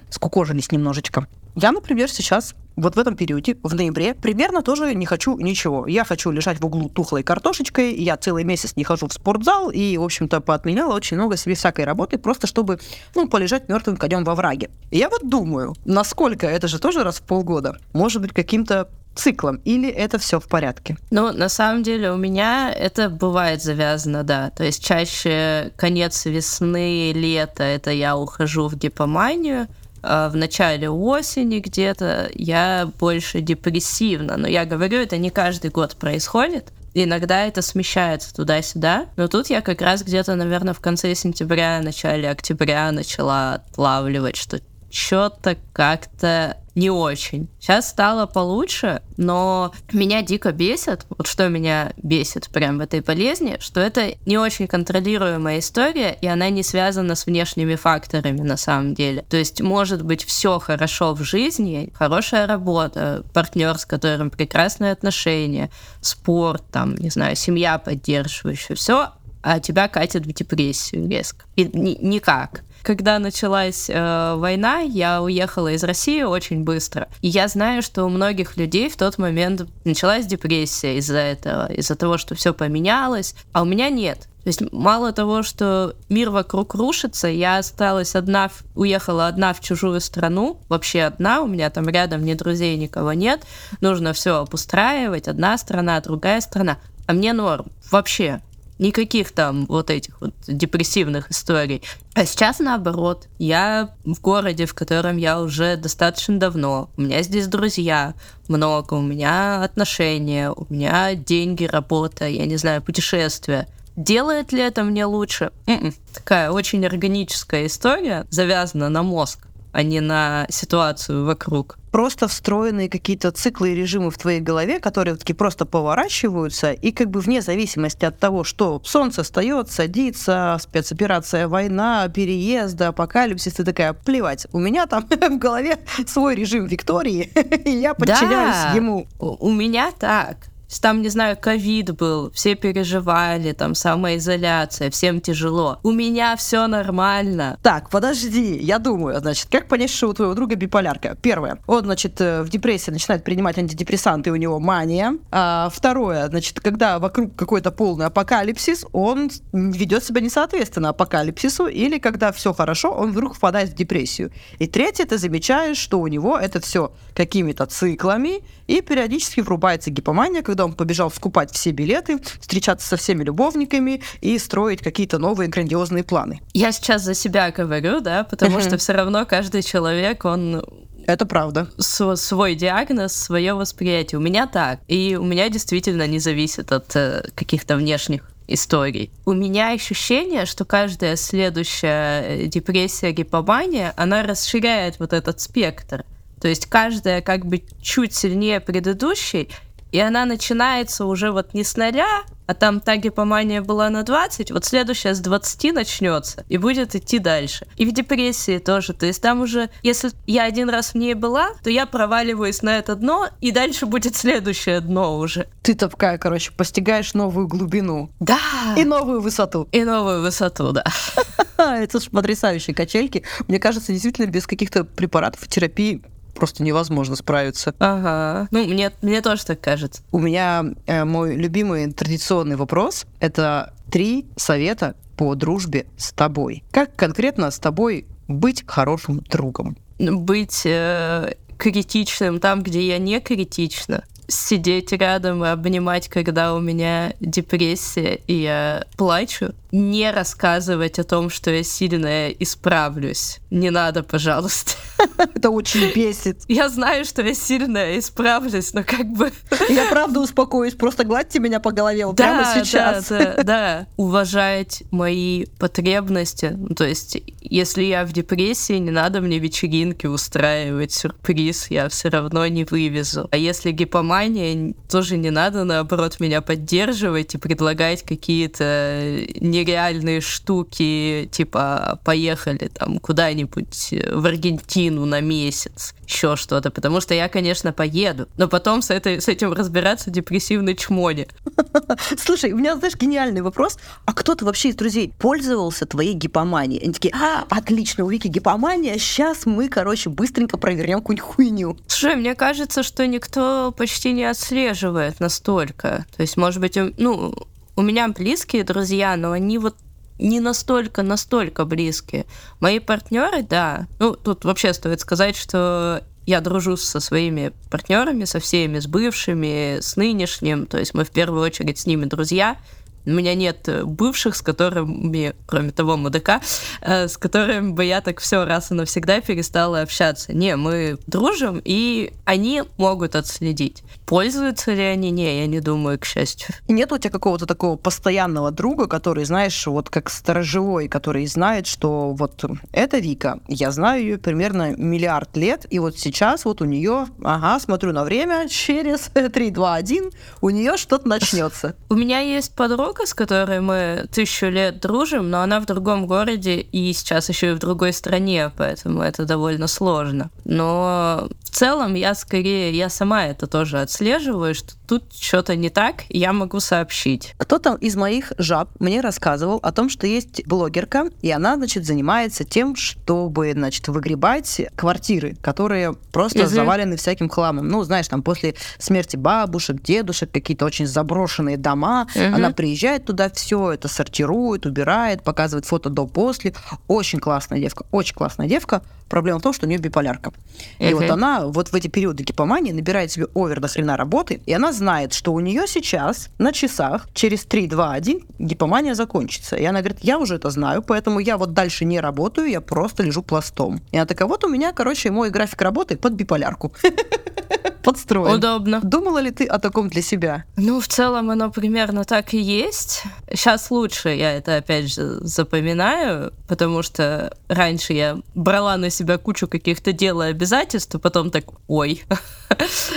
скукожились 0.08 0.70
немножечко. 0.70 1.26
Я, 1.54 1.72
например, 1.72 2.10
сейчас 2.10 2.54
вот 2.76 2.96
в 2.96 2.98
этом 2.98 3.16
периоде, 3.16 3.56
в 3.62 3.74
ноябре, 3.74 4.14
примерно 4.14 4.62
тоже 4.62 4.94
не 4.94 5.06
хочу 5.06 5.38
ничего. 5.38 5.86
Я 5.86 6.04
хочу 6.04 6.30
лежать 6.30 6.60
в 6.60 6.64
углу 6.64 6.88
тухлой 6.88 7.22
картошечкой, 7.22 7.94
я 7.94 8.16
целый 8.16 8.44
месяц 8.44 8.76
не 8.76 8.84
хожу 8.84 9.08
в 9.08 9.12
спортзал 9.12 9.70
и, 9.70 9.96
в 9.96 10.02
общем-то, 10.02 10.40
поотменяла 10.40 10.94
очень 10.94 11.16
много 11.16 11.36
себе 11.36 11.54
всякой 11.54 11.84
работы, 11.84 12.18
просто 12.18 12.46
чтобы, 12.46 12.78
ну, 13.14 13.28
полежать 13.28 13.68
мертвым 13.68 13.96
конем 13.96 14.24
во 14.24 14.34
враге. 14.34 14.70
И 14.90 14.98
я 14.98 15.08
вот 15.08 15.28
думаю, 15.28 15.74
насколько 15.84 16.46
это 16.46 16.68
же 16.68 16.78
тоже 16.78 17.04
раз 17.04 17.18
в 17.18 17.22
полгода, 17.22 17.76
может 17.92 18.22
быть, 18.22 18.32
каким-то 18.32 18.88
циклом, 19.14 19.60
или 19.64 19.90
это 19.90 20.18
все 20.18 20.40
в 20.40 20.48
порядке? 20.48 20.96
Ну, 21.10 21.32
на 21.32 21.50
самом 21.50 21.82
деле 21.82 22.12
у 22.12 22.16
меня 22.16 22.72
это 22.72 23.10
бывает 23.10 23.62
завязано, 23.62 24.22
да. 24.22 24.50
То 24.50 24.64
есть 24.64 24.82
чаще 24.82 25.72
конец 25.76 26.24
весны, 26.24 27.12
лето, 27.12 27.62
это 27.62 27.90
я 27.90 28.16
ухожу 28.16 28.68
в 28.68 28.76
гипоманию, 28.76 29.68
в 30.02 30.32
начале 30.34 30.90
осени 30.90 31.60
где-то 31.60 32.30
я 32.34 32.90
больше 32.98 33.40
депрессивна. 33.40 34.36
Но 34.36 34.48
я 34.48 34.64
говорю, 34.64 34.98
это 34.98 35.16
не 35.16 35.30
каждый 35.30 35.70
год 35.70 35.96
происходит. 35.96 36.72
Иногда 36.94 37.46
это 37.46 37.62
смещается 37.62 38.34
туда-сюда. 38.34 39.06
Но 39.16 39.28
тут 39.28 39.48
я 39.48 39.62
как 39.62 39.80
раз 39.80 40.02
где-то, 40.02 40.34
наверное, 40.34 40.74
в 40.74 40.80
конце 40.80 41.14
сентября, 41.14 41.80
начале 41.82 42.28
октября 42.30 42.92
начала 42.92 43.54
отлавливать, 43.54 44.36
что 44.36 44.60
что-то 44.90 45.56
как-то 45.72 46.58
не 46.74 46.90
очень. 46.90 47.48
Сейчас 47.60 47.88
стало 47.88 48.26
получше, 48.26 49.02
но 49.16 49.72
меня 49.92 50.22
дико 50.22 50.52
бесит, 50.52 51.06
вот 51.10 51.26
что 51.26 51.48
меня 51.48 51.92
бесит 51.96 52.48
прям 52.48 52.78
в 52.78 52.80
этой 52.80 53.00
болезни, 53.00 53.56
что 53.60 53.80
это 53.80 54.14
не 54.26 54.38
очень 54.38 54.66
контролируемая 54.66 55.58
история, 55.58 56.16
и 56.20 56.26
она 56.26 56.48
не 56.50 56.62
связана 56.62 57.14
с 57.14 57.26
внешними 57.26 57.74
факторами 57.74 58.40
на 58.40 58.56
самом 58.56 58.94
деле. 58.94 59.22
То 59.28 59.36
есть 59.36 59.60
может 59.60 60.02
быть 60.02 60.24
все 60.24 60.58
хорошо 60.58 61.14
в 61.14 61.22
жизни, 61.22 61.92
хорошая 61.94 62.46
работа, 62.46 63.24
партнер, 63.32 63.76
с 63.78 63.84
которым 63.84 64.30
прекрасные 64.30 64.92
отношения, 64.92 65.70
спорт, 66.00 66.64
там, 66.70 66.94
не 66.94 67.10
знаю, 67.10 67.36
семья 67.36 67.78
поддерживающая, 67.78 68.76
все, 68.76 69.10
а 69.42 69.60
тебя 69.60 69.88
катит 69.88 70.24
в 70.24 70.32
депрессию 70.32 71.08
резко. 71.08 71.44
И 71.56 71.64
ни- 71.64 71.98
никак. 72.00 72.62
Когда 72.82 73.18
началась 73.18 73.88
э, 73.88 74.34
война, 74.36 74.80
я 74.80 75.22
уехала 75.22 75.72
из 75.72 75.84
России 75.84 76.22
очень 76.22 76.64
быстро. 76.64 77.08
И 77.20 77.28
я 77.28 77.46
знаю, 77.48 77.82
что 77.82 78.04
у 78.04 78.08
многих 78.08 78.56
людей 78.56 78.90
в 78.90 78.96
тот 78.96 79.18
момент 79.18 79.68
началась 79.84 80.26
депрессия 80.26 80.96
из-за 80.98 81.18
этого, 81.18 81.72
из-за 81.72 81.94
того, 81.94 82.18
что 82.18 82.34
все 82.34 82.52
поменялось, 82.52 83.34
а 83.52 83.62
у 83.62 83.64
меня 83.64 83.88
нет. 83.88 84.28
То 84.42 84.48
есть 84.48 84.72
мало 84.72 85.12
того, 85.12 85.44
что 85.44 85.94
мир 86.08 86.30
вокруг 86.30 86.74
рушится, 86.74 87.28
я 87.28 87.58
осталась 87.58 88.16
одна, 88.16 88.50
уехала 88.74 89.28
одна 89.28 89.52
в 89.52 89.60
чужую 89.60 90.00
страну, 90.00 90.58
вообще 90.68 91.02
одна, 91.02 91.42
у 91.42 91.46
меня 91.46 91.70
там 91.70 91.88
рядом 91.88 92.24
ни 92.24 92.34
друзей, 92.34 92.76
никого 92.76 93.12
нет, 93.12 93.42
нужно 93.80 94.12
все 94.12 94.38
обустраивать, 94.38 95.28
одна 95.28 95.56
страна, 95.58 96.00
другая 96.00 96.40
страна, 96.40 96.78
а 97.06 97.12
мне 97.12 97.32
норм, 97.32 97.66
вообще, 97.92 98.40
Никаких 98.82 99.30
там 99.30 99.66
вот 99.66 99.90
этих 99.90 100.20
вот 100.20 100.34
депрессивных 100.48 101.30
историй. 101.30 101.82
А 102.14 102.26
сейчас 102.26 102.58
наоборот. 102.58 103.28
Я 103.38 103.94
в 104.04 104.20
городе, 104.20 104.66
в 104.66 104.74
котором 104.74 105.18
я 105.18 105.40
уже 105.40 105.76
достаточно 105.76 106.36
давно. 106.36 106.90
У 106.96 107.02
меня 107.02 107.22
здесь 107.22 107.46
друзья 107.46 108.14
много, 108.48 108.94
у 108.94 109.00
меня 109.00 109.62
отношения, 109.62 110.50
у 110.50 110.66
меня 110.68 111.14
деньги, 111.14 111.62
работа, 111.62 112.26
я 112.26 112.44
не 112.44 112.56
знаю, 112.56 112.82
путешествия. 112.82 113.68
Делает 113.94 114.50
ли 114.50 114.60
это 114.60 114.82
мне 114.82 115.04
лучше? 115.04 115.52
М-м. 115.66 115.94
Такая 116.12 116.50
очень 116.50 116.84
органическая 116.84 117.66
история, 117.66 118.26
завязана 118.30 118.88
на 118.88 119.04
мозг 119.04 119.46
а 119.72 119.82
не 119.82 120.00
на 120.00 120.46
ситуацию 120.50 121.24
вокруг. 121.24 121.78
Просто 121.90 122.26
встроенные 122.26 122.88
какие-то 122.88 123.32
циклы 123.32 123.72
и 123.72 123.74
режимы 123.74 124.10
в 124.10 124.16
твоей 124.16 124.40
голове, 124.40 124.80
которые 124.80 125.16
такие 125.16 125.34
просто 125.34 125.66
поворачиваются, 125.66 126.72
и 126.72 126.90
как 126.90 127.10
бы 127.10 127.20
вне 127.20 127.42
зависимости 127.42 128.04
от 128.04 128.18
того, 128.18 128.44
что 128.44 128.80
солнце 128.84 129.22
встает, 129.22 129.70
садится, 129.70 130.56
спецоперация, 130.60 131.48
война, 131.48 132.08
переезд, 132.08 132.80
апокалипсис, 132.80 133.54
ты 133.54 133.64
такая, 133.64 133.92
плевать, 133.92 134.46
у 134.52 134.58
меня 134.58 134.86
там 134.86 135.06
в 135.08 135.38
голове 135.38 135.78
свой 136.06 136.34
режим 136.34 136.66
Виктории, 136.66 137.30
и 137.64 137.70
я 137.70 137.94
подчиняюсь 137.94 138.62
да, 138.62 138.72
ему. 138.74 139.06
У 139.18 139.50
меня 139.50 139.90
так 139.98 140.51
там, 140.80 141.02
не 141.02 141.08
знаю, 141.08 141.36
ковид 141.40 141.92
был, 141.92 142.30
все 142.32 142.54
переживали, 142.54 143.52
там 143.52 143.74
самоизоляция, 143.74 144.90
всем 144.90 145.20
тяжело. 145.20 145.78
У 145.82 145.90
меня 145.90 146.36
все 146.36 146.66
нормально. 146.66 147.58
Так, 147.62 147.90
подожди, 147.90 148.56
я 148.58 148.78
думаю, 148.78 149.20
значит, 149.20 149.48
как 149.50 149.68
понять, 149.68 149.90
что 149.90 150.08
у 150.08 150.14
твоего 150.14 150.34
друга 150.34 150.54
биполярка? 150.54 151.16
Первое, 151.20 151.58
он, 151.66 151.84
значит, 151.84 152.20
э, 152.20 152.42
в 152.42 152.48
депрессии 152.48 152.90
начинает 152.90 153.24
принимать 153.24 153.58
антидепрессанты, 153.58 154.30
у 154.30 154.36
него 154.36 154.58
мания. 154.60 155.18
А, 155.30 155.68
второе, 155.72 156.28
значит, 156.28 156.60
когда 156.60 156.98
вокруг 156.98 157.36
какой-то 157.36 157.70
полный 157.70 158.06
апокалипсис, 158.06 158.86
он 158.92 159.30
ведет 159.52 160.04
себя 160.04 160.20
несоответственно 160.20 160.90
апокалипсису, 160.90 161.66
или 161.66 161.98
когда 161.98 162.32
все 162.32 162.52
хорошо, 162.52 162.92
он 162.92 163.12
вдруг 163.12 163.34
впадает 163.34 163.70
в 163.70 163.74
депрессию. 163.74 164.32
И 164.58 164.66
третье, 164.66 165.04
ты 165.04 165.18
замечаешь, 165.18 165.76
что 165.76 166.00
у 166.00 166.06
него 166.06 166.38
это 166.38 166.60
все 166.60 166.92
какими-то 167.14 167.66
циклами, 167.66 168.42
и 168.66 168.80
периодически 168.80 169.40
врубается 169.40 169.90
гипомания, 169.90 170.42
когда 170.42 170.61
он 170.64 170.74
побежал 170.74 171.10
скупать 171.10 171.52
все 171.52 171.70
билеты, 171.70 172.20
встречаться 172.40 172.86
со 172.86 172.96
всеми 172.96 173.24
любовниками 173.24 174.02
и 174.20 174.38
строить 174.38 174.80
какие-то 174.80 175.18
новые 175.18 175.48
грандиозные 175.48 176.04
планы. 176.04 176.40
Я 176.54 176.72
сейчас 176.72 177.02
за 177.02 177.14
себя 177.14 177.50
говорю, 177.50 178.00
да, 178.00 178.24
потому 178.24 178.60
что 178.60 178.76
все 178.76 178.92
равно 178.92 179.26
каждый 179.26 179.62
человек, 179.62 180.24
он 180.24 180.64
это 181.06 181.26
правда. 181.26 181.68
свой 181.78 182.54
диагноз, 182.54 183.12
свое 183.12 183.54
восприятие. 183.54 184.18
У 184.18 184.22
меня 184.22 184.46
так. 184.46 184.80
И 184.88 185.16
у 185.20 185.24
меня 185.24 185.48
действительно 185.48 186.06
не 186.06 186.18
зависит 186.18 186.72
от 186.72 186.94
э, 186.94 187.24
каких-то 187.34 187.76
внешних 187.76 188.30
историй. 188.46 189.10
У 189.24 189.32
меня 189.32 189.72
ощущение, 189.72 190.46
что 190.46 190.64
каждая 190.64 191.16
следующая 191.16 192.22
э, 192.22 192.46
депрессия, 192.46 193.12
гипомания, 193.12 193.92
она 193.96 194.22
расширяет 194.22 194.98
вот 194.98 195.12
этот 195.12 195.40
спектр. 195.40 196.04
То 196.40 196.48
есть 196.48 196.66
каждая 196.66 197.22
как 197.22 197.46
бы 197.46 197.62
чуть 197.80 198.14
сильнее 198.14 198.60
предыдущей, 198.60 199.48
и 199.92 200.00
она 200.00 200.24
начинается 200.24 201.04
уже 201.04 201.30
вот 201.30 201.54
не 201.54 201.64
с 201.64 201.76
нуля, 201.76 202.24
а 202.46 202.54
там 202.54 202.80
та 202.80 202.96
гипомания 202.96 203.62
была 203.62 203.88
на 203.88 204.02
20, 204.02 204.50
вот 204.50 204.64
следующая 204.64 205.14
с 205.14 205.20
20 205.20 205.72
начнется 205.72 206.44
и 206.48 206.58
будет 206.58 206.94
идти 206.94 207.18
дальше. 207.18 207.66
И 207.76 207.86
в 207.86 207.92
депрессии 207.92 208.58
тоже. 208.58 208.92
То 208.94 209.06
есть 209.06 209.22
там 209.22 209.42
уже, 209.42 209.70
если 209.82 210.10
я 210.26 210.44
один 210.44 210.68
раз 210.68 210.92
в 210.92 210.96
ней 210.96 211.14
была, 211.14 211.50
то 211.62 211.70
я 211.70 211.86
проваливаюсь 211.86 212.62
на 212.62 212.78
это 212.78 212.96
дно, 212.96 213.28
и 213.40 213.52
дальше 213.52 213.86
будет 213.86 214.16
следующее 214.16 214.80
дно 214.80 215.18
уже. 215.18 215.46
Ты 215.62 215.74
такая, 215.74 216.18
короче, 216.18 216.52
постигаешь 216.52 217.14
новую 217.14 217.46
глубину. 217.46 218.10
Да! 218.20 218.38
И 218.76 218.84
новую 218.84 219.20
высоту. 219.20 219.68
И 219.72 219.84
новую 219.84 220.22
высоту, 220.22 220.72
да. 220.72 220.84
Это 221.56 222.00
ж 222.00 222.10
потрясающие 222.10 222.74
качельки. 222.74 223.24
Мне 223.46 223.58
кажется, 223.58 223.92
действительно, 223.92 224.26
без 224.26 224.46
каких-то 224.46 224.84
препаратов 224.84 225.44
и 225.44 225.48
терапии 225.48 226.02
просто 226.34 226.62
невозможно 226.62 227.16
справиться. 227.16 227.74
Ага. 227.78 228.48
Ну, 228.50 228.66
мне, 228.66 228.90
мне 229.02 229.20
тоже 229.20 229.44
так 229.44 229.60
кажется. 229.60 230.02
У 230.12 230.18
меня 230.18 230.64
э, 230.86 231.04
мой 231.04 231.36
любимый 231.36 231.92
традиционный 231.92 232.56
вопрос— 232.56 233.06
это 233.20 233.74
три 233.90 234.26
совета 234.36 234.94
по 235.16 235.34
дружбе 235.34 235.86
с 235.96 236.12
тобой. 236.12 236.64
Как 236.70 236.96
конкретно 236.96 237.50
с 237.50 237.58
тобой 237.58 238.06
быть 238.28 238.64
хорошим 238.66 239.20
другом? 239.28 239.76
Быть 239.98 240.62
э, 240.64 241.34
критичным 241.58 242.40
там, 242.40 242.62
где 242.62 242.86
я 242.86 242.98
не 242.98 243.20
критична 243.20 244.04
сидеть 244.28 244.92
рядом 244.92 245.44
и 245.44 245.48
обнимать, 245.48 246.08
когда 246.08 246.54
у 246.54 246.60
меня 246.60 247.14
депрессия, 247.20 248.14
и 248.26 248.34
я 248.34 248.84
плачу. 248.96 249.52
Не 249.72 250.10
рассказывать 250.10 250.98
о 250.98 251.04
том, 251.04 251.30
что 251.30 251.50
я 251.50 251.62
сильная, 251.62 252.28
исправлюсь. 252.28 253.40
Не 253.50 253.70
надо, 253.70 254.02
пожалуйста. 254.02 254.72
Это 255.34 255.50
очень 255.50 255.92
бесит. 255.94 256.42
Я 256.48 256.68
знаю, 256.68 257.04
что 257.04 257.22
я 257.22 257.34
сильная, 257.34 257.98
исправлюсь, 257.98 258.74
но 258.74 258.84
как 258.84 259.06
бы... 259.06 259.32
Я 259.68 259.86
правда 259.86 260.20
успокоюсь, 260.20 260.74
просто 260.74 261.04
гладьте 261.04 261.38
меня 261.38 261.60
по 261.60 261.72
голове 261.72 262.06
вот 262.06 262.16
прямо 262.16 262.44
сейчас. 262.54 263.08
Да, 263.08 263.34
да, 263.36 263.42
да. 263.42 263.86
Уважать 263.96 264.82
мои 264.90 265.46
потребности. 265.58 266.54
Ну, 266.56 266.74
то 266.74 266.84
есть, 266.84 267.18
если 267.40 267.82
я 267.82 268.04
в 268.04 268.12
депрессии, 268.12 268.74
не 268.74 268.90
надо 268.90 269.20
мне 269.20 269.38
вечеринки 269.38 270.06
устраивать, 270.06 270.92
сюрприз 270.92 271.70
я 271.70 271.88
все 271.88 272.08
равно 272.08 272.46
не 272.46 272.64
вывезу. 272.64 273.28
А 273.30 273.36
если 273.36 273.70
гипомания, 273.70 274.74
тоже 274.90 275.16
не 275.16 275.30
надо, 275.30 275.64
наоборот, 275.64 276.20
меня 276.20 276.40
поддерживать 276.42 277.34
и 277.34 277.38
предлагать 277.38 278.02
какие-то 278.02 279.18
нереальные 279.62 280.20
штуки, 280.20 281.28
типа, 281.32 282.00
поехали 282.04 282.68
там 282.68 282.98
куда-нибудь 282.98 283.94
в 284.12 284.26
Аргентину 284.26 285.06
на 285.06 285.20
месяц, 285.20 285.94
еще 286.06 286.36
что-то, 286.36 286.70
потому 286.70 287.00
что 287.00 287.14
я, 287.14 287.28
конечно, 287.28 287.72
поеду, 287.72 288.28
но 288.36 288.48
потом 288.48 288.82
с, 288.82 288.90
этой, 288.90 289.20
с 289.20 289.28
этим 289.28 289.52
разбираться 289.52 290.10
депрессивной 290.10 290.74
чмоне. 290.74 291.28
Слушай, 292.18 292.52
у 292.52 292.58
меня, 292.58 292.76
знаешь, 292.76 292.96
гениальный 292.96 293.40
вопрос. 293.40 293.78
А 294.04 294.12
кто-то 294.12 294.44
вообще 294.44 294.70
из 294.70 294.76
друзей 294.76 295.12
пользовался 295.18 295.86
твоей 295.86 296.14
гипоманией? 296.14 296.82
Они 296.82 296.92
такие, 296.92 297.14
а, 297.14 297.44
отлично, 297.48 298.04
у 298.04 298.10
Вики 298.10 298.28
гипомания, 298.28 298.98
сейчас 298.98 299.46
мы, 299.46 299.68
короче, 299.68 300.10
быстренько 300.10 300.58
провернем 300.58 300.98
какую-нибудь 300.98 301.28
хуйню. 301.28 301.76
Слушай, 301.86 302.16
мне 302.16 302.34
кажется, 302.34 302.82
что 302.82 303.06
никто 303.06 303.72
почти 303.76 304.12
не 304.12 304.24
отслеживает 304.24 305.20
настолько. 305.20 306.04
То 306.16 306.22
есть, 306.22 306.36
может 306.36 306.60
быть, 306.60 306.76
ну, 306.98 307.34
у 307.76 307.82
меня 307.82 308.08
близкие 308.08 308.64
друзья, 308.64 309.16
но 309.16 309.32
они 309.32 309.58
вот 309.58 309.76
не 310.18 310.40
настолько, 310.40 311.02
настолько 311.02 311.64
близкие. 311.64 312.26
Мои 312.60 312.78
партнеры, 312.78 313.42
да. 313.42 313.86
Ну, 313.98 314.14
тут 314.14 314.44
вообще 314.44 314.72
стоит 314.72 315.00
сказать, 315.00 315.36
что 315.36 316.02
я 316.26 316.40
дружу 316.40 316.76
со 316.76 317.00
своими 317.00 317.52
партнерами, 317.70 318.24
со 318.24 318.38
всеми, 318.38 318.78
с 318.78 318.86
бывшими, 318.86 319.80
с 319.80 319.96
нынешним. 319.96 320.66
То 320.66 320.78
есть 320.78 320.94
мы 320.94 321.04
в 321.04 321.10
первую 321.10 321.42
очередь 321.42 321.78
с 321.78 321.86
ними 321.86 322.04
друзья. 322.04 322.56
У 323.04 323.10
меня 323.10 323.34
нет 323.34 323.68
э, 323.68 323.84
бывших, 323.84 324.36
с 324.36 324.42
которыми, 324.42 325.34
кроме 325.46 325.72
того 325.72 325.96
мудака, 325.96 326.40
э, 326.82 327.08
с 327.08 327.16
которыми 327.16 327.72
бы 327.72 327.84
я 327.84 328.00
так 328.00 328.20
все 328.20 328.44
раз 328.44 328.70
и 328.70 328.74
навсегда 328.74 329.20
перестала 329.20 329.80
общаться. 329.80 330.32
Не, 330.32 330.54
мы 330.54 330.98
дружим, 331.08 331.60
и 331.64 332.12
они 332.24 332.62
могут 332.76 333.16
отследить. 333.16 333.82
Пользуются 334.12 334.74
ли 334.74 334.82
они? 334.82 335.10
Не, 335.10 335.38
я 335.38 335.46
не 335.46 335.60
думаю, 335.60 335.98
к 335.98 336.04
счастью. 336.04 336.54
Нет 336.68 336.92
у 336.92 336.98
тебя 336.98 337.08
какого-то 337.08 337.46
такого 337.46 337.76
постоянного 337.76 338.50
друга, 338.50 338.86
который, 338.86 339.24
знаешь, 339.24 339.66
вот 339.66 339.88
как 339.88 340.10
сторожевой, 340.10 340.86
который 340.86 341.26
знает, 341.26 341.66
что 341.66 342.10
вот 342.12 342.44
это 342.72 342.98
Вика, 342.98 343.40
я 343.48 343.70
знаю 343.70 344.02
ее 344.02 344.18
примерно 344.18 344.76
миллиард 344.76 345.34
лет, 345.34 345.66
и 345.70 345.78
вот 345.78 345.98
сейчас 345.98 346.44
вот 346.44 346.60
у 346.60 346.66
нее, 346.66 347.06
ага, 347.24 347.58
смотрю 347.58 347.94
на 347.94 348.04
время, 348.04 348.50
через 348.50 349.00
3, 349.14 349.50
2, 349.50 349.74
1, 349.74 350.10
у 350.42 350.50
нее 350.50 350.76
что-то 350.76 351.08
начнется. 351.08 351.74
У 351.88 351.94
меня 351.94 352.18
есть 352.18 352.54
подруга, 352.54 353.06
с 353.06 353.14
которой 353.14 353.60
мы 353.60 354.08
тысячу 354.12 354.48
лет 354.48 354.78
дружим, 354.78 355.30
но 355.30 355.40
она 355.40 355.58
в 355.58 355.64
другом 355.64 356.06
городе 356.06 356.56
и 356.56 356.92
сейчас 356.92 357.30
еще 357.30 357.52
и 357.52 357.54
в 357.54 357.58
другой 357.60 357.94
стране, 357.94 358.52
поэтому 358.58 359.00
это 359.00 359.24
довольно 359.24 359.68
сложно. 359.68 360.30
Но 360.44 361.30
в 361.44 361.48
целом 361.48 361.94
я 361.94 362.14
скорее, 362.14 362.76
я 362.76 362.90
сама 362.90 363.24
это 363.24 363.46
тоже 363.46 363.80
отслеживаю, 363.80 364.01
что 364.06 364.74
тут 364.88 365.14
что-то 365.14 365.54
не 365.56 365.70
так, 365.70 366.04
я 366.08 366.32
могу 366.32 366.60
сообщить. 366.60 367.34
Кто-то 367.38 367.74
из 367.80 367.96
моих 367.96 368.32
жаб 368.38 368.68
мне 368.80 369.00
рассказывал 369.00 369.58
о 369.62 369.72
том, 369.72 369.88
что 369.88 370.06
есть 370.06 370.46
блогерка, 370.46 371.06
и 371.22 371.30
она, 371.30 371.56
значит, 371.56 371.86
занимается 371.86 372.44
тем, 372.44 372.74
чтобы, 372.76 373.52
значит, 373.52 373.88
выгребать 373.88 374.60
квартиры, 374.76 375.36
которые 375.40 375.94
просто 376.12 376.40
Мгм. 376.40 376.48
завалены 376.48 376.96
всяким 376.96 377.28
хламом. 377.28 377.68
Ну, 377.68 377.82
знаешь, 377.84 378.08
там 378.08 378.22
после 378.22 378.54
смерти 378.78 379.16
бабушек, 379.16 379.80
дедушек, 379.82 380.30
какие-то 380.32 380.64
очень 380.66 380.86
заброшенные 380.86 381.56
дома, 381.56 382.06
Мгм. 382.14 382.34
она 382.34 382.50
приезжает 382.50 383.04
туда, 383.06 383.30
все 383.30 383.72
это 383.72 383.88
сортирует, 383.88 384.66
убирает, 384.66 385.22
показывает 385.22 385.64
фото 385.66 385.88
до-после. 385.90 386.54
Очень 386.88 387.20
классная 387.20 387.60
девка, 387.60 387.84
очень 387.92 388.14
классная 388.14 388.48
девка. 388.48 388.82
Проблема 389.12 389.40
в 389.40 389.42
том, 389.42 389.52
что 389.52 389.66
у 389.66 389.68
нее 389.68 389.78
биполярка. 389.78 390.32
И 390.78 390.86
Мгм. 390.86 390.94
вот 390.94 391.10
она 391.10 391.46
вот 391.46 391.68
в 391.68 391.74
эти 391.74 391.88
периоды 391.88 392.24
гипомании 392.24 392.72
набирает 392.72 393.12
себе 393.12 393.26
овер 393.34 393.60
до 393.60 393.68
хрена 393.68 393.98
работы, 393.98 394.40
и 394.46 394.54
она 394.54 394.72
знает, 394.72 395.12
что 395.12 395.34
у 395.34 395.40
нее 395.40 395.66
сейчас 395.66 396.30
на 396.38 396.50
часах 396.50 397.06
через 397.12 397.44
3, 397.44 397.66
2, 397.66 397.92
1 397.92 398.20
гипомания 398.38 398.94
закончится. 398.94 399.56
И 399.56 399.64
она 399.66 399.80
говорит, 399.80 399.98
я 400.00 400.18
уже 400.18 400.36
это 400.36 400.48
знаю, 400.50 400.82
поэтому 400.82 401.20
я 401.20 401.36
вот 401.36 401.52
дальше 401.52 401.84
не 401.84 402.00
работаю, 402.00 402.48
я 402.48 402.62
просто 402.62 403.02
лежу 403.02 403.22
пластом. 403.22 403.82
И 403.92 403.98
она 403.98 404.06
такая, 404.06 404.26
вот 404.26 404.44
у 404.44 404.48
меня, 404.48 404.72
короче, 404.72 405.10
мой 405.10 405.28
график 405.28 405.60
работы 405.60 405.98
под 405.98 406.14
биполярку. 406.14 406.72
Подстроен. 407.82 408.34
Удобно. 408.34 408.80
Думала 408.82 409.18
ли 409.18 409.30
ты 409.30 409.44
о 409.46 409.58
таком 409.58 409.88
для 409.88 410.02
себя? 410.02 410.44
Ну, 410.56 410.80
в 410.80 410.88
целом 410.88 411.30
оно 411.30 411.50
примерно 411.50 412.04
так 412.04 412.34
и 412.34 412.38
есть. 412.38 413.02
Сейчас 413.30 413.70
лучше 413.70 414.10
я 414.10 414.32
это 414.32 414.56
опять 414.56 414.92
же 414.92 415.18
запоминаю, 415.20 416.32
потому 416.48 416.82
что 416.82 417.36
раньше 417.48 417.92
я 417.92 418.18
брала 418.34 418.76
на 418.76 418.90
себя 418.90 419.18
кучу 419.18 419.48
каких-то 419.48 419.92
дел 419.92 420.22
и 420.22 420.26
обязательств, 420.26 420.94
а 420.94 420.98
потом 420.98 421.30
так, 421.30 421.44
ой. 421.68 422.02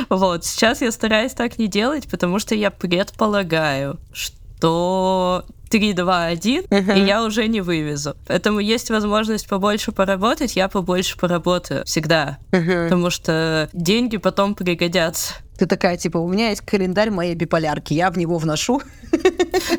Вот, 0.10 0.46
сейчас 0.46 0.82
я 0.82 0.92
стараюсь 0.92 1.34
так 1.34 1.58
не 1.58 1.68
делать, 1.68 2.08
потому 2.10 2.40
что 2.40 2.56
я 2.56 2.72
предполагаю, 2.72 4.00
что 4.14 5.46
3, 5.70 5.94
2, 5.94 6.26
1, 6.26 6.64
и 6.64 7.00
я 7.00 7.24
уже 7.24 7.48
не 7.48 7.62
вывезу. 7.62 8.16
Поэтому 8.28 8.60
есть 8.60 8.90
возможность 8.90 9.48
побольше 9.48 9.92
поработать, 9.92 10.56
я 10.56 10.68
побольше 10.68 11.18
поработаю 11.18 11.84
всегда. 11.86 12.38
Потому 12.84 13.10
что 13.10 13.70
деньги 13.74 14.18
потом 14.18 14.56
пригодятся. 14.56 15.36
Ты 15.58 15.66
такая, 15.66 15.98
типа, 15.98 16.18
у 16.18 16.28
меня 16.28 16.50
есть 16.50 16.62
календарь 16.62 17.10
моей 17.12 17.36
биполярки, 17.36 17.94
я 17.94 18.12
в 18.12 18.18
него 18.18 18.38
вношу. 18.38 18.82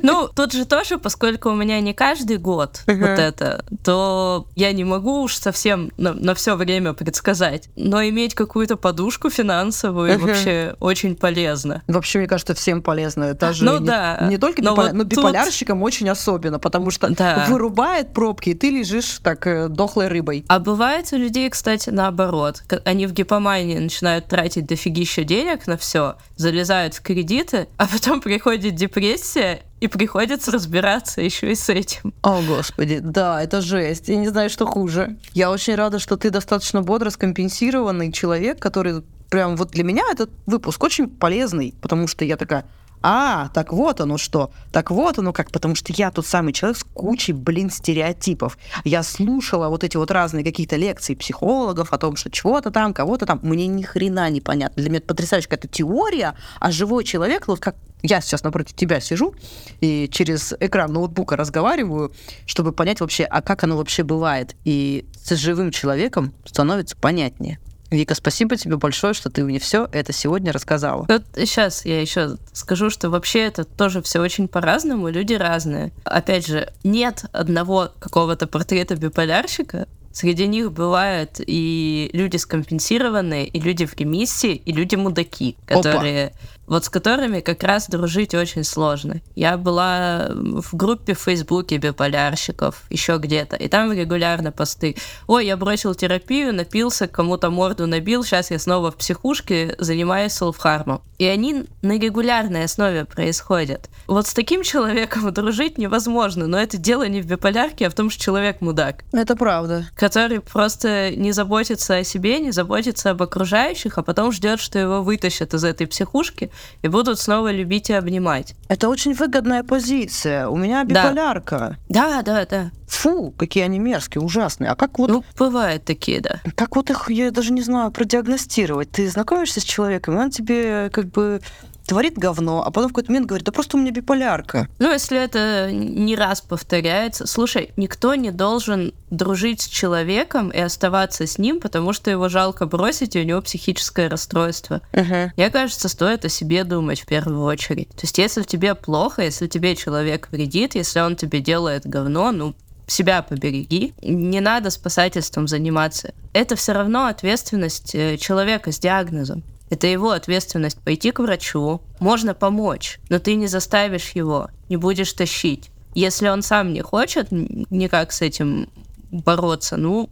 Ну, 0.02 0.28
тут 0.34 0.52
же 0.52 0.64
тоже, 0.64 0.98
поскольку 0.98 1.50
у 1.50 1.54
меня 1.54 1.80
не 1.80 1.92
каждый 1.92 2.38
год 2.38 2.80
Мгм. 2.86 3.00
вот 3.00 3.18
это, 3.18 3.64
то 3.84 4.46
я 4.56 4.72
не 4.72 4.84
могу 4.84 5.22
уж 5.22 5.36
совсем 5.36 5.90
на, 5.96 6.34
все 6.34 6.56
время 6.56 6.92
предсказать. 6.94 7.68
Но 7.76 8.02
иметь 8.04 8.34
какую-то 8.34 8.76
подушку 8.76 9.30
финансовую 9.30 10.14
Мгм. 10.18 10.26
вообще 10.26 10.76
очень 10.80 11.16
полезно. 11.16 11.82
Вообще, 11.86 12.18
мне 12.18 12.28
кажется, 12.28 12.54
всем 12.54 12.82
полезно. 12.82 13.34
Даже 13.34 13.64
Ну 13.64 13.78
не, 13.78 13.86
да. 13.86 14.26
не 14.30 14.38
только 14.38 14.62
Но 14.62 14.72
биполя- 14.74 14.86
вот 14.86 14.92
но 14.94 15.02
тут- 15.04 15.12
биполярщикам 15.12 15.82
очень 15.82 16.08
особенно, 16.08 16.58
потому 16.58 16.90
что 16.90 17.08
Да. 17.10 17.46
вырубает 17.48 18.12
пробки, 18.12 18.50
и 18.50 18.54
ты 18.54 18.70
лежишь 18.70 19.18
так 19.22 19.46
э, 19.46 19.68
дохлой 19.68 20.08
рыбой. 20.08 20.44
А 20.48 20.58
бывает 20.58 21.08
у 21.12 21.16
людей, 21.16 21.48
кстати, 21.50 21.90
наоборот. 21.90 22.62
Они 22.84 23.06
в 23.06 23.12
гипомании 23.12 23.78
начинают 23.78 24.26
тратить 24.26 24.66
дофигища 24.66 25.24
денег 25.24 25.65
на 25.66 25.76
все, 25.76 26.16
залезают 26.36 26.94
в 26.94 27.02
кредиты, 27.02 27.68
а 27.76 27.86
потом 27.86 28.20
приходит 28.20 28.74
депрессия, 28.74 29.62
и 29.80 29.88
приходится 29.88 30.50
разбираться 30.50 31.20
еще 31.20 31.52
и 31.52 31.54
с 31.54 31.68
этим. 31.68 32.14
О, 32.22 32.40
господи, 32.42 33.00
да, 33.00 33.42
это 33.42 33.60
жесть. 33.60 34.08
Я 34.08 34.16
не 34.16 34.28
знаю, 34.28 34.48
что 34.48 34.66
хуже. 34.66 35.16
Я 35.32 35.50
очень 35.50 35.74
рада, 35.74 35.98
что 35.98 36.16
ты 36.16 36.30
достаточно 36.30 36.82
бодро 36.82 37.10
скомпенсированный 37.10 38.10
человек, 38.10 38.58
который 38.58 39.02
прям 39.28 39.56
вот 39.56 39.70
для 39.70 39.84
меня 39.84 40.04
этот 40.10 40.30
выпуск 40.46 40.82
очень 40.82 41.08
полезный, 41.08 41.74
потому 41.82 42.06
что 42.06 42.24
я 42.24 42.36
такая, 42.36 42.64
А, 43.08 43.50
так 43.54 43.72
вот 43.72 44.00
оно 44.00 44.18
что. 44.18 44.50
Так 44.72 44.90
вот 44.90 45.16
оно 45.20 45.32
как, 45.32 45.52
потому 45.52 45.76
что 45.76 45.92
я 45.96 46.10
тот 46.10 46.26
самый 46.26 46.52
человек 46.52 46.76
с 46.76 46.82
кучей, 46.82 47.32
блин, 47.34 47.70
стереотипов. 47.70 48.58
Я 48.82 49.04
слушала 49.04 49.68
вот 49.68 49.84
эти 49.84 49.96
вот 49.96 50.10
разные 50.10 50.42
какие-то 50.42 50.74
лекции 50.74 51.14
психологов 51.14 51.92
о 51.92 51.98
том, 51.98 52.16
что 52.16 52.32
чего-то 52.32 52.72
там, 52.72 52.92
кого-то 52.92 53.24
там. 53.24 53.38
Мне 53.44 53.68
ни 53.68 53.84
хрена 53.84 54.28
не 54.28 54.40
понятно. 54.40 54.82
Для 54.82 54.90
меня 54.90 54.98
это 54.98 55.06
потрясающая 55.06 55.48
какая-то 55.48 55.68
теория, 55.68 56.34
а 56.58 56.72
живой 56.72 57.04
человек, 57.04 57.46
вот 57.46 57.60
как 57.60 57.76
я 58.02 58.20
сейчас 58.20 58.42
напротив 58.42 58.74
тебя 58.74 58.98
сижу 58.98 59.36
и 59.80 60.08
через 60.10 60.54
экран 60.58 60.92
ноутбука 60.92 61.36
разговариваю, 61.36 62.12
чтобы 62.44 62.72
понять 62.72 62.98
вообще, 62.98 63.22
а 63.22 63.40
как 63.40 63.62
оно 63.62 63.76
вообще 63.76 64.02
бывает. 64.02 64.56
И 64.64 65.06
с 65.14 65.32
живым 65.36 65.70
человеком 65.70 66.34
становится 66.44 66.96
понятнее. 66.96 67.60
Вика, 67.90 68.14
спасибо 68.14 68.56
тебе 68.56 68.76
большое, 68.76 69.14
что 69.14 69.30
ты 69.30 69.44
мне 69.44 69.58
все 69.58 69.88
это 69.92 70.12
сегодня 70.12 70.52
рассказала. 70.52 71.06
Вот 71.08 71.22
сейчас 71.36 71.84
я 71.84 72.00
еще 72.00 72.36
скажу, 72.52 72.90
что 72.90 73.10
вообще 73.10 73.40
это 73.40 73.64
тоже 73.64 74.02
все 74.02 74.20
очень 74.20 74.48
по-разному, 74.48 75.08
люди 75.08 75.34
разные. 75.34 75.92
Опять 76.04 76.46
же, 76.46 76.72
нет 76.82 77.24
одного 77.32 77.90
какого-то 77.98 78.46
портрета 78.46 78.96
биполярщика, 78.96 79.86
Среди 80.16 80.46
них 80.46 80.72
бывают 80.72 81.40
и 81.46 82.08
люди 82.14 82.38
скомпенсированные, 82.38 83.46
и 83.46 83.60
люди 83.60 83.84
в 83.84 83.94
ремиссии, 83.98 84.54
и 84.54 84.72
люди 84.72 84.94
мудаки, 84.94 85.58
которые 85.66 86.28
Опа 86.28 86.55
вот 86.66 86.84
с 86.84 86.88
которыми 86.88 87.40
как 87.40 87.62
раз 87.62 87.88
дружить 87.88 88.34
очень 88.34 88.64
сложно. 88.64 89.20
Я 89.34 89.56
была 89.56 90.28
в 90.30 90.74
группе 90.74 91.14
в 91.14 91.20
Фейсбуке 91.20 91.76
биполярщиков, 91.76 92.82
еще 92.90 93.18
где-то, 93.18 93.56
и 93.56 93.68
там 93.68 93.92
регулярно 93.92 94.52
посты. 94.52 94.96
Ой, 95.26 95.46
я 95.46 95.56
бросил 95.56 95.94
терапию, 95.94 96.54
напился, 96.54 97.08
кому-то 97.08 97.50
морду 97.50 97.86
набил, 97.86 98.24
сейчас 98.24 98.50
я 98.50 98.58
снова 98.58 98.90
в 98.90 98.96
психушке 98.96 99.76
занимаюсь 99.78 100.32
селфхармом. 100.32 101.02
И 101.18 101.24
они 101.24 101.64
на 101.82 101.98
регулярной 101.98 102.64
основе 102.64 103.04
происходят. 103.04 103.88
Вот 104.06 104.26
с 104.26 104.34
таким 104.34 104.62
человеком 104.62 105.32
дружить 105.32 105.78
невозможно, 105.78 106.46
но 106.46 106.58
это 106.58 106.76
дело 106.76 107.08
не 107.08 107.20
в 107.20 107.26
биполярке, 107.26 107.86
а 107.86 107.90
в 107.90 107.94
том, 107.94 108.10
что 108.10 108.22
человек 108.22 108.60
мудак. 108.60 109.04
Это 109.12 109.36
правда. 109.36 109.88
Который 109.94 110.40
просто 110.40 111.14
не 111.16 111.32
заботится 111.32 111.96
о 111.96 112.04
себе, 112.04 112.38
не 112.40 112.50
заботится 112.50 113.10
об 113.10 113.22
окружающих, 113.22 113.98
а 113.98 114.02
потом 114.02 114.32
ждет, 114.32 114.60
что 114.60 114.78
его 114.78 115.02
вытащат 115.02 115.54
из 115.54 115.64
этой 115.64 115.86
психушки, 115.86 116.50
и 116.82 116.88
будут 116.88 117.18
снова 117.18 117.50
любить 117.50 117.90
и 117.90 117.92
обнимать. 117.92 118.54
Это 118.68 118.88
очень 118.88 119.14
выгодная 119.14 119.62
позиция. 119.62 120.48
У 120.48 120.56
меня 120.56 120.84
биполярка. 120.84 121.76
Да, 121.88 122.22
да, 122.22 122.46
да. 122.46 122.70
Фу, 122.88 123.32
какие 123.36 123.64
они 123.64 123.78
мерзкие, 123.78 124.22
ужасные. 124.22 124.70
А 124.70 124.76
как 124.76 124.98
вот... 124.98 125.10
Ну, 125.10 125.24
бывают 125.38 125.84
такие, 125.84 126.20
да. 126.20 126.40
Как 126.54 126.76
вот 126.76 126.90
их, 126.90 127.10
я 127.10 127.30
даже 127.30 127.52
не 127.52 127.62
знаю, 127.62 127.90
продиагностировать. 127.90 128.90
Ты 128.90 129.08
знакомишься 129.08 129.60
с 129.60 129.64
человеком, 129.64 130.14
и 130.14 130.18
он 130.18 130.30
тебе 130.30 130.90
как 130.90 131.06
бы 131.06 131.40
творит 131.86 132.18
говно, 132.18 132.62
а 132.64 132.70
потом 132.70 132.90
в 132.90 132.92
какой-то 132.92 133.10
момент 133.10 133.26
говорит, 133.26 133.46
да 133.46 133.52
просто 133.52 133.76
у 133.76 133.80
меня 133.80 133.92
биполярка. 133.92 134.68
Ну, 134.78 134.92
если 134.92 135.18
это 135.18 135.70
не 135.72 136.16
раз 136.16 136.40
повторяется. 136.40 137.26
Слушай, 137.26 137.70
никто 137.76 138.14
не 138.14 138.30
должен 138.30 138.92
дружить 139.10 139.62
с 139.62 139.66
человеком 139.66 140.50
и 140.50 140.58
оставаться 140.58 141.26
с 141.26 141.38
ним, 141.38 141.60
потому 141.60 141.92
что 141.92 142.10
его 142.10 142.28
жалко 142.28 142.66
бросить, 142.66 143.16
и 143.16 143.20
у 143.20 143.24
него 143.24 143.40
психическое 143.40 144.08
расстройство. 144.08 144.82
Uh-huh. 144.92 145.30
Мне 145.36 145.50
кажется, 145.50 145.88
стоит 145.88 146.24
о 146.24 146.28
себе 146.28 146.64
думать 146.64 147.00
в 147.00 147.06
первую 147.06 147.42
очередь. 147.42 147.88
То 147.90 148.02
есть, 148.02 148.18
если 148.18 148.42
тебе 148.42 148.74
плохо, 148.74 149.22
если 149.22 149.46
тебе 149.46 149.76
человек 149.76 150.28
вредит, 150.30 150.74
если 150.74 151.00
он 151.00 151.16
тебе 151.16 151.40
делает 151.40 151.86
говно, 151.86 152.32
ну, 152.32 152.54
себя 152.86 153.22
побереги. 153.22 153.94
Не 154.02 154.40
надо 154.40 154.70
спасательством 154.70 155.48
заниматься. 155.48 156.14
Это 156.32 156.56
все 156.56 156.72
равно 156.72 157.06
ответственность 157.06 157.94
э, 157.94 158.16
человека 158.16 158.72
с 158.72 158.78
диагнозом. 158.78 159.42
Это 159.70 159.86
его 159.86 160.10
ответственность 160.10 160.78
пойти 160.80 161.10
к 161.10 161.18
врачу. 161.18 161.80
Можно 161.98 162.34
помочь, 162.34 162.98
но 163.08 163.18
ты 163.18 163.34
не 163.34 163.46
заставишь 163.46 164.10
его, 164.10 164.50
не 164.68 164.76
будешь 164.76 165.12
тащить. 165.12 165.70
Если 165.94 166.28
он 166.28 166.42
сам 166.42 166.72
не 166.72 166.82
хочет 166.82 167.28
никак 167.30 168.12
с 168.12 168.22
этим 168.22 168.68
бороться, 169.10 169.76
ну, 169.76 170.10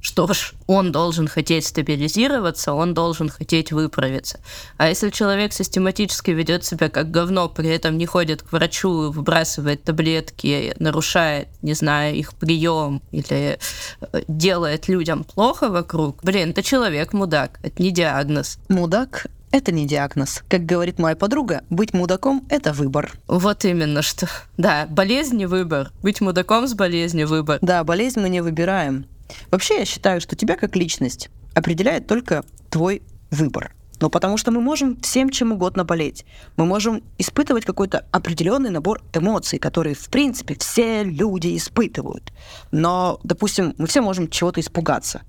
что 0.00 0.32
ж, 0.32 0.54
он 0.66 0.92
должен 0.92 1.28
хотеть 1.28 1.66
стабилизироваться, 1.66 2.72
он 2.72 2.94
должен 2.94 3.28
хотеть 3.28 3.72
выправиться. 3.72 4.40
А 4.76 4.88
если 4.88 5.10
человек 5.10 5.52
систематически 5.52 6.30
ведет 6.30 6.64
себя 6.64 6.88
как 6.88 7.10
говно, 7.10 7.48
при 7.48 7.68
этом 7.68 7.98
не 7.98 8.06
ходит 8.06 8.42
к 8.42 8.52
врачу, 8.52 9.10
выбрасывает 9.10 9.84
таблетки, 9.84 10.74
нарушает, 10.78 11.48
не 11.62 11.74
знаю, 11.74 12.16
их 12.16 12.34
прием 12.34 13.02
или 13.10 13.58
э, 14.00 14.22
делает 14.26 14.88
людям 14.88 15.24
плохо 15.24 15.68
вокруг, 15.68 16.22
блин, 16.22 16.50
это 16.50 16.62
человек 16.62 17.12
мудак, 17.12 17.58
это 17.62 17.82
не 17.82 17.90
диагноз. 17.90 18.58
Мудак 18.68 19.26
это 19.52 19.72
не 19.72 19.86
диагноз. 19.86 20.42
Как 20.48 20.64
говорит 20.64 20.98
моя 21.00 21.16
подруга, 21.16 21.62
быть 21.70 21.92
мудаком– 21.92 22.46
это 22.50 22.72
выбор. 22.72 23.12
Вот 23.26 23.64
именно 23.64 24.00
что. 24.00 24.28
Да, 24.56 24.86
болезнь 24.88 25.36
не 25.36 25.46
выбор. 25.46 25.90
Быть 26.02 26.20
мудаком 26.20 26.68
с 26.68 26.74
болезнью 26.74 27.26
выбор. 27.26 27.58
Да, 27.60 27.82
болезнь 27.82 28.20
мы 28.20 28.28
не 28.28 28.42
выбираем. 28.42 29.06
Вообще, 29.50 29.78
я 29.78 29.84
считаю, 29.84 30.20
что 30.20 30.36
тебя 30.36 30.56
как 30.56 30.76
личность 30.76 31.30
определяет 31.54 32.06
только 32.06 32.44
твой 32.70 33.02
выбор. 33.30 33.74
Но 34.00 34.08
потому 34.08 34.38
что 34.38 34.50
мы 34.50 34.60
можем 34.60 34.98
всем 35.02 35.28
чем 35.28 35.52
угодно 35.52 35.84
болеть. 35.84 36.24
Мы 36.56 36.64
можем 36.64 37.02
испытывать 37.18 37.66
какой-то 37.66 38.06
определенный 38.10 38.70
набор 38.70 39.02
эмоций, 39.12 39.58
которые, 39.58 39.94
в 39.94 40.08
принципе, 40.08 40.56
все 40.58 41.04
люди 41.04 41.56
испытывают. 41.56 42.32
Но, 42.72 43.20
допустим, 43.22 43.74
мы 43.76 43.86
все 43.86 44.00
можем 44.00 44.28
чего-то 44.30 44.60
испугаться. 44.60 45.20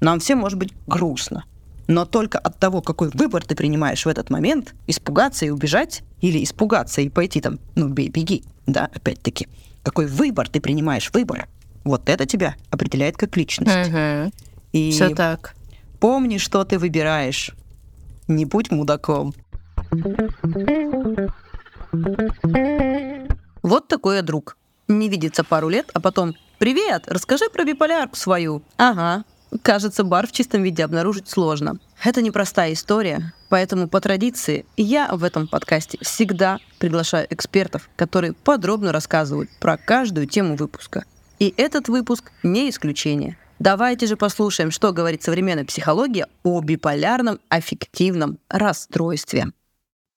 Нам 0.00 0.20
всем 0.20 0.38
может 0.38 0.58
быть 0.58 0.74
грустно. 0.86 1.44
Но 1.86 2.04
только 2.04 2.38
от 2.38 2.58
того, 2.58 2.82
какой 2.82 3.08
выбор 3.08 3.44
ты 3.44 3.56
принимаешь 3.56 4.04
в 4.04 4.08
этот 4.08 4.30
момент, 4.30 4.74
испугаться 4.86 5.46
и 5.46 5.50
убежать, 5.50 6.02
или 6.20 6.44
испугаться 6.44 7.00
и 7.00 7.08
пойти 7.08 7.40
там, 7.40 7.58
ну, 7.74 7.88
беги, 7.88 8.44
да, 8.66 8.90
опять-таки. 8.94 9.48
Какой 9.82 10.06
выбор 10.06 10.48
ты 10.48 10.60
принимаешь, 10.60 11.10
выбор, 11.12 11.48
вот 11.84 12.08
это 12.08 12.26
тебя 12.26 12.56
определяет 12.70 13.16
как 13.16 13.36
личность. 13.36 13.88
Угу. 13.88 14.32
И 14.72 14.90
Все 14.90 15.14
так. 15.14 15.54
Помни, 15.98 16.38
что 16.38 16.64
ты 16.64 16.78
выбираешь. 16.78 17.52
Не 18.28 18.44
будь 18.44 18.70
мудаком. 18.70 19.34
Вот 23.62 23.88
такой 23.88 24.16
я 24.16 24.22
друг. 24.22 24.56
Не 24.88 25.08
видится 25.08 25.44
пару 25.44 25.68
лет, 25.68 25.90
а 25.94 26.00
потом 26.00 26.34
«Привет, 26.58 27.04
расскажи 27.06 27.48
про 27.50 27.64
биполярку 27.64 28.16
свою». 28.16 28.62
Ага. 28.76 29.24
Кажется, 29.62 30.04
бар 30.04 30.26
в 30.26 30.32
чистом 30.32 30.62
виде 30.62 30.84
обнаружить 30.84 31.28
сложно. 31.28 31.78
Это 32.04 32.22
непростая 32.22 32.72
история, 32.72 33.32
поэтому 33.48 33.88
по 33.88 34.00
традиции 34.00 34.64
я 34.76 35.08
в 35.12 35.24
этом 35.24 35.48
подкасте 35.48 35.98
всегда 36.02 36.58
приглашаю 36.78 37.26
экспертов, 37.30 37.88
которые 37.96 38.32
подробно 38.32 38.92
рассказывают 38.92 39.50
про 39.58 39.76
каждую 39.76 40.26
тему 40.26 40.54
выпуска. 40.54 41.04
И 41.40 41.54
этот 41.56 41.88
выпуск 41.88 42.30
не 42.42 42.68
исключение. 42.68 43.38
Давайте 43.58 44.06
же 44.06 44.16
послушаем, 44.16 44.70
что 44.70 44.92
говорит 44.92 45.22
современная 45.22 45.64
психология 45.64 46.26
о 46.44 46.60
биполярном 46.60 47.40
аффективном 47.48 48.38
расстройстве. 48.50 49.46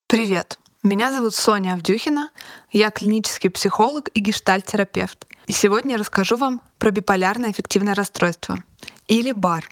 Привет! 0.08 0.60
Меня 0.84 1.14
зовут 1.14 1.34
Соня 1.34 1.76
Авдюхина, 1.76 2.30
я 2.74 2.92
клинический 2.92 3.50
психолог 3.50 4.10
и 4.14 4.20
гештальт-терапевт. 4.20 5.26
И 5.48 5.54
сегодня 5.54 5.94
я 5.94 5.98
расскажу 5.98 6.36
вам 6.36 6.62
про 6.78 6.92
биполярное 6.92 7.52
аффективное 7.52 7.96
расстройство, 7.96 8.62
или 9.08 9.32
БАР. 9.32 9.70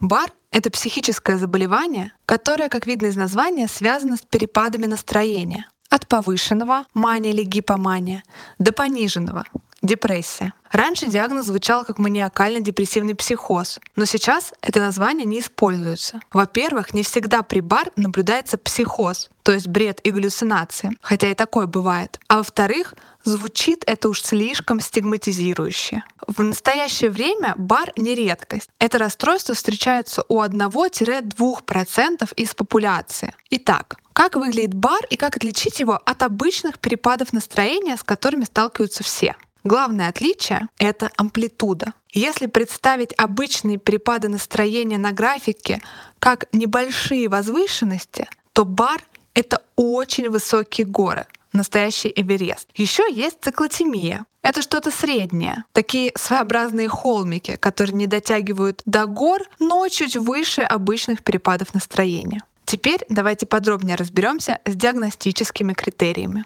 БАР— 0.00 0.32
это 0.50 0.70
психическое 0.72 1.38
заболевание, 1.38 2.12
которое, 2.26 2.68
как 2.68 2.88
видно 2.88 3.06
из 3.06 3.14
названия, 3.14 3.68
связано 3.68 4.16
с 4.16 4.22
перепадами 4.22 4.86
настроения. 4.86 5.68
От 5.90 6.08
повышенного, 6.08 6.86
мания 6.92 7.30
или 7.30 7.44
гипомания, 7.44 8.24
до 8.58 8.72
пониженного, 8.72 9.44
депрессия. 9.86 10.52
Раньше 10.70 11.06
диагноз 11.06 11.46
звучал 11.46 11.84
как 11.84 11.98
маниакально-депрессивный 11.98 13.14
психоз, 13.14 13.78
но 13.94 14.04
сейчас 14.04 14.52
это 14.60 14.80
название 14.80 15.24
не 15.24 15.40
используется. 15.40 16.20
Во-первых, 16.32 16.92
не 16.92 17.02
всегда 17.02 17.42
при 17.42 17.60
БАР 17.60 17.92
наблюдается 17.96 18.58
психоз, 18.58 19.30
то 19.42 19.52
есть 19.52 19.68
бред 19.68 20.00
и 20.02 20.10
галлюцинации, 20.10 20.90
хотя 21.00 21.30
и 21.30 21.34
такое 21.34 21.66
бывает. 21.66 22.18
А 22.28 22.38
во-вторых, 22.38 22.94
звучит 23.24 23.84
это 23.86 24.08
уж 24.08 24.22
слишком 24.22 24.80
стигматизирующе. 24.80 26.02
В 26.26 26.42
настоящее 26.42 27.10
время 27.10 27.54
бар 27.56 27.92
не 27.96 28.14
редкость. 28.14 28.68
Это 28.78 28.98
расстройство 28.98 29.54
встречается 29.54 30.24
у 30.28 30.42
1-2% 30.42 32.34
из 32.34 32.54
популяции. 32.54 33.34
Итак, 33.50 33.96
как 34.12 34.36
выглядит 34.36 34.74
бар 34.74 35.00
и 35.10 35.16
как 35.16 35.36
отличить 35.36 35.80
его 35.80 36.00
от 36.04 36.22
обычных 36.22 36.78
перепадов 36.78 37.32
настроения, 37.32 37.96
с 37.96 38.02
которыми 38.02 38.44
сталкиваются 38.44 39.04
все? 39.04 39.36
Главное 39.66 40.08
отличие— 40.08 40.68
это 40.78 41.10
амплитуда. 41.16 41.92
Если 42.12 42.46
представить 42.46 43.12
обычные 43.16 43.78
перепады 43.78 44.28
настроения 44.28 44.96
на 44.96 45.10
графике 45.10 45.82
как 46.20 46.44
небольшие 46.52 47.28
возвышенности, 47.28 48.28
то 48.52 48.64
бар— 48.64 49.02
это 49.34 49.62
очень 49.74 50.30
высокие 50.30 50.86
горы, 50.86 51.26
настоящий 51.52 52.12
Эверест. 52.14 52.68
Еще 52.76 53.02
есть 53.12 53.38
циклотемия. 53.42 54.24
Это 54.42 54.62
что-то 54.62 54.92
среднее. 54.92 55.64
Такие 55.72 56.12
своеобразные 56.14 56.88
холмики, 56.88 57.56
которые 57.56 57.96
не 57.96 58.06
дотягивают 58.06 58.82
до 58.86 59.06
гор, 59.06 59.42
но 59.58 59.88
чуть 59.88 60.14
выше 60.14 60.62
обычных 60.62 61.24
перепадов 61.24 61.74
настроения. 61.74 62.42
Теперь 62.66 63.00
давайте 63.08 63.46
подробнее 63.46 63.96
разберемся 63.96 64.60
с 64.64 64.76
диагностическими 64.76 65.72
критериями. 65.72 66.44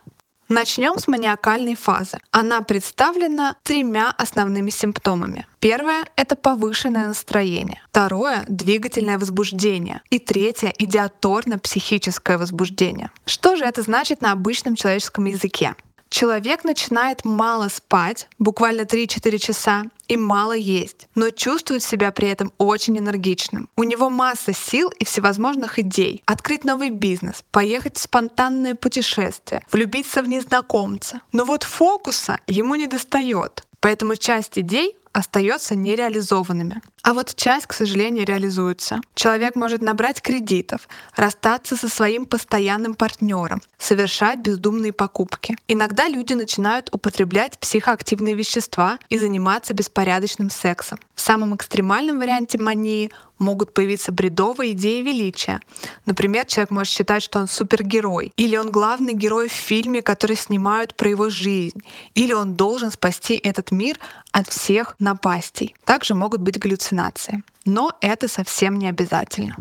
Начнем 0.51 0.99
с 0.99 1.07
маниакальной 1.07 1.77
фазы. 1.77 2.19
Она 2.33 2.61
представлена 2.63 3.55
тремя 3.63 4.13
основными 4.19 4.71
симптомами. 4.71 5.47
Первое— 5.61 6.05
это 6.17 6.35
повышенное 6.35 7.07
настроение. 7.07 7.81
Второе— 7.91 8.45
двигательное 8.49 9.17
возбуждение. 9.17 10.03
И 10.11 10.19
третье— 10.19 10.75
идиаторно-психическое 10.79 12.37
возбуждение. 12.37 13.13
Что 13.27 13.55
же 13.55 13.65
это 13.65 13.83
значит 13.83 14.23
на 14.23 14.33
обычном 14.33 14.75
человеческом 14.75 15.27
языке? 15.27 15.77
Человек 16.11 16.65
начинает 16.65 17.25
мало 17.25 17.69
спать, 17.69 18.29
буквально 18.39 18.83
3-4 18.83 19.39
часа, 19.39 19.85
и 20.09 20.17
мало 20.17 20.53
есть, 20.53 21.09
но 21.15 21.31
чувствует 21.31 21.85
себя 21.85 22.11
при 22.11 22.29
этом 22.29 22.53
очень 22.59 22.99
энергичным. 22.99 23.69
У 23.77 23.85
него 23.85 24.11
масса 24.11 24.53
сил 24.53 24.91
и 24.99 25.05
всевозможных 25.05 25.79
идей. 25.79 26.25
Открыть 26.27 26.65
новый 26.65 26.91
бизнес, 26.91 27.45
поехать 27.53 27.97
в 27.97 28.01
спонтанное 28.01 28.75
путешествие, 28.75 29.65
влюбиться 29.71 30.23
в 30.23 30.29
незнакомца. 30.29 31.23
Но 31.31 31.45
вот 31.45 31.63
фокуса 31.63 32.41
ему 32.49 32.75
не 32.75 32.89
достает. 32.89 33.65
Поэтому 33.79 34.17
часть 34.17 34.59
идей 34.59 34.97
остается 35.13 35.75
нереализованными. 35.75 36.83
А 37.03 37.15
вот 37.15 37.35
часть, 37.35 37.67
к 37.67 37.73
сожалению, 37.73 38.27
реализуется. 38.27 39.01
Человек 39.15 39.57
может 39.57 39.83
набрать 39.83 40.21
кредитов, 40.23 40.89
расстаться 41.17 41.77
со 41.77 41.89
своим 41.89 42.27
постоянным 42.27 42.95
партнером, 42.95 43.63
совершать 43.79 44.41
бездумные 44.41 44.93
покупки. 44.93 45.57
Иногда 45.67 46.09
люди 46.09 46.35
начинают 46.35 46.89
употреблять 46.93 47.59
психоактивные 47.59 48.35
вещества 48.35 48.99
и 49.09 49.19
заниматься 49.19 49.75
беспорядочным 49.75 50.51
сексом. 50.51 50.99
В 51.15 51.21
самом 51.21 51.57
экстремальном 51.57 52.19
варианте 52.19 52.59
мании 52.59 53.11
могут 53.41 53.75
появиться 53.75 54.13
бредовые 54.13 54.73
идеи 54.73 55.03
величия. 55.03 55.61
Например, 56.07 56.45
человек 56.47 56.71
может 56.71 56.93
считать, 56.93 57.23
что 57.23 57.41
он 57.41 57.49
супергерой, 57.49 58.33
или 58.37 58.57
он 58.57 58.71
главный 58.71 59.15
герой 59.15 59.49
в 59.49 59.53
фильме, 59.53 60.03
который 60.03 60.37
снимают 60.37 60.95
про 60.95 61.11
его 61.11 61.31
жизнь, 61.31 61.83
или 62.15 62.33
он 62.33 62.55
должен 62.55 62.93
спасти 62.93 63.35
этот 63.35 63.73
мир 63.73 63.99
от 64.31 64.49
всех 64.49 64.95
напастей. 64.99 65.75
Также 65.85 66.15
могут 66.15 66.41
быть 66.41 66.59
галлюцинации. 66.59 67.43
Но 67.65 67.97
это 68.01 68.29
совсем 68.29 68.79
не 68.79 68.89
обязательно. 68.89 69.57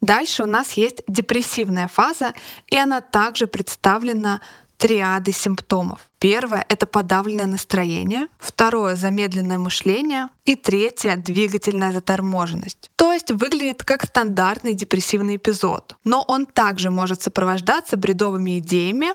Дальше 0.00 0.42
у 0.42 0.46
нас 0.46 0.72
есть 0.72 1.02
депрессивная 1.08 1.88
фаза, 1.88 2.34
и 2.68 2.76
она 2.76 3.00
также 3.00 3.46
представлена 3.46 4.40
триады 4.76 5.32
симптомов. 5.32 6.00
Первое— 6.18 6.64
это 6.68 6.86
подавленное 6.86 7.46
настроение, 7.46 8.28
второе— 8.38 8.94
замедленное 8.96 9.58
мышление 9.58 10.28
и 10.44 10.56
третье— 10.56 11.16
двигательная 11.16 11.92
заторможенность. 11.92 12.90
То 12.96 13.12
есть 13.12 13.30
выглядит 13.30 13.84
как 13.84 14.04
стандартный 14.04 14.74
депрессивный 14.74 15.36
эпизод, 15.36 15.96
но 16.04 16.24
он 16.26 16.46
также 16.46 16.90
может 16.90 17.22
сопровождаться 17.22 17.96
бредовыми 17.96 18.58
идеями 18.58 19.08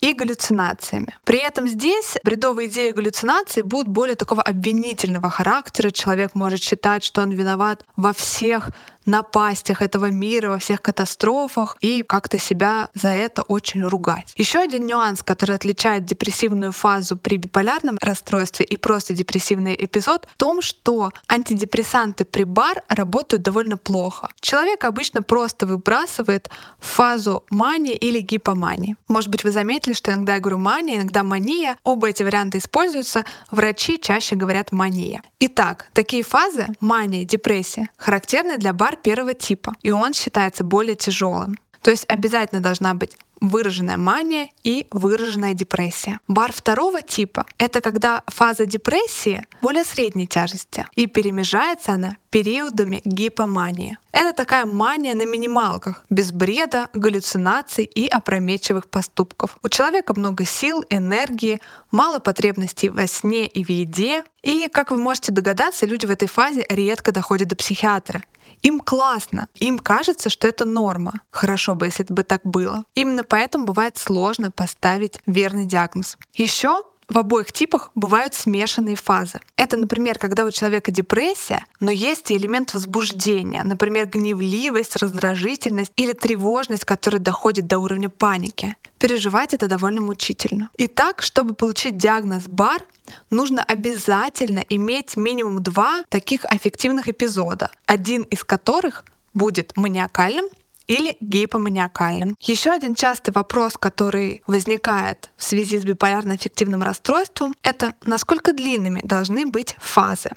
и 0.00 0.12
галлюцинациями. 0.12 1.16
При 1.24 1.38
этом 1.38 1.66
здесь 1.66 2.16
бредовые 2.22 2.68
идеи 2.68 2.90
и 2.90 2.92
галлюцинации 2.92 3.62
будут 3.62 3.88
более 3.88 4.14
такого 4.14 4.42
обвинительного 4.42 5.30
характера. 5.30 5.90
Человек 5.90 6.34
может 6.34 6.62
считать, 6.62 7.04
что 7.04 7.22
он 7.22 7.30
виноват 7.32 7.84
во 7.96 8.12
всех 8.12 8.70
напастях 9.08 9.82
этого 9.82 10.10
мира, 10.10 10.50
во 10.50 10.58
всех 10.58 10.82
катастрофах 10.82 11.76
и 11.80 12.02
как-то 12.02 12.38
себя 12.38 12.90
за 12.94 13.08
это 13.08 13.42
очень 13.42 13.82
ругать. 13.82 14.32
Еще 14.36 14.60
один 14.60 14.86
нюанс, 14.86 15.22
который 15.22 15.56
отличает 15.56 16.04
депрессивную 16.04 16.72
фазу 16.72 17.16
при 17.16 17.38
биполярном 17.38 17.98
расстройстве 18.00 18.66
и 18.66 18.76
просто 18.76 19.14
депрессивный 19.14 19.74
эпизод, 19.78 20.28
в 20.30 20.36
том, 20.36 20.62
что 20.62 21.10
антидепрессанты 21.28 22.24
при 22.24 22.44
бар 22.44 22.82
работают 22.88 23.42
довольно 23.42 23.76
плохо. 23.76 24.28
Человек 24.40 24.84
обычно 24.84 25.22
просто 25.22 25.66
выбрасывает 25.66 26.50
фазу 26.78 27.44
мании 27.50 27.94
или 27.94 28.20
гипомании. 28.20 28.96
Может 29.08 29.30
быть, 29.30 29.44
вы 29.44 29.50
заметили, 29.50 29.94
что 29.94 30.12
иногда 30.12 30.34
я 30.34 30.40
говорю 30.40 30.58
мания, 30.58 30.96
иногда 30.96 31.22
мания. 31.22 31.76
Оба 31.82 32.10
эти 32.10 32.22
варианта 32.22 32.58
используются. 32.58 33.24
Врачи 33.50 33.98
чаще 33.98 34.36
говорят 34.36 34.72
мания. 34.72 35.22
Итак, 35.40 35.86
такие 35.94 36.22
фазы, 36.22 36.66
мания, 36.80 37.24
депрессия, 37.24 37.88
характерны 37.96 38.58
для 38.58 38.72
бар 38.72 38.97
первого 39.02 39.34
типа, 39.34 39.74
и 39.82 39.90
он 39.90 40.12
считается 40.12 40.64
более 40.64 40.96
тяжелым. 40.96 41.56
То 41.82 41.90
есть 41.90 42.04
обязательно 42.08 42.60
должна 42.60 42.94
быть 42.94 43.16
выраженная 43.40 43.96
мания 43.96 44.48
и 44.64 44.86
выраженная 44.90 45.54
депрессия. 45.54 46.18
Бар 46.28 46.52
второго 46.52 47.02
типа— 47.02 47.46
это 47.58 47.80
когда 47.80 48.22
фаза 48.26 48.66
депрессии 48.66 49.46
более 49.62 49.84
средней 49.84 50.26
тяжести, 50.26 50.86
и 50.96 51.06
перемежается 51.06 51.92
она 51.92 52.16
периодами 52.30 53.00
гипомании. 53.04 53.96
Это 54.10 54.32
такая 54.32 54.66
мания 54.66 55.14
на 55.14 55.24
минималках, 55.24 56.04
без 56.10 56.32
бреда, 56.32 56.88
галлюцинаций 56.92 57.84
и 57.84 58.08
опрометчивых 58.08 58.88
поступков. 58.88 59.56
У 59.62 59.68
человека 59.68 60.14
много 60.14 60.44
сил, 60.44 60.84
энергии, 60.90 61.60
мало 61.90 62.18
потребностей 62.18 62.88
во 62.88 63.06
сне 63.06 63.46
и 63.46 63.64
в 63.64 63.70
еде. 63.70 64.24
И, 64.42 64.68
как 64.68 64.90
вы 64.90 64.96
можете 64.96 65.30
догадаться, 65.30 65.86
люди 65.86 66.06
в 66.06 66.10
этой 66.10 66.28
фазе 66.28 66.66
редко 66.68 67.12
доходят 67.12 67.48
до 67.48 67.56
психиатра. 67.56 68.22
Им 68.62 68.80
классно, 68.80 69.48
им 69.54 69.78
кажется, 69.78 70.30
что 70.30 70.48
это 70.48 70.64
норма. 70.64 71.20
Хорошо 71.30 71.74
бы, 71.74 71.86
если 71.86 72.04
бы 72.04 72.22
так 72.24 72.42
было. 72.44 72.84
Именно 72.94 73.24
поэтому 73.24 73.64
бывает 73.64 73.98
сложно 73.98 74.50
поставить 74.50 75.20
верный 75.26 75.66
диагноз. 75.66 76.16
Еще 76.34 76.82
в 77.08 77.16
обоих 77.16 77.52
типах 77.52 77.90
бывают 77.94 78.34
смешанные 78.34 78.96
фазы. 78.96 79.40
Это, 79.56 79.76
например, 79.76 80.18
когда 80.18 80.44
у 80.44 80.50
человека 80.50 80.90
депрессия, 80.90 81.64
но 81.80 81.90
есть 81.90 82.30
и 82.30 82.36
элемент 82.36 82.74
возбуждения, 82.74 83.62
например, 83.64 84.06
гневливость, 84.06 84.96
раздражительность 84.96 85.92
или 85.96 86.12
тревожность, 86.12 86.84
которая 86.84 87.20
доходит 87.20 87.66
до 87.66 87.78
уровня 87.78 88.08
паники. 88.08 88.76
Переживать 88.98 89.54
это 89.54 89.68
довольно 89.68 90.00
мучительно. 90.00 90.70
Итак, 90.76 91.22
чтобы 91.22 91.54
получить 91.54 91.96
диагноз 91.96 92.44
БАР, 92.46 92.82
нужно 93.30 93.62
обязательно 93.62 94.64
иметь 94.68 95.16
минимум 95.16 95.62
два 95.62 96.04
таких 96.08 96.44
аффективных 96.44 97.08
эпизода, 97.08 97.70
один 97.86 98.22
из 98.22 98.44
которых 98.44 99.04
будет 99.34 99.76
маниакальным, 99.76 100.46
или 100.88 101.16
гипоманиакальным. 101.20 102.36
Еще 102.40 102.70
один 102.70 102.96
частый 102.96 103.32
вопрос, 103.32 103.74
который 103.78 104.42
возникает 104.46 105.30
в 105.36 105.44
связи 105.44 105.78
с 105.78 105.84
биполярно-аффективным 105.84 106.82
расстройством, 106.82 107.54
это 107.62 107.94
насколько 108.04 108.52
длинными 108.52 109.00
должны 109.04 109.46
быть 109.46 109.76
фазы. 109.78 110.30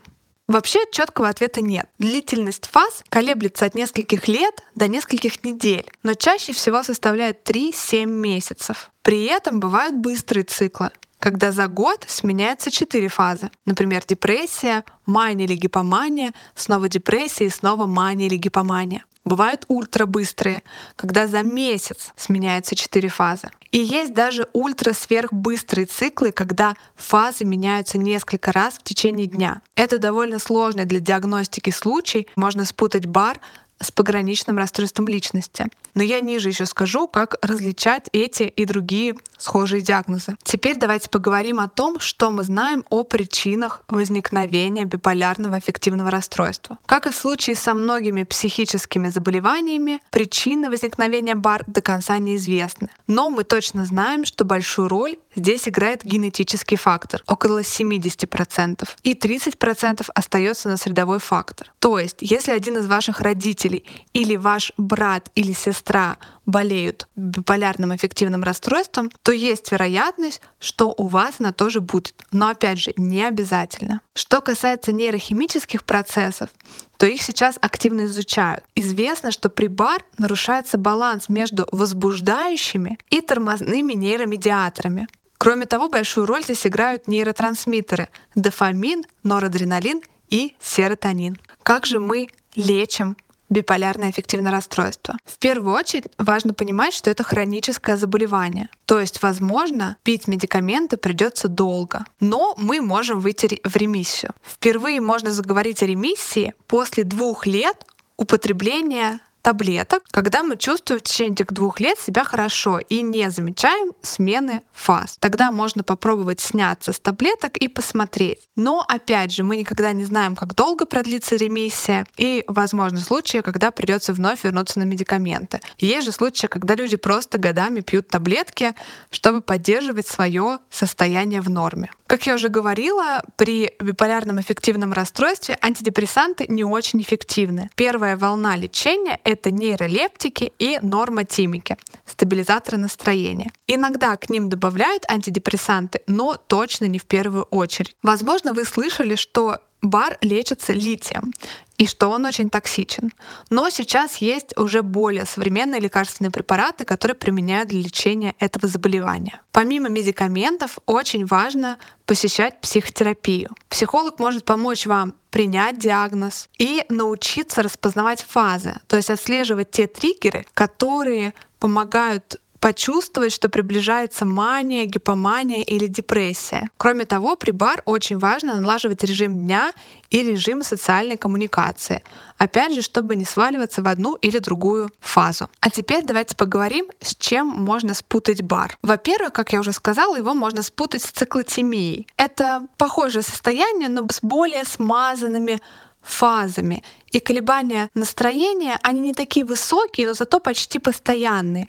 Вообще 0.47 0.79
четкого 0.91 1.29
ответа 1.29 1.61
нет. 1.61 1.87
Длительность 1.97 2.67
фаз 2.69 3.03
колеблется 3.07 3.65
от 3.65 3.73
нескольких 3.73 4.27
лет 4.27 4.61
до 4.75 4.89
нескольких 4.89 5.45
недель, 5.45 5.89
но 6.03 6.13
чаще 6.13 6.51
всего 6.51 6.83
составляет 6.83 7.49
3-7 7.49 8.05
месяцев. 8.05 8.91
При 9.01 9.23
этом 9.25 9.61
бывают 9.61 9.95
быстрые 9.95 10.43
циклы, 10.43 10.91
когда 11.19 11.53
за 11.53 11.67
год 11.67 12.03
сменяются 12.05 12.69
четыре 12.69 13.07
фазы. 13.07 13.49
Например, 13.65 14.03
депрессия, 14.05 14.83
мания 15.05 15.45
или 15.45 15.55
гипомания, 15.55 16.33
снова 16.55 16.89
депрессия 16.89 17.45
и 17.45 17.49
снова 17.49 17.85
мания 17.85 18.25
или 18.27 18.35
гипомания. 18.35 19.05
Бывают 19.23 19.65
ультрабыстрые, 19.67 20.63
когда 20.95 21.27
за 21.27 21.43
месяц 21.43 22.11
сменяются 22.15 22.75
четыре 22.75 23.09
фазы. 23.09 23.49
И 23.71 23.77
есть 23.77 24.13
даже 24.13 24.47
ультра-сверхбыстрые 24.51 25.85
циклы, 25.85 26.31
когда 26.31 26.75
фазы 26.95 27.45
меняются 27.45 27.97
несколько 27.97 28.51
раз 28.51 28.75
в 28.75 28.83
течение 28.83 29.27
дня. 29.27 29.61
Это 29.75 29.97
довольно 29.97 30.39
сложный 30.39 30.85
для 30.85 30.99
диагностики 30.99 31.69
случай. 31.69 32.27
Можно 32.35 32.65
спутать 32.65 33.05
бар 33.05 33.39
с 33.81 33.91
пограничным 33.91 34.57
расстройством 34.57 35.07
личности. 35.07 35.67
Но 35.93 36.03
я 36.03 36.21
ниже 36.21 36.49
еще 36.49 36.65
скажу, 36.65 37.07
как 37.07 37.35
различать 37.41 38.07
эти 38.13 38.43
и 38.43 38.65
другие 38.65 39.15
схожие 39.37 39.81
диагнозы. 39.81 40.35
Теперь 40.43 40.77
давайте 40.77 41.09
поговорим 41.09 41.59
о 41.59 41.67
том, 41.67 41.99
что 41.99 42.31
мы 42.31 42.43
знаем 42.43 42.85
о 42.89 43.03
причинах 43.03 43.83
возникновения 43.87 44.85
биполярного 44.85 45.57
аффективного 45.57 46.11
расстройства. 46.11 46.77
Как 46.85 47.07
и 47.07 47.11
в 47.11 47.15
случае 47.15 47.55
со 47.55 47.73
многими 47.73 48.23
психическими 48.23 49.09
заболеваниями, 49.09 49.99
причины 50.11 50.69
возникновения 50.69 51.35
БАР 51.35 51.63
до 51.67 51.81
конца 51.81 52.17
неизвестны. 52.19 52.89
Но 53.07 53.29
мы 53.29 53.43
точно 53.43 53.85
знаем, 53.85 54.25
что 54.25 54.45
большую 54.45 54.87
роль 54.87 55.17
здесь 55.35 55.67
играет 55.67 56.03
генетический 56.03 56.77
фактор, 56.77 57.23
около 57.27 57.61
70%, 57.61 58.89
и 59.03 59.13
30% 59.13 60.09
остается 60.13 60.69
на 60.69 60.77
средовой 60.77 61.19
фактор. 61.19 61.71
То 61.79 61.99
есть, 61.99 62.17
если 62.21 62.51
один 62.51 62.77
из 62.77 62.87
ваших 62.87 63.21
родителей 63.21 63.85
или 64.13 64.35
ваш 64.35 64.71
брат 64.77 65.29
или 65.35 65.53
сестра 65.53 66.17
болеют 66.45 67.07
биполярным 67.15 67.91
аффективным 67.91 68.43
расстройством, 68.43 69.11
то 69.21 69.31
есть 69.31 69.71
вероятность, 69.71 70.41
что 70.59 70.93
у 70.97 71.07
вас 71.07 71.35
она 71.39 71.51
тоже 71.51 71.81
будет. 71.81 72.15
Но 72.31 72.49
опять 72.49 72.79
же, 72.79 72.93
не 72.97 73.23
обязательно. 73.23 74.01
Что 74.13 74.41
касается 74.41 74.91
нейрохимических 74.91 75.83
процессов, 75.83 76.49
то 76.97 77.05
их 77.05 77.21
сейчас 77.21 77.57
активно 77.61 78.05
изучают. 78.05 78.63
Известно, 78.75 79.31
что 79.31 79.49
при 79.49 79.67
БАР 79.67 80.03
нарушается 80.17 80.77
баланс 80.77 81.29
между 81.29 81.67
возбуждающими 81.71 82.99
и 83.09 83.21
тормозными 83.21 83.93
нейромедиаторами. 83.93 85.07
Кроме 85.37 85.65
того, 85.65 85.89
большую 85.89 86.27
роль 86.27 86.43
здесь 86.43 86.67
играют 86.67 87.07
нейротрансмиттеры— 87.07 88.09
дофамин, 88.35 89.05
норадреналин 89.23 90.01
и 90.29 90.55
серотонин. 90.61 91.39
Как 91.63 91.87
же 91.87 91.99
мы 91.99 92.27
лечим 92.55 93.17
биполярное 93.51 94.09
аффективное 94.09 94.51
расстройство. 94.51 95.17
В 95.25 95.37
первую 95.37 95.75
очередь 95.75 96.05
важно 96.17 96.55
понимать, 96.55 96.95
что 96.95 97.11
это 97.11 97.23
хроническое 97.23 97.97
заболевание. 97.97 98.69
То 98.85 98.99
есть, 98.99 99.21
возможно, 99.21 99.97
пить 100.01 100.27
медикаменты 100.27 100.97
придется 100.97 101.47
долго, 101.47 102.05
но 102.19 102.55
мы 102.57 102.81
можем 102.81 103.19
выйти 103.19 103.61
в 103.63 103.75
ремиссию. 103.75 104.31
Впервые 104.43 105.01
можно 105.01 105.31
заговорить 105.31 105.83
о 105.83 105.85
ремиссии 105.85 106.53
после 106.65 107.03
двух 107.03 107.45
лет 107.45 107.85
употребления 108.17 109.19
таблеток, 109.41 110.03
когда 110.11 110.43
мы 110.43 110.57
чувствуем 110.57 110.99
в 110.99 111.03
течение 111.03 111.33
этих 111.33 111.53
двух 111.53 111.79
лет 111.79 111.99
себя 111.99 112.23
хорошо 112.23 112.79
и 112.79 113.01
не 113.01 113.29
замечаем 113.29 113.93
смены 114.01 114.61
фаз. 114.73 115.17
Тогда 115.19 115.51
можно 115.51 115.83
попробовать 115.83 116.39
сняться 116.39 116.93
с 116.93 116.99
таблеток 116.99 117.57
и 117.57 117.67
посмотреть. 117.67 118.39
Но 118.55 118.83
опять 118.87 119.31
же, 119.31 119.43
мы 119.43 119.57
никогда 119.57 119.91
не 119.93 120.05
знаем, 120.05 120.35
как 120.35 120.55
долго 120.55 120.85
продлится 120.85 121.35
ремиссия, 121.35 122.05
и 122.17 122.43
возможны 122.47 122.99
случаи, 122.99 123.39
когда 123.39 123.71
придется 123.71 124.13
вновь 124.13 124.43
вернуться 124.43 124.79
на 124.79 124.83
медикаменты. 124.83 125.61
Есть 125.77 126.05
же 126.05 126.11
случаи, 126.11 126.47
когда 126.47 126.75
люди 126.75 126.97
просто 126.97 127.37
годами 127.37 127.81
пьют 127.81 128.07
таблетки, 128.07 128.75
чтобы 129.09 129.41
поддерживать 129.41 130.07
свое 130.07 130.59
состояние 130.69 131.41
в 131.41 131.49
норме. 131.49 131.91
Как 132.07 132.27
я 132.27 132.35
уже 132.35 132.49
говорила, 132.49 133.23
при 133.37 133.73
биполярном 133.79 134.41
эффективном 134.41 134.91
расстройстве 134.91 135.57
антидепрессанты 135.61 136.45
не 136.49 136.65
очень 136.65 137.01
эффективны. 137.01 137.69
Первая 137.75 138.17
волна 138.17 138.57
лечения— 138.57 139.19
это 139.31 139.51
нейролептики 139.51 140.53
и 140.59 140.79
нормотимики, 140.81 141.77
стабилизаторы 142.05 142.77
настроения. 142.77 143.51
Иногда 143.67 144.15
к 144.17 144.29
ним 144.29 144.49
добавляют 144.49 145.03
антидепрессанты, 145.09 146.01
но 146.07 146.35
точно 146.35 146.85
не 146.85 146.99
в 146.99 147.05
первую 147.05 147.43
очередь. 147.43 147.95
Возможно, 148.03 148.53
вы 148.53 148.65
слышали, 148.65 149.15
что 149.15 149.59
бар 149.81 150.17
лечится 150.21 150.73
литием 150.73 151.33
и 151.77 151.87
что 151.87 152.09
он 152.09 152.25
очень 152.25 152.51
токсичен. 152.51 153.11
Но 153.49 153.69
сейчас 153.71 154.17
есть 154.17 154.55
уже 154.55 154.83
более 154.83 155.25
современные 155.25 155.81
лекарственные 155.81 156.29
препараты, 156.29 156.85
которые 156.85 157.15
применяют 157.15 157.69
для 157.69 157.81
лечения 157.81 158.35
этого 158.37 158.67
заболевания. 158.67 159.41
Помимо 159.51 159.89
медикаментов, 159.89 160.77
очень 160.85 161.25
важно 161.25 161.79
посещать 162.05 162.61
психотерапию. 162.61 163.49
Психолог 163.67 164.19
может 164.19 164.45
помочь 164.45 164.85
вам 164.85 165.15
принять 165.31 165.79
диагноз 165.79 166.49
и 166.59 166.85
научиться 166.89 167.63
распознавать 167.63 168.21
фазы, 168.21 168.75
то 168.87 168.97
есть 168.97 169.09
отслеживать 169.09 169.71
те 169.71 169.87
триггеры, 169.87 170.45
которые 170.53 171.33
помогают 171.57 172.39
почувствовать, 172.61 173.33
что 173.33 173.49
приближается 173.49 174.23
мания, 174.23 174.85
гипомания 174.85 175.63
или 175.63 175.87
депрессия. 175.87 176.69
Кроме 176.77 177.05
того, 177.05 177.35
при 177.35 177.51
бар 177.51 177.81
очень 177.85 178.19
важно 178.19 178.55
налаживать 178.55 179.03
режим 179.03 179.33
дня 179.33 179.73
и 180.11 180.23
режим 180.23 180.61
социальной 180.61 181.17
коммуникации. 181.17 182.03
Опять 182.37 182.75
же, 182.75 182.81
чтобы 182.83 183.15
не 183.15 183.25
сваливаться 183.25 183.81
в 183.81 183.87
одну 183.87 184.15
или 184.15 184.37
другую 184.37 184.91
фазу. 184.99 185.49
А 185.59 185.71
теперь 185.71 186.05
давайте 186.05 186.35
поговорим, 186.35 186.85
с 187.01 187.15
чем 187.15 187.47
можно 187.47 187.95
спутать 187.95 188.43
бар. 188.43 188.77
Во-первых, 188.83 189.33
как 189.33 189.53
я 189.53 189.59
уже 189.59 189.73
сказала, 189.73 190.15
его 190.15 190.35
можно 190.35 190.61
спутать 190.61 191.01
с 191.01 191.11
циклотемией. 191.11 192.07
Это 192.15 192.67
похожее 192.77 193.23
состояние, 193.23 193.89
но 193.89 194.07
с 194.07 194.19
более 194.21 194.65
смазанными 194.65 195.59
фазами. 196.03 196.83
И 197.11 197.19
колебания 197.19 197.89
настроения, 197.93 198.79
они 198.83 199.01
не 199.01 199.13
такие 199.13 199.45
высокие, 199.45 200.07
но 200.07 200.13
зато 200.13 200.39
почти 200.39 200.79
постоянные. 200.79 201.67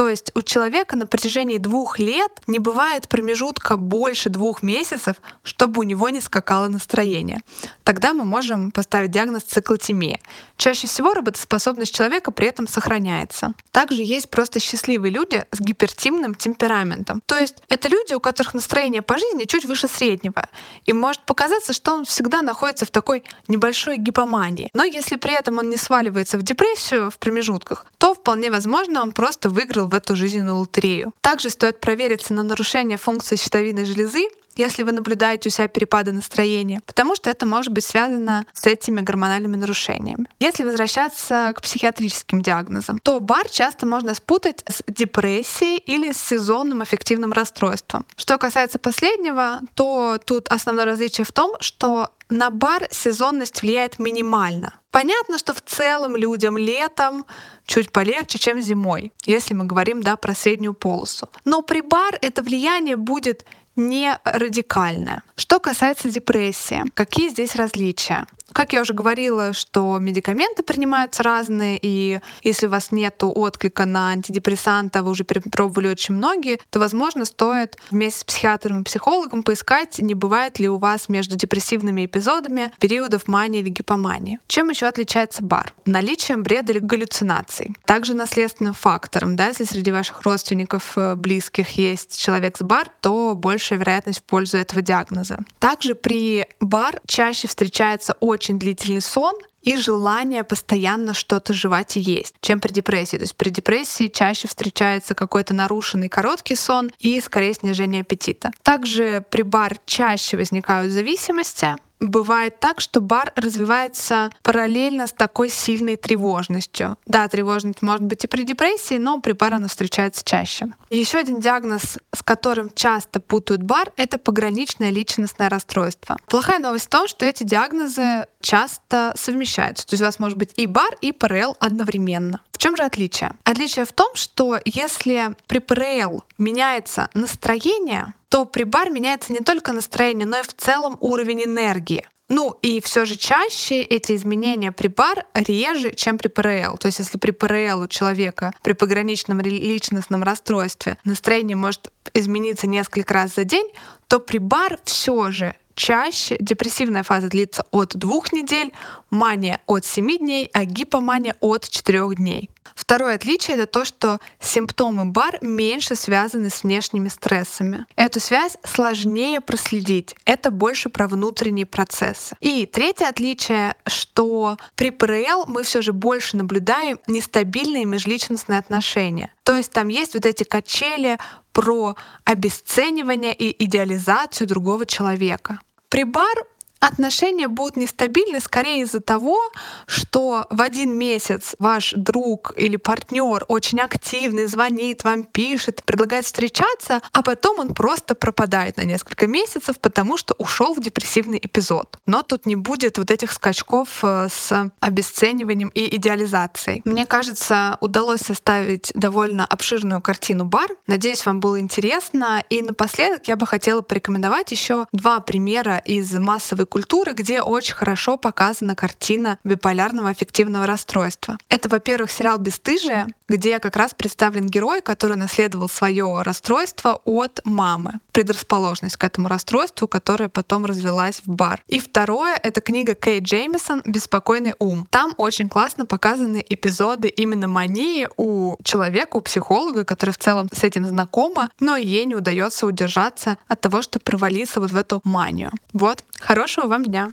То 0.00 0.08
есть 0.08 0.30
у 0.34 0.42
человека 0.42 0.96
на 0.96 1.06
протяжении 1.06 1.58
двух 1.58 1.98
лет 1.98 2.30
не 2.46 2.58
бывает 2.58 3.08
промежутка 3.08 3.76
больше 3.76 4.30
двух 4.30 4.62
месяцев, 4.62 5.16
чтобы 5.42 5.80
у 5.80 5.82
него 5.82 6.08
не 6.10 6.20
скакало 6.20 6.68
настроение. 6.68 7.40
Тогда 7.82 8.14
мы 8.14 8.24
можем 8.24 8.70
поставить 8.70 9.10
диагноз 9.10 9.42
циклотемия. 9.42 10.20
Чаще 10.56 10.86
всего 10.86 11.12
работоспособность 11.12 11.94
человека 11.94 12.30
при 12.30 12.46
этом 12.46 12.68
сохраняется. 12.68 13.52
Также 13.72 14.02
есть 14.02 14.30
просто 14.30 14.60
счастливые 14.60 15.12
люди 15.12 15.44
с 15.50 15.60
гипертимным 15.60 16.34
темпераментом. 16.34 17.20
То 17.26 17.36
есть 17.36 17.56
это 17.68 17.88
люди, 17.88 18.14
у 18.14 18.20
которых 18.20 18.54
настроение 18.54 19.02
по 19.02 19.18
жизни 19.18 19.44
чуть 19.44 19.64
выше 19.64 19.88
среднего. 19.88 20.48
И 20.86 20.92
может 20.92 21.22
показаться, 21.22 21.72
что 21.72 21.94
он 21.94 22.04
всегда 22.04 22.42
находится 22.42 22.86
в 22.86 22.90
такой 22.90 23.24
небольшой 23.48 23.98
гипомании. 23.98 24.70
Но 24.80 24.86
если 24.86 25.16
при 25.16 25.34
этом 25.34 25.58
он 25.58 25.68
не 25.68 25.76
сваливается 25.76 26.38
в 26.38 26.42
депрессию 26.42 27.10
в 27.10 27.18
промежутках, 27.18 27.84
то 27.98 28.14
вполне 28.14 28.50
возможно 28.50 29.02
он 29.02 29.12
просто 29.12 29.50
выиграл 29.50 29.88
в 29.88 29.94
эту 29.94 30.16
жизненную 30.16 30.56
лотерею. 30.56 31.12
Также 31.20 31.50
стоит 31.50 31.80
провериться 31.80 32.32
на 32.32 32.42
нарушение 32.42 32.96
функции 32.96 33.36
щитовидной 33.36 33.84
железы, 33.84 34.30
если 34.56 34.82
вы 34.82 34.92
наблюдаете 34.92 35.48
у 35.48 35.52
себя 35.52 35.68
перепады 35.68 36.12
настроения, 36.12 36.80
потому 36.86 37.14
что 37.16 37.30
это 37.30 37.46
может 37.46 37.72
быть 37.72 37.84
связано 37.84 38.46
с 38.52 38.66
этими 38.66 39.00
гормональными 39.00 39.56
нарушениями. 39.56 40.26
Если 40.38 40.64
возвращаться 40.64 41.52
к 41.54 41.62
психиатрическим 41.62 42.42
диагнозам, 42.42 42.98
то 42.98 43.20
бар 43.20 43.48
часто 43.48 43.86
можно 43.86 44.14
спутать 44.14 44.64
с 44.68 44.82
депрессией 44.86 45.78
или 45.78 46.12
с 46.12 46.18
сезонным 46.18 46.82
аффективным 46.82 47.32
расстройством. 47.32 48.06
Что 48.16 48.38
касается 48.38 48.78
последнего, 48.78 49.60
то 49.74 50.18
тут 50.24 50.48
основное 50.48 50.84
различие 50.84 51.24
в 51.24 51.32
том, 51.32 51.56
что 51.60 52.10
на 52.30 52.50
бар 52.50 52.86
сезонность 52.90 53.62
влияет 53.62 53.98
минимально. 53.98 54.74
Понятно, 54.90 55.38
что 55.38 55.54
в 55.54 55.60
целом 55.60 56.16
людям 56.16 56.58
летом 56.58 57.24
чуть 57.66 57.92
полегче, 57.92 58.38
чем 58.38 58.60
зимой, 58.60 59.12
если 59.24 59.54
мы 59.54 59.64
говорим 59.64 60.02
да, 60.02 60.16
про 60.16 60.34
среднюю 60.34 60.74
полосу. 60.74 61.28
Но 61.44 61.62
при 61.62 61.80
бар 61.80 62.18
это 62.20 62.42
влияние 62.42 62.96
будет 62.96 63.44
не 63.80 64.18
радикальное. 64.24 65.22
Что 65.36 65.58
касается 65.58 66.10
депрессии, 66.10 66.84
какие 66.94 67.30
здесь 67.30 67.56
различия? 67.56 68.26
Как 68.52 68.72
я 68.72 68.82
уже 68.82 68.94
говорила, 68.94 69.52
что 69.52 69.98
медикаменты 69.98 70.62
принимаются 70.62 71.22
разные, 71.22 71.78
и 71.80 72.20
если 72.42 72.66
у 72.66 72.70
вас 72.70 72.92
нет 72.92 73.16
отклика 73.20 73.86
на 73.86 74.10
антидепрессанты, 74.10 75.02
вы 75.02 75.10
уже 75.10 75.24
перепробовали 75.24 75.88
очень 75.88 76.14
многие, 76.14 76.58
то, 76.70 76.78
возможно, 76.78 77.24
стоит 77.24 77.76
вместе 77.90 78.20
с 78.20 78.24
психиатром 78.24 78.80
и 78.80 78.84
психологом 78.84 79.42
поискать, 79.42 79.98
не 79.98 80.14
бывает 80.14 80.58
ли 80.58 80.68
у 80.68 80.78
вас 80.78 81.08
между 81.08 81.36
депрессивными 81.36 82.06
эпизодами 82.06 82.72
периодов 82.80 83.28
мании 83.28 83.60
или 83.60 83.68
гипомании. 83.68 84.38
Чем 84.46 84.70
еще 84.70 84.86
отличается 84.86 85.42
бар? 85.42 85.72
Наличием 85.86 86.42
бреда 86.42 86.72
или 86.72 86.78
галлюцинаций. 86.80 87.76
Также 87.84 88.14
наследственным 88.14 88.74
фактором. 88.74 89.36
Да, 89.36 89.48
если 89.48 89.64
среди 89.64 89.92
ваших 89.92 90.22
родственников 90.22 90.96
э, 90.96 91.14
близких 91.14 91.70
есть 91.70 92.20
человек 92.20 92.56
с 92.56 92.62
бар, 92.62 92.88
то 93.00 93.34
большая 93.34 93.78
вероятность 93.78 94.20
в 94.20 94.22
пользу 94.24 94.56
этого 94.56 94.82
диагноза. 94.82 95.38
Также 95.58 95.94
при 95.94 96.46
бар 96.60 97.00
чаще 97.06 97.48
встречается 97.48 98.16
очень 98.20 98.39
очень 98.40 98.58
длительный 98.58 99.02
сон 99.02 99.34
и 99.60 99.76
желание 99.76 100.44
постоянно 100.44 101.12
что-то 101.12 101.52
жевать 101.52 101.98
и 101.98 102.00
есть, 102.00 102.34
чем 102.40 102.58
при 102.58 102.72
депрессии. 102.72 103.18
То 103.18 103.24
есть 103.24 103.36
при 103.36 103.50
депрессии 103.50 104.08
чаще 104.08 104.48
встречается 104.48 105.14
какой-то 105.14 105.52
нарушенный 105.52 106.08
короткий 106.08 106.56
сон 106.56 106.90
и 106.98 107.20
скорее 107.20 107.52
снижение 107.52 108.00
аппетита. 108.00 108.50
Также 108.62 109.22
при 109.28 109.42
бар 109.42 109.76
чаще 109.84 110.38
возникают 110.38 110.90
зависимости, 110.90 111.76
бывает 112.00 112.58
так, 112.58 112.80
что 112.80 113.00
бар 113.00 113.32
развивается 113.36 114.30
параллельно 114.42 115.06
с 115.06 115.12
такой 115.12 115.50
сильной 115.50 115.96
тревожностью. 115.96 116.96
Да, 117.06 117.28
тревожность 117.28 117.82
может 117.82 118.02
быть 118.02 118.24
и 118.24 118.26
при 118.26 118.42
депрессии, 118.42 118.98
но 118.98 119.20
при 119.20 119.32
бар 119.32 119.54
она 119.54 119.68
встречается 119.68 120.24
чаще. 120.24 120.66
Еще 120.88 121.18
один 121.18 121.40
диагноз, 121.40 121.98
с 122.12 122.22
которым 122.22 122.70
часто 122.74 123.20
путают 123.20 123.62
бар, 123.62 123.92
это 123.96 124.18
пограничное 124.18 124.90
личностное 124.90 125.48
расстройство. 125.48 126.16
Плохая 126.26 126.58
новость 126.58 126.86
в 126.86 126.88
том, 126.88 127.06
что 127.06 127.26
эти 127.26 127.44
диагнозы 127.44 128.26
часто 128.40 129.12
совмещаются. 129.16 129.86
То 129.86 129.94
есть 129.94 130.02
у 130.02 130.06
вас 130.06 130.18
может 130.18 130.38
быть 130.38 130.52
и 130.56 130.66
бар, 130.66 130.96
и 131.00 131.12
ПРЛ 131.12 131.56
одновременно. 131.60 132.40
В 132.52 132.58
чем 132.58 132.76
же 132.76 132.82
отличие? 132.82 133.32
Отличие 133.44 133.84
в 133.84 133.92
том, 133.92 134.14
что 134.14 134.58
если 134.64 135.34
при 135.46 135.58
ПРЛ 135.58 136.24
меняется 136.38 137.08
настроение, 137.14 138.14
то 138.28 138.44
при 138.44 138.64
бар 138.64 138.90
меняется 138.90 139.32
не 139.32 139.40
только 139.40 139.72
настроение, 139.72 140.26
но 140.26 140.38
и 140.38 140.42
в 140.42 140.54
целом 140.54 140.96
уровень 141.00 141.44
энергии. 141.44 142.06
Ну 142.30 142.56
и 142.62 142.80
все 142.80 143.06
же 143.06 143.16
чаще 143.16 143.82
эти 143.82 144.14
изменения 144.14 144.70
при 144.70 144.86
бар 144.86 145.26
реже, 145.34 145.92
чем 145.92 146.16
при 146.16 146.28
ПРЛ. 146.28 146.78
То 146.78 146.86
есть 146.86 147.00
если 147.00 147.18
при 147.18 147.32
ПРЛ 147.32 147.80
у 147.80 147.88
человека 147.88 148.54
при 148.62 148.72
пограничном 148.72 149.40
личностном 149.40 150.22
расстройстве 150.22 150.96
настроение 151.04 151.56
может 151.56 151.90
измениться 152.14 152.68
несколько 152.68 153.14
раз 153.14 153.34
за 153.34 153.42
день, 153.42 153.68
то 154.06 154.20
при 154.20 154.38
бар 154.38 154.78
все 154.84 155.32
же 155.32 155.56
чаще 155.80 156.36
депрессивная 156.38 157.02
фаза 157.02 157.28
длится 157.28 157.64
от 157.70 157.96
двух 157.96 158.32
недель, 158.32 158.72
мания 159.08 159.60
от 159.66 159.86
7 159.86 160.18
дней, 160.18 160.50
а 160.52 160.66
гипомания 160.66 161.36
от 161.40 161.68
4 161.70 162.14
дней. 162.16 162.50
Второе 162.74 163.14
отличие— 163.14 163.56
это 163.58 163.66
то, 163.66 163.84
что 163.84 164.20
симптомы 164.40 165.06
БАР 165.06 165.38
меньше 165.40 165.96
связаны 165.96 166.50
с 166.50 166.62
внешними 166.62 167.08
стрессами. 167.08 167.86
Эту 167.96 168.20
связь 168.20 168.56
сложнее 168.64 169.40
проследить. 169.40 170.14
Это 170.24 170.50
больше 170.50 170.90
про 170.90 171.08
внутренние 171.08 171.66
процессы. 171.66 172.36
И 172.40 172.66
третье 172.66 173.06
отличие, 173.06 173.74
что 173.86 174.58
при 174.76 174.90
ПРЛ 174.90 175.46
мы 175.46 175.62
все 175.62 175.82
же 175.82 175.92
больше 175.92 176.36
наблюдаем 176.36 177.00
нестабильные 177.06 177.86
межличностные 177.86 178.58
отношения. 178.58 179.32
То 179.42 179.56
есть 179.56 179.72
там 179.72 179.88
есть 179.88 180.14
вот 180.14 180.26
эти 180.26 180.44
качели 180.44 181.18
про 181.52 181.96
обесценивание 182.24 183.34
и 183.34 183.64
идеализацию 183.64 184.46
другого 184.46 184.86
человека. 184.86 185.60
При 185.90 186.04
бар 186.04 186.44
Отношения 186.80 187.46
будут 187.46 187.76
нестабильны 187.76 188.40
скорее 188.40 188.82
из-за 188.84 189.00
того, 189.00 189.38
что 189.86 190.46
в 190.48 190.62
один 190.62 190.96
месяц 190.96 191.54
ваш 191.58 191.92
друг 191.94 192.54
или 192.56 192.76
партнер 192.76 193.44
очень 193.48 193.80
активный, 193.80 194.46
звонит 194.46 195.04
вам, 195.04 195.24
пишет, 195.24 195.84
предлагает 195.84 196.24
встречаться, 196.24 197.02
а 197.12 197.22
потом 197.22 197.58
он 197.58 197.74
просто 197.74 198.14
пропадает 198.14 198.78
на 198.78 198.82
несколько 198.82 199.26
месяцев, 199.26 199.78
потому 199.78 200.16
что 200.16 200.34
ушел 200.38 200.74
в 200.74 200.80
депрессивный 200.80 201.38
эпизод. 201.42 201.98
Но 202.06 202.22
тут 202.22 202.46
не 202.46 202.56
будет 202.56 202.96
вот 202.96 203.10
этих 203.10 203.32
скачков 203.32 204.02
э, 204.02 204.28
с 204.32 204.72
обесцениванием 204.80 205.68
и 205.74 205.96
идеализацией. 205.96 206.80
Мне 206.86 207.04
кажется, 207.04 207.76
удалось 207.80 208.20
составить 208.20 208.90
довольно 208.94 209.44
обширную 209.44 210.00
картину 210.00 210.46
бар. 210.46 210.70
Надеюсь, 210.86 211.26
вам 211.26 211.40
было 211.40 211.60
интересно. 211.60 212.42
И 212.48 212.62
напоследок 212.62 213.28
я 213.28 213.36
бы 213.36 213.46
хотела 213.46 213.82
порекомендовать 213.82 214.50
еще 214.50 214.86
два 214.92 215.20
примера 215.20 215.76
из 215.76 216.10
массовой 216.14 216.69
культуры, 216.70 217.12
где 217.12 217.42
очень 217.42 217.74
хорошо 217.74 218.16
показана 218.16 218.74
картина 218.74 219.38
биполярного 219.44 220.08
аффективного 220.08 220.66
расстройства. 220.66 221.36
Это, 221.50 221.68
во-первых, 221.68 222.10
сериал 222.10 222.38
«Бесстыжие», 222.38 223.08
где 223.30 223.60
как 223.60 223.76
раз 223.76 223.94
представлен 223.94 224.48
герой, 224.48 224.82
который 224.82 225.16
наследовал 225.16 225.68
свое 225.68 226.22
расстройство 226.22 227.00
от 227.04 227.40
мамы, 227.44 228.00
предрасположенность 228.10 228.96
к 228.96 229.04
этому 229.04 229.28
расстройству, 229.28 229.86
которое 229.86 230.28
потом 230.28 230.66
развелась 230.66 231.22
в 231.24 231.30
бар. 231.30 231.62
И 231.68 231.78
второе— 231.78 232.34
это 232.42 232.60
книга 232.60 232.94
Кей 232.94 233.20
Джеймисон 233.20 233.82
«Беспокойный 233.86 234.54
ум». 234.58 234.88
Там 234.90 235.14
очень 235.16 235.48
классно 235.48 235.86
показаны 235.86 236.44
эпизоды 236.46 237.06
именно 237.06 237.46
мании 237.46 238.08
у 238.16 238.56
человека, 238.64 239.16
у 239.16 239.20
психолога, 239.20 239.84
который 239.84 240.10
в 240.10 240.18
целом 240.18 240.48
с 240.52 240.64
этим 240.64 240.84
знакома, 240.84 241.50
но 241.60 241.76
ей 241.76 242.06
не 242.06 242.16
удается 242.16 242.66
удержаться 242.66 243.38
от 243.46 243.60
того, 243.60 243.82
что 243.82 244.00
провалиться 244.00 244.58
вот 244.60 244.72
в 244.72 244.76
эту 244.76 245.00
манию. 245.04 245.52
Вот, 245.72 246.02
хорошего 246.18 246.66
вам 246.66 246.84
дня! 246.84 247.12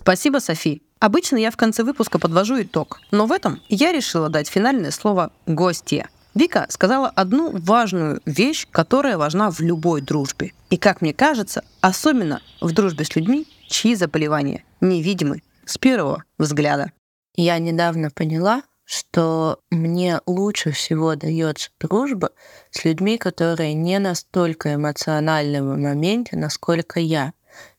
Спасибо, 0.00 0.38
Софи. 0.38 0.82
Обычно 1.00 1.38
я 1.38 1.50
в 1.50 1.56
конце 1.56 1.82
выпуска 1.82 2.18
подвожу 2.18 2.60
итог, 2.60 3.00
но 3.10 3.24
в 3.24 3.32
этом 3.32 3.62
я 3.68 3.90
решила 3.90 4.28
дать 4.28 4.48
финальное 4.48 4.90
слово 4.90 5.32
«гостья». 5.46 6.08
Вика 6.34 6.66
сказала 6.68 7.08
одну 7.08 7.50
важную 7.52 8.20
вещь, 8.26 8.66
которая 8.70 9.16
важна 9.16 9.50
в 9.50 9.60
любой 9.60 10.02
дружбе. 10.02 10.52
И, 10.68 10.76
как 10.76 11.00
мне 11.00 11.12
кажется, 11.12 11.64
особенно 11.80 12.40
в 12.60 12.72
дружбе 12.72 13.04
с 13.04 13.16
людьми, 13.16 13.48
чьи 13.66 13.94
заболевания 13.94 14.64
невидимы 14.80 15.42
с 15.64 15.78
первого 15.78 16.24
взгляда. 16.38 16.92
Я 17.34 17.58
недавно 17.58 18.10
поняла, 18.10 18.62
что 18.84 19.60
мне 19.70 20.20
лучше 20.26 20.72
всего 20.72 21.14
дается 21.14 21.70
дружба 21.80 22.30
с 22.70 22.84
людьми, 22.84 23.18
которые 23.18 23.72
не 23.72 23.98
настолько 23.98 24.74
эмоциональны 24.74 25.62
в 25.62 25.76
моменте, 25.76 26.36
насколько 26.36 27.00
я. 27.00 27.32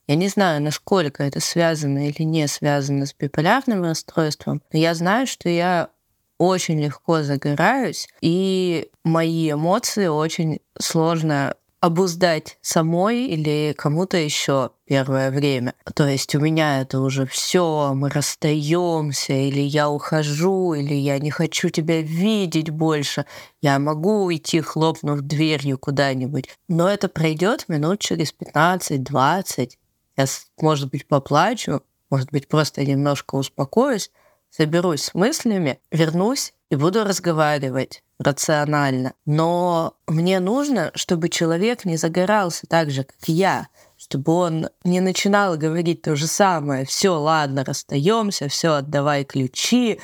Я 0.06 0.16
не 0.16 0.28
знаю, 0.28 0.62
насколько 0.62 1.22
это 1.22 1.40
связано 1.40 2.08
или 2.08 2.22
не 2.22 2.48
связано 2.48 3.06
с 3.06 3.14
биполярным 3.14 3.82
расстройством, 3.82 4.62
но 4.72 4.78
я 4.78 4.94
знаю, 4.94 5.26
что 5.26 5.48
я 5.48 5.90
очень 6.38 6.82
легко 6.82 7.22
загораюсь, 7.22 8.08
и 8.20 8.90
мои 9.04 9.52
эмоции 9.52 10.08
очень 10.08 10.60
сложно 10.78 11.54
обуздать 11.82 12.58
самой 12.60 13.26
или 13.26 13.74
кому-то 13.76 14.16
еще 14.16 14.70
первое 14.86 15.32
время. 15.32 15.74
То 15.94 16.06
есть 16.06 16.32
у 16.36 16.40
меня 16.40 16.80
это 16.80 17.00
уже 17.00 17.26
все, 17.26 17.92
мы 17.92 18.08
расстаемся, 18.08 19.32
или 19.32 19.60
я 19.60 19.90
ухожу, 19.90 20.74
или 20.74 20.94
я 20.94 21.18
не 21.18 21.32
хочу 21.32 21.70
тебя 21.70 22.00
видеть 22.00 22.70
больше. 22.70 23.26
Я 23.60 23.80
могу 23.80 24.24
уйти, 24.24 24.60
хлопнув 24.60 25.22
дверью 25.22 25.76
куда-нибудь. 25.76 26.48
Но 26.68 26.88
это 26.88 27.08
пройдет 27.08 27.68
минут 27.68 27.98
через 27.98 28.32
15-20. 28.32 29.70
Я, 30.16 30.26
может 30.60 30.90
быть, 30.90 31.06
поплачу, 31.06 31.82
может 32.10 32.30
быть, 32.30 32.48
просто 32.48 32.84
немножко 32.84 33.36
успокоюсь, 33.36 34.10
соберусь 34.50 35.04
с 35.04 35.14
мыслями, 35.14 35.80
вернусь 35.90 36.52
и 36.70 36.76
буду 36.76 37.04
разговаривать 37.04 38.02
рационально. 38.18 39.14
Но 39.24 39.94
мне 40.06 40.40
нужно, 40.40 40.90
чтобы 40.94 41.28
человек 41.28 41.84
не 41.84 41.96
загорался 41.96 42.66
так 42.66 42.90
же, 42.90 43.04
как 43.04 43.16
я, 43.26 43.68
чтобы 43.96 44.32
он 44.32 44.68
не 44.84 45.00
начинал 45.00 45.56
говорить 45.56 46.02
то 46.02 46.16
же 46.16 46.26
самое. 46.26 46.84
Все, 46.84 47.18
ладно, 47.18 47.64
расстаемся, 47.64 48.48
все, 48.48 48.74
отдавай 48.74 49.24
ключи, 49.24 50.00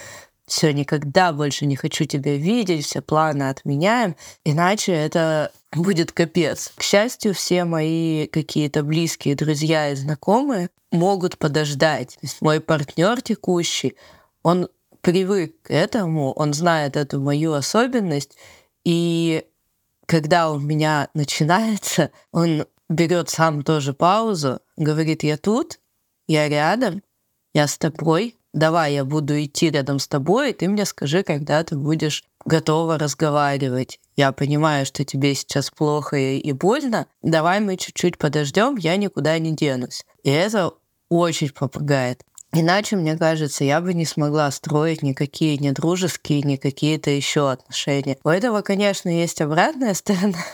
все, 0.47 0.73
никогда 0.73 1.33
больше 1.33 1.67
не 1.67 1.77
хочу 1.77 2.07
тебя 2.07 2.37
видеть, 2.37 2.87
все 2.87 3.03
планы 3.03 3.51
отменяем, 3.51 4.17
иначе 4.45 4.93
это 4.93 5.53
будет 5.73 6.13
капец. 6.13 6.73
К 6.77 6.83
счастью, 6.83 7.35
все 7.35 7.65
мои 7.65 8.27
какие-то 8.27 8.83
близкие 8.83 9.35
друзья 9.35 9.91
и 9.91 9.95
знакомые 9.95 10.71
могут 10.91 11.39
подождать. 11.39 12.15
То 12.15 12.21
есть 12.23 12.41
мой 12.41 12.61
партнер 12.61 13.21
текущий, 13.21 13.97
он 14.43 14.69
привык 15.01 15.63
к 15.63 15.71
этому, 15.71 16.33
он 16.33 16.55
знает 16.55 16.97
эту 16.97 17.21
мою 17.21 17.53
особенность, 17.53 18.37
и 18.85 19.45
когда 20.07 20.51
у 20.51 20.59
меня 20.59 21.09
начинается, 21.15 22.11
он 22.33 22.67
берет 22.89 23.29
сам 23.29 23.63
тоже 23.63 23.93
паузу, 23.93 24.61
говорит, 24.77 25.23
я 25.23 25.37
тут, 25.37 25.79
я 26.27 26.49
рядом, 26.49 27.03
я 27.55 27.67
с 27.67 27.77
тобой, 27.77 28.37
давай 28.55 28.95
я 28.95 29.05
буду 29.05 29.43
идти 29.43 29.71
рядом 29.71 29.99
с 29.99 30.09
тобой, 30.09 30.51
и 30.51 30.53
ты 30.55 30.69
мне 30.69 30.85
скажи, 30.85 31.23
когда 31.23 31.63
ты 31.63 31.77
будешь 31.77 32.25
готова 32.49 32.99
разговаривать. 32.99 34.01
Я 34.17 34.33
понимаю, 34.33 34.85
что 34.87 35.05
тебе 35.05 35.35
сейчас 35.35 35.71
плохо 35.71 36.17
и 36.17 36.53
больно, 36.53 37.07
давай 37.23 37.61
мы 37.61 37.77
чуть-чуть 37.77 38.19
подождем, 38.19 38.77
я 38.77 38.97
никуда 38.97 39.39
не 39.39 39.55
денусь. 39.55 40.05
И 40.25 40.31
это 40.31 40.73
очень 41.09 41.51
помогает. 41.51 42.23
Иначе, 42.53 42.97
мне 42.97 43.17
кажется, 43.17 43.65
я 43.65 43.81
бы 43.81 43.93
не 43.93 44.07
смогла 44.07 44.51
строить 44.51 45.03
никакие 45.03 45.59
не 45.59 45.71
дружеские, 45.73 46.41
ни 46.43 46.57
какие-то 46.57 47.11
еще 47.11 47.51
отношения. 47.51 48.17
У 48.25 48.31
этого, 48.31 48.63
конечно, 48.63 49.11
есть 49.11 49.43
обратная 49.43 49.93
сторона, 49.95 50.45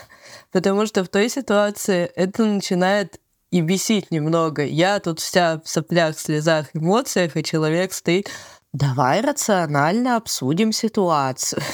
потому 0.51 0.85
что 0.85 1.03
в 1.03 1.07
той 1.07 1.29
ситуации 1.29 2.11
это 2.15 2.45
начинает 2.45 3.19
и 3.51 3.61
бесить 3.61 4.11
немного. 4.11 4.65
Я 4.65 4.99
тут 4.99 5.21
вся 5.21 5.61
в 5.63 5.69
соплях, 5.69 6.19
слезах, 6.19 6.67
эмоциях, 6.73 7.37
и 7.37 7.43
человек 7.43 7.93
стоит, 7.93 8.29
давай 8.75 9.21
рационально 9.21 10.17
обсудим 10.17 10.71
ситуацию. 10.71 11.61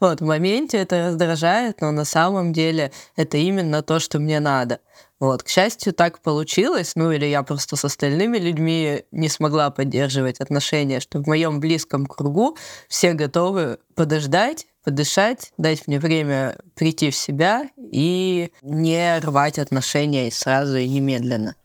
Вот, 0.00 0.22
в 0.22 0.24
моменте 0.24 0.78
это 0.78 1.08
раздражает, 1.08 1.82
но 1.82 1.90
на 1.90 2.06
самом 2.06 2.54
деле 2.54 2.90
это 3.16 3.36
именно 3.36 3.82
то, 3.82 3.98
что 4.00 4.18
мне 4.18 4.40
надо. 4.40 4.80
Вот, 5.20 5.42
к 5.42 5.48
счастью, 5.48 5.92
так 5.92 6.22
получилось, 6.22 6.92
ну 6.96 7.12
или 7.12 7.26
я 7.26 7.42
просто 7.42 7.76
с 7.76 7.84
остальными 7.84 8.38
людьми 8.38 9.04
не 9.12 9.28
смогла 9.28 9.68
поддерживать 9.70 10.40
отношения, 10.40 11.00
что 11.00 11.18
в 11.18 11.26
моем 11.26 11.60
близком 11.60 12.06
кругу 12.06 12.56
все 12.88 13.12
готовы 13.12 13.78
подождать, 13.94 14.66
подышать, 14.84 15.52
дать 15.58 15.86
мне 15.86 16.00
время 16.00 16.56
прийти 16.74 17.10
в 17.10 17.16
себя 17.16 17.68
и 17.76 18.50
не 18.62 19.18
рвать 19.18 19.58
отношения 19.58 20.30
сразу 20.32 20.78
и 20.78 20.88
немедленно. 20.88 21.56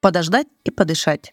Подождать 0.00 0.48
и 0.64 0.72
подышать 0.72 1.32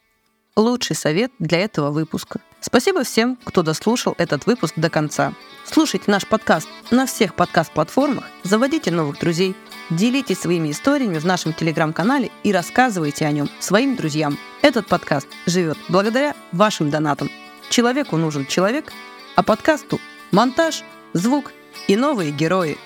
лучший 0.58 0.95
совет 0.95 1.32
для 1.39 1.60
этого 1.60 1.91
выпуска. 1.91 2.41
Спасибо 2.60 3.03
всем, 3.03 3.38
кто 3.45 3.62
дослушал 3.64 4.16
этот 4.18 4.45
выпуск 4.45 4.74
до 4.76 4.89
конца. 4.89 5.34
Слушайте 5.64 6.12
наш 6.12 6.28
подкаст 6.28 6.68
на 6.91 7.05
всех 7.05 7.36
подкаст-платформах, 7.36 8.26
заводите 8.43 8.91
новых 8.91 9.20
друзей, 9.20 9.55
делитесь 9.89 10.39
своими 10.39 10.72
историями 10.72 11.20
в 11.20 11.26
нашем 11.26 11.53
телеграм-канале 11.53 12.32
и 12.43 12.51
рассказывайте 12.51 13.26
о 13.26 13.32
нем 13.32 13.49
своим 13.60 13.95
друзьям. 13.95 14.38
Этот 14.62 14.88
подкаст 14.88 15.28
живет 15.45 15.78
благодаря 15.88 16.36
вашим 16.51 16.89
донатам. 16.89 17.30
Человеку 17.70 18.18
нужен 18.18 18.45
человек, 18.45 18.91
а 19.36 19.43
подкасту 19.43 19.99
монтаж, 20.32 20.84
звук 21.14 21.53
и 21.88 21.95
новые 21.95 22.32
герои. 22.32 22.78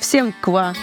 Всем 0.00 0.32
ква! 0.40 0.74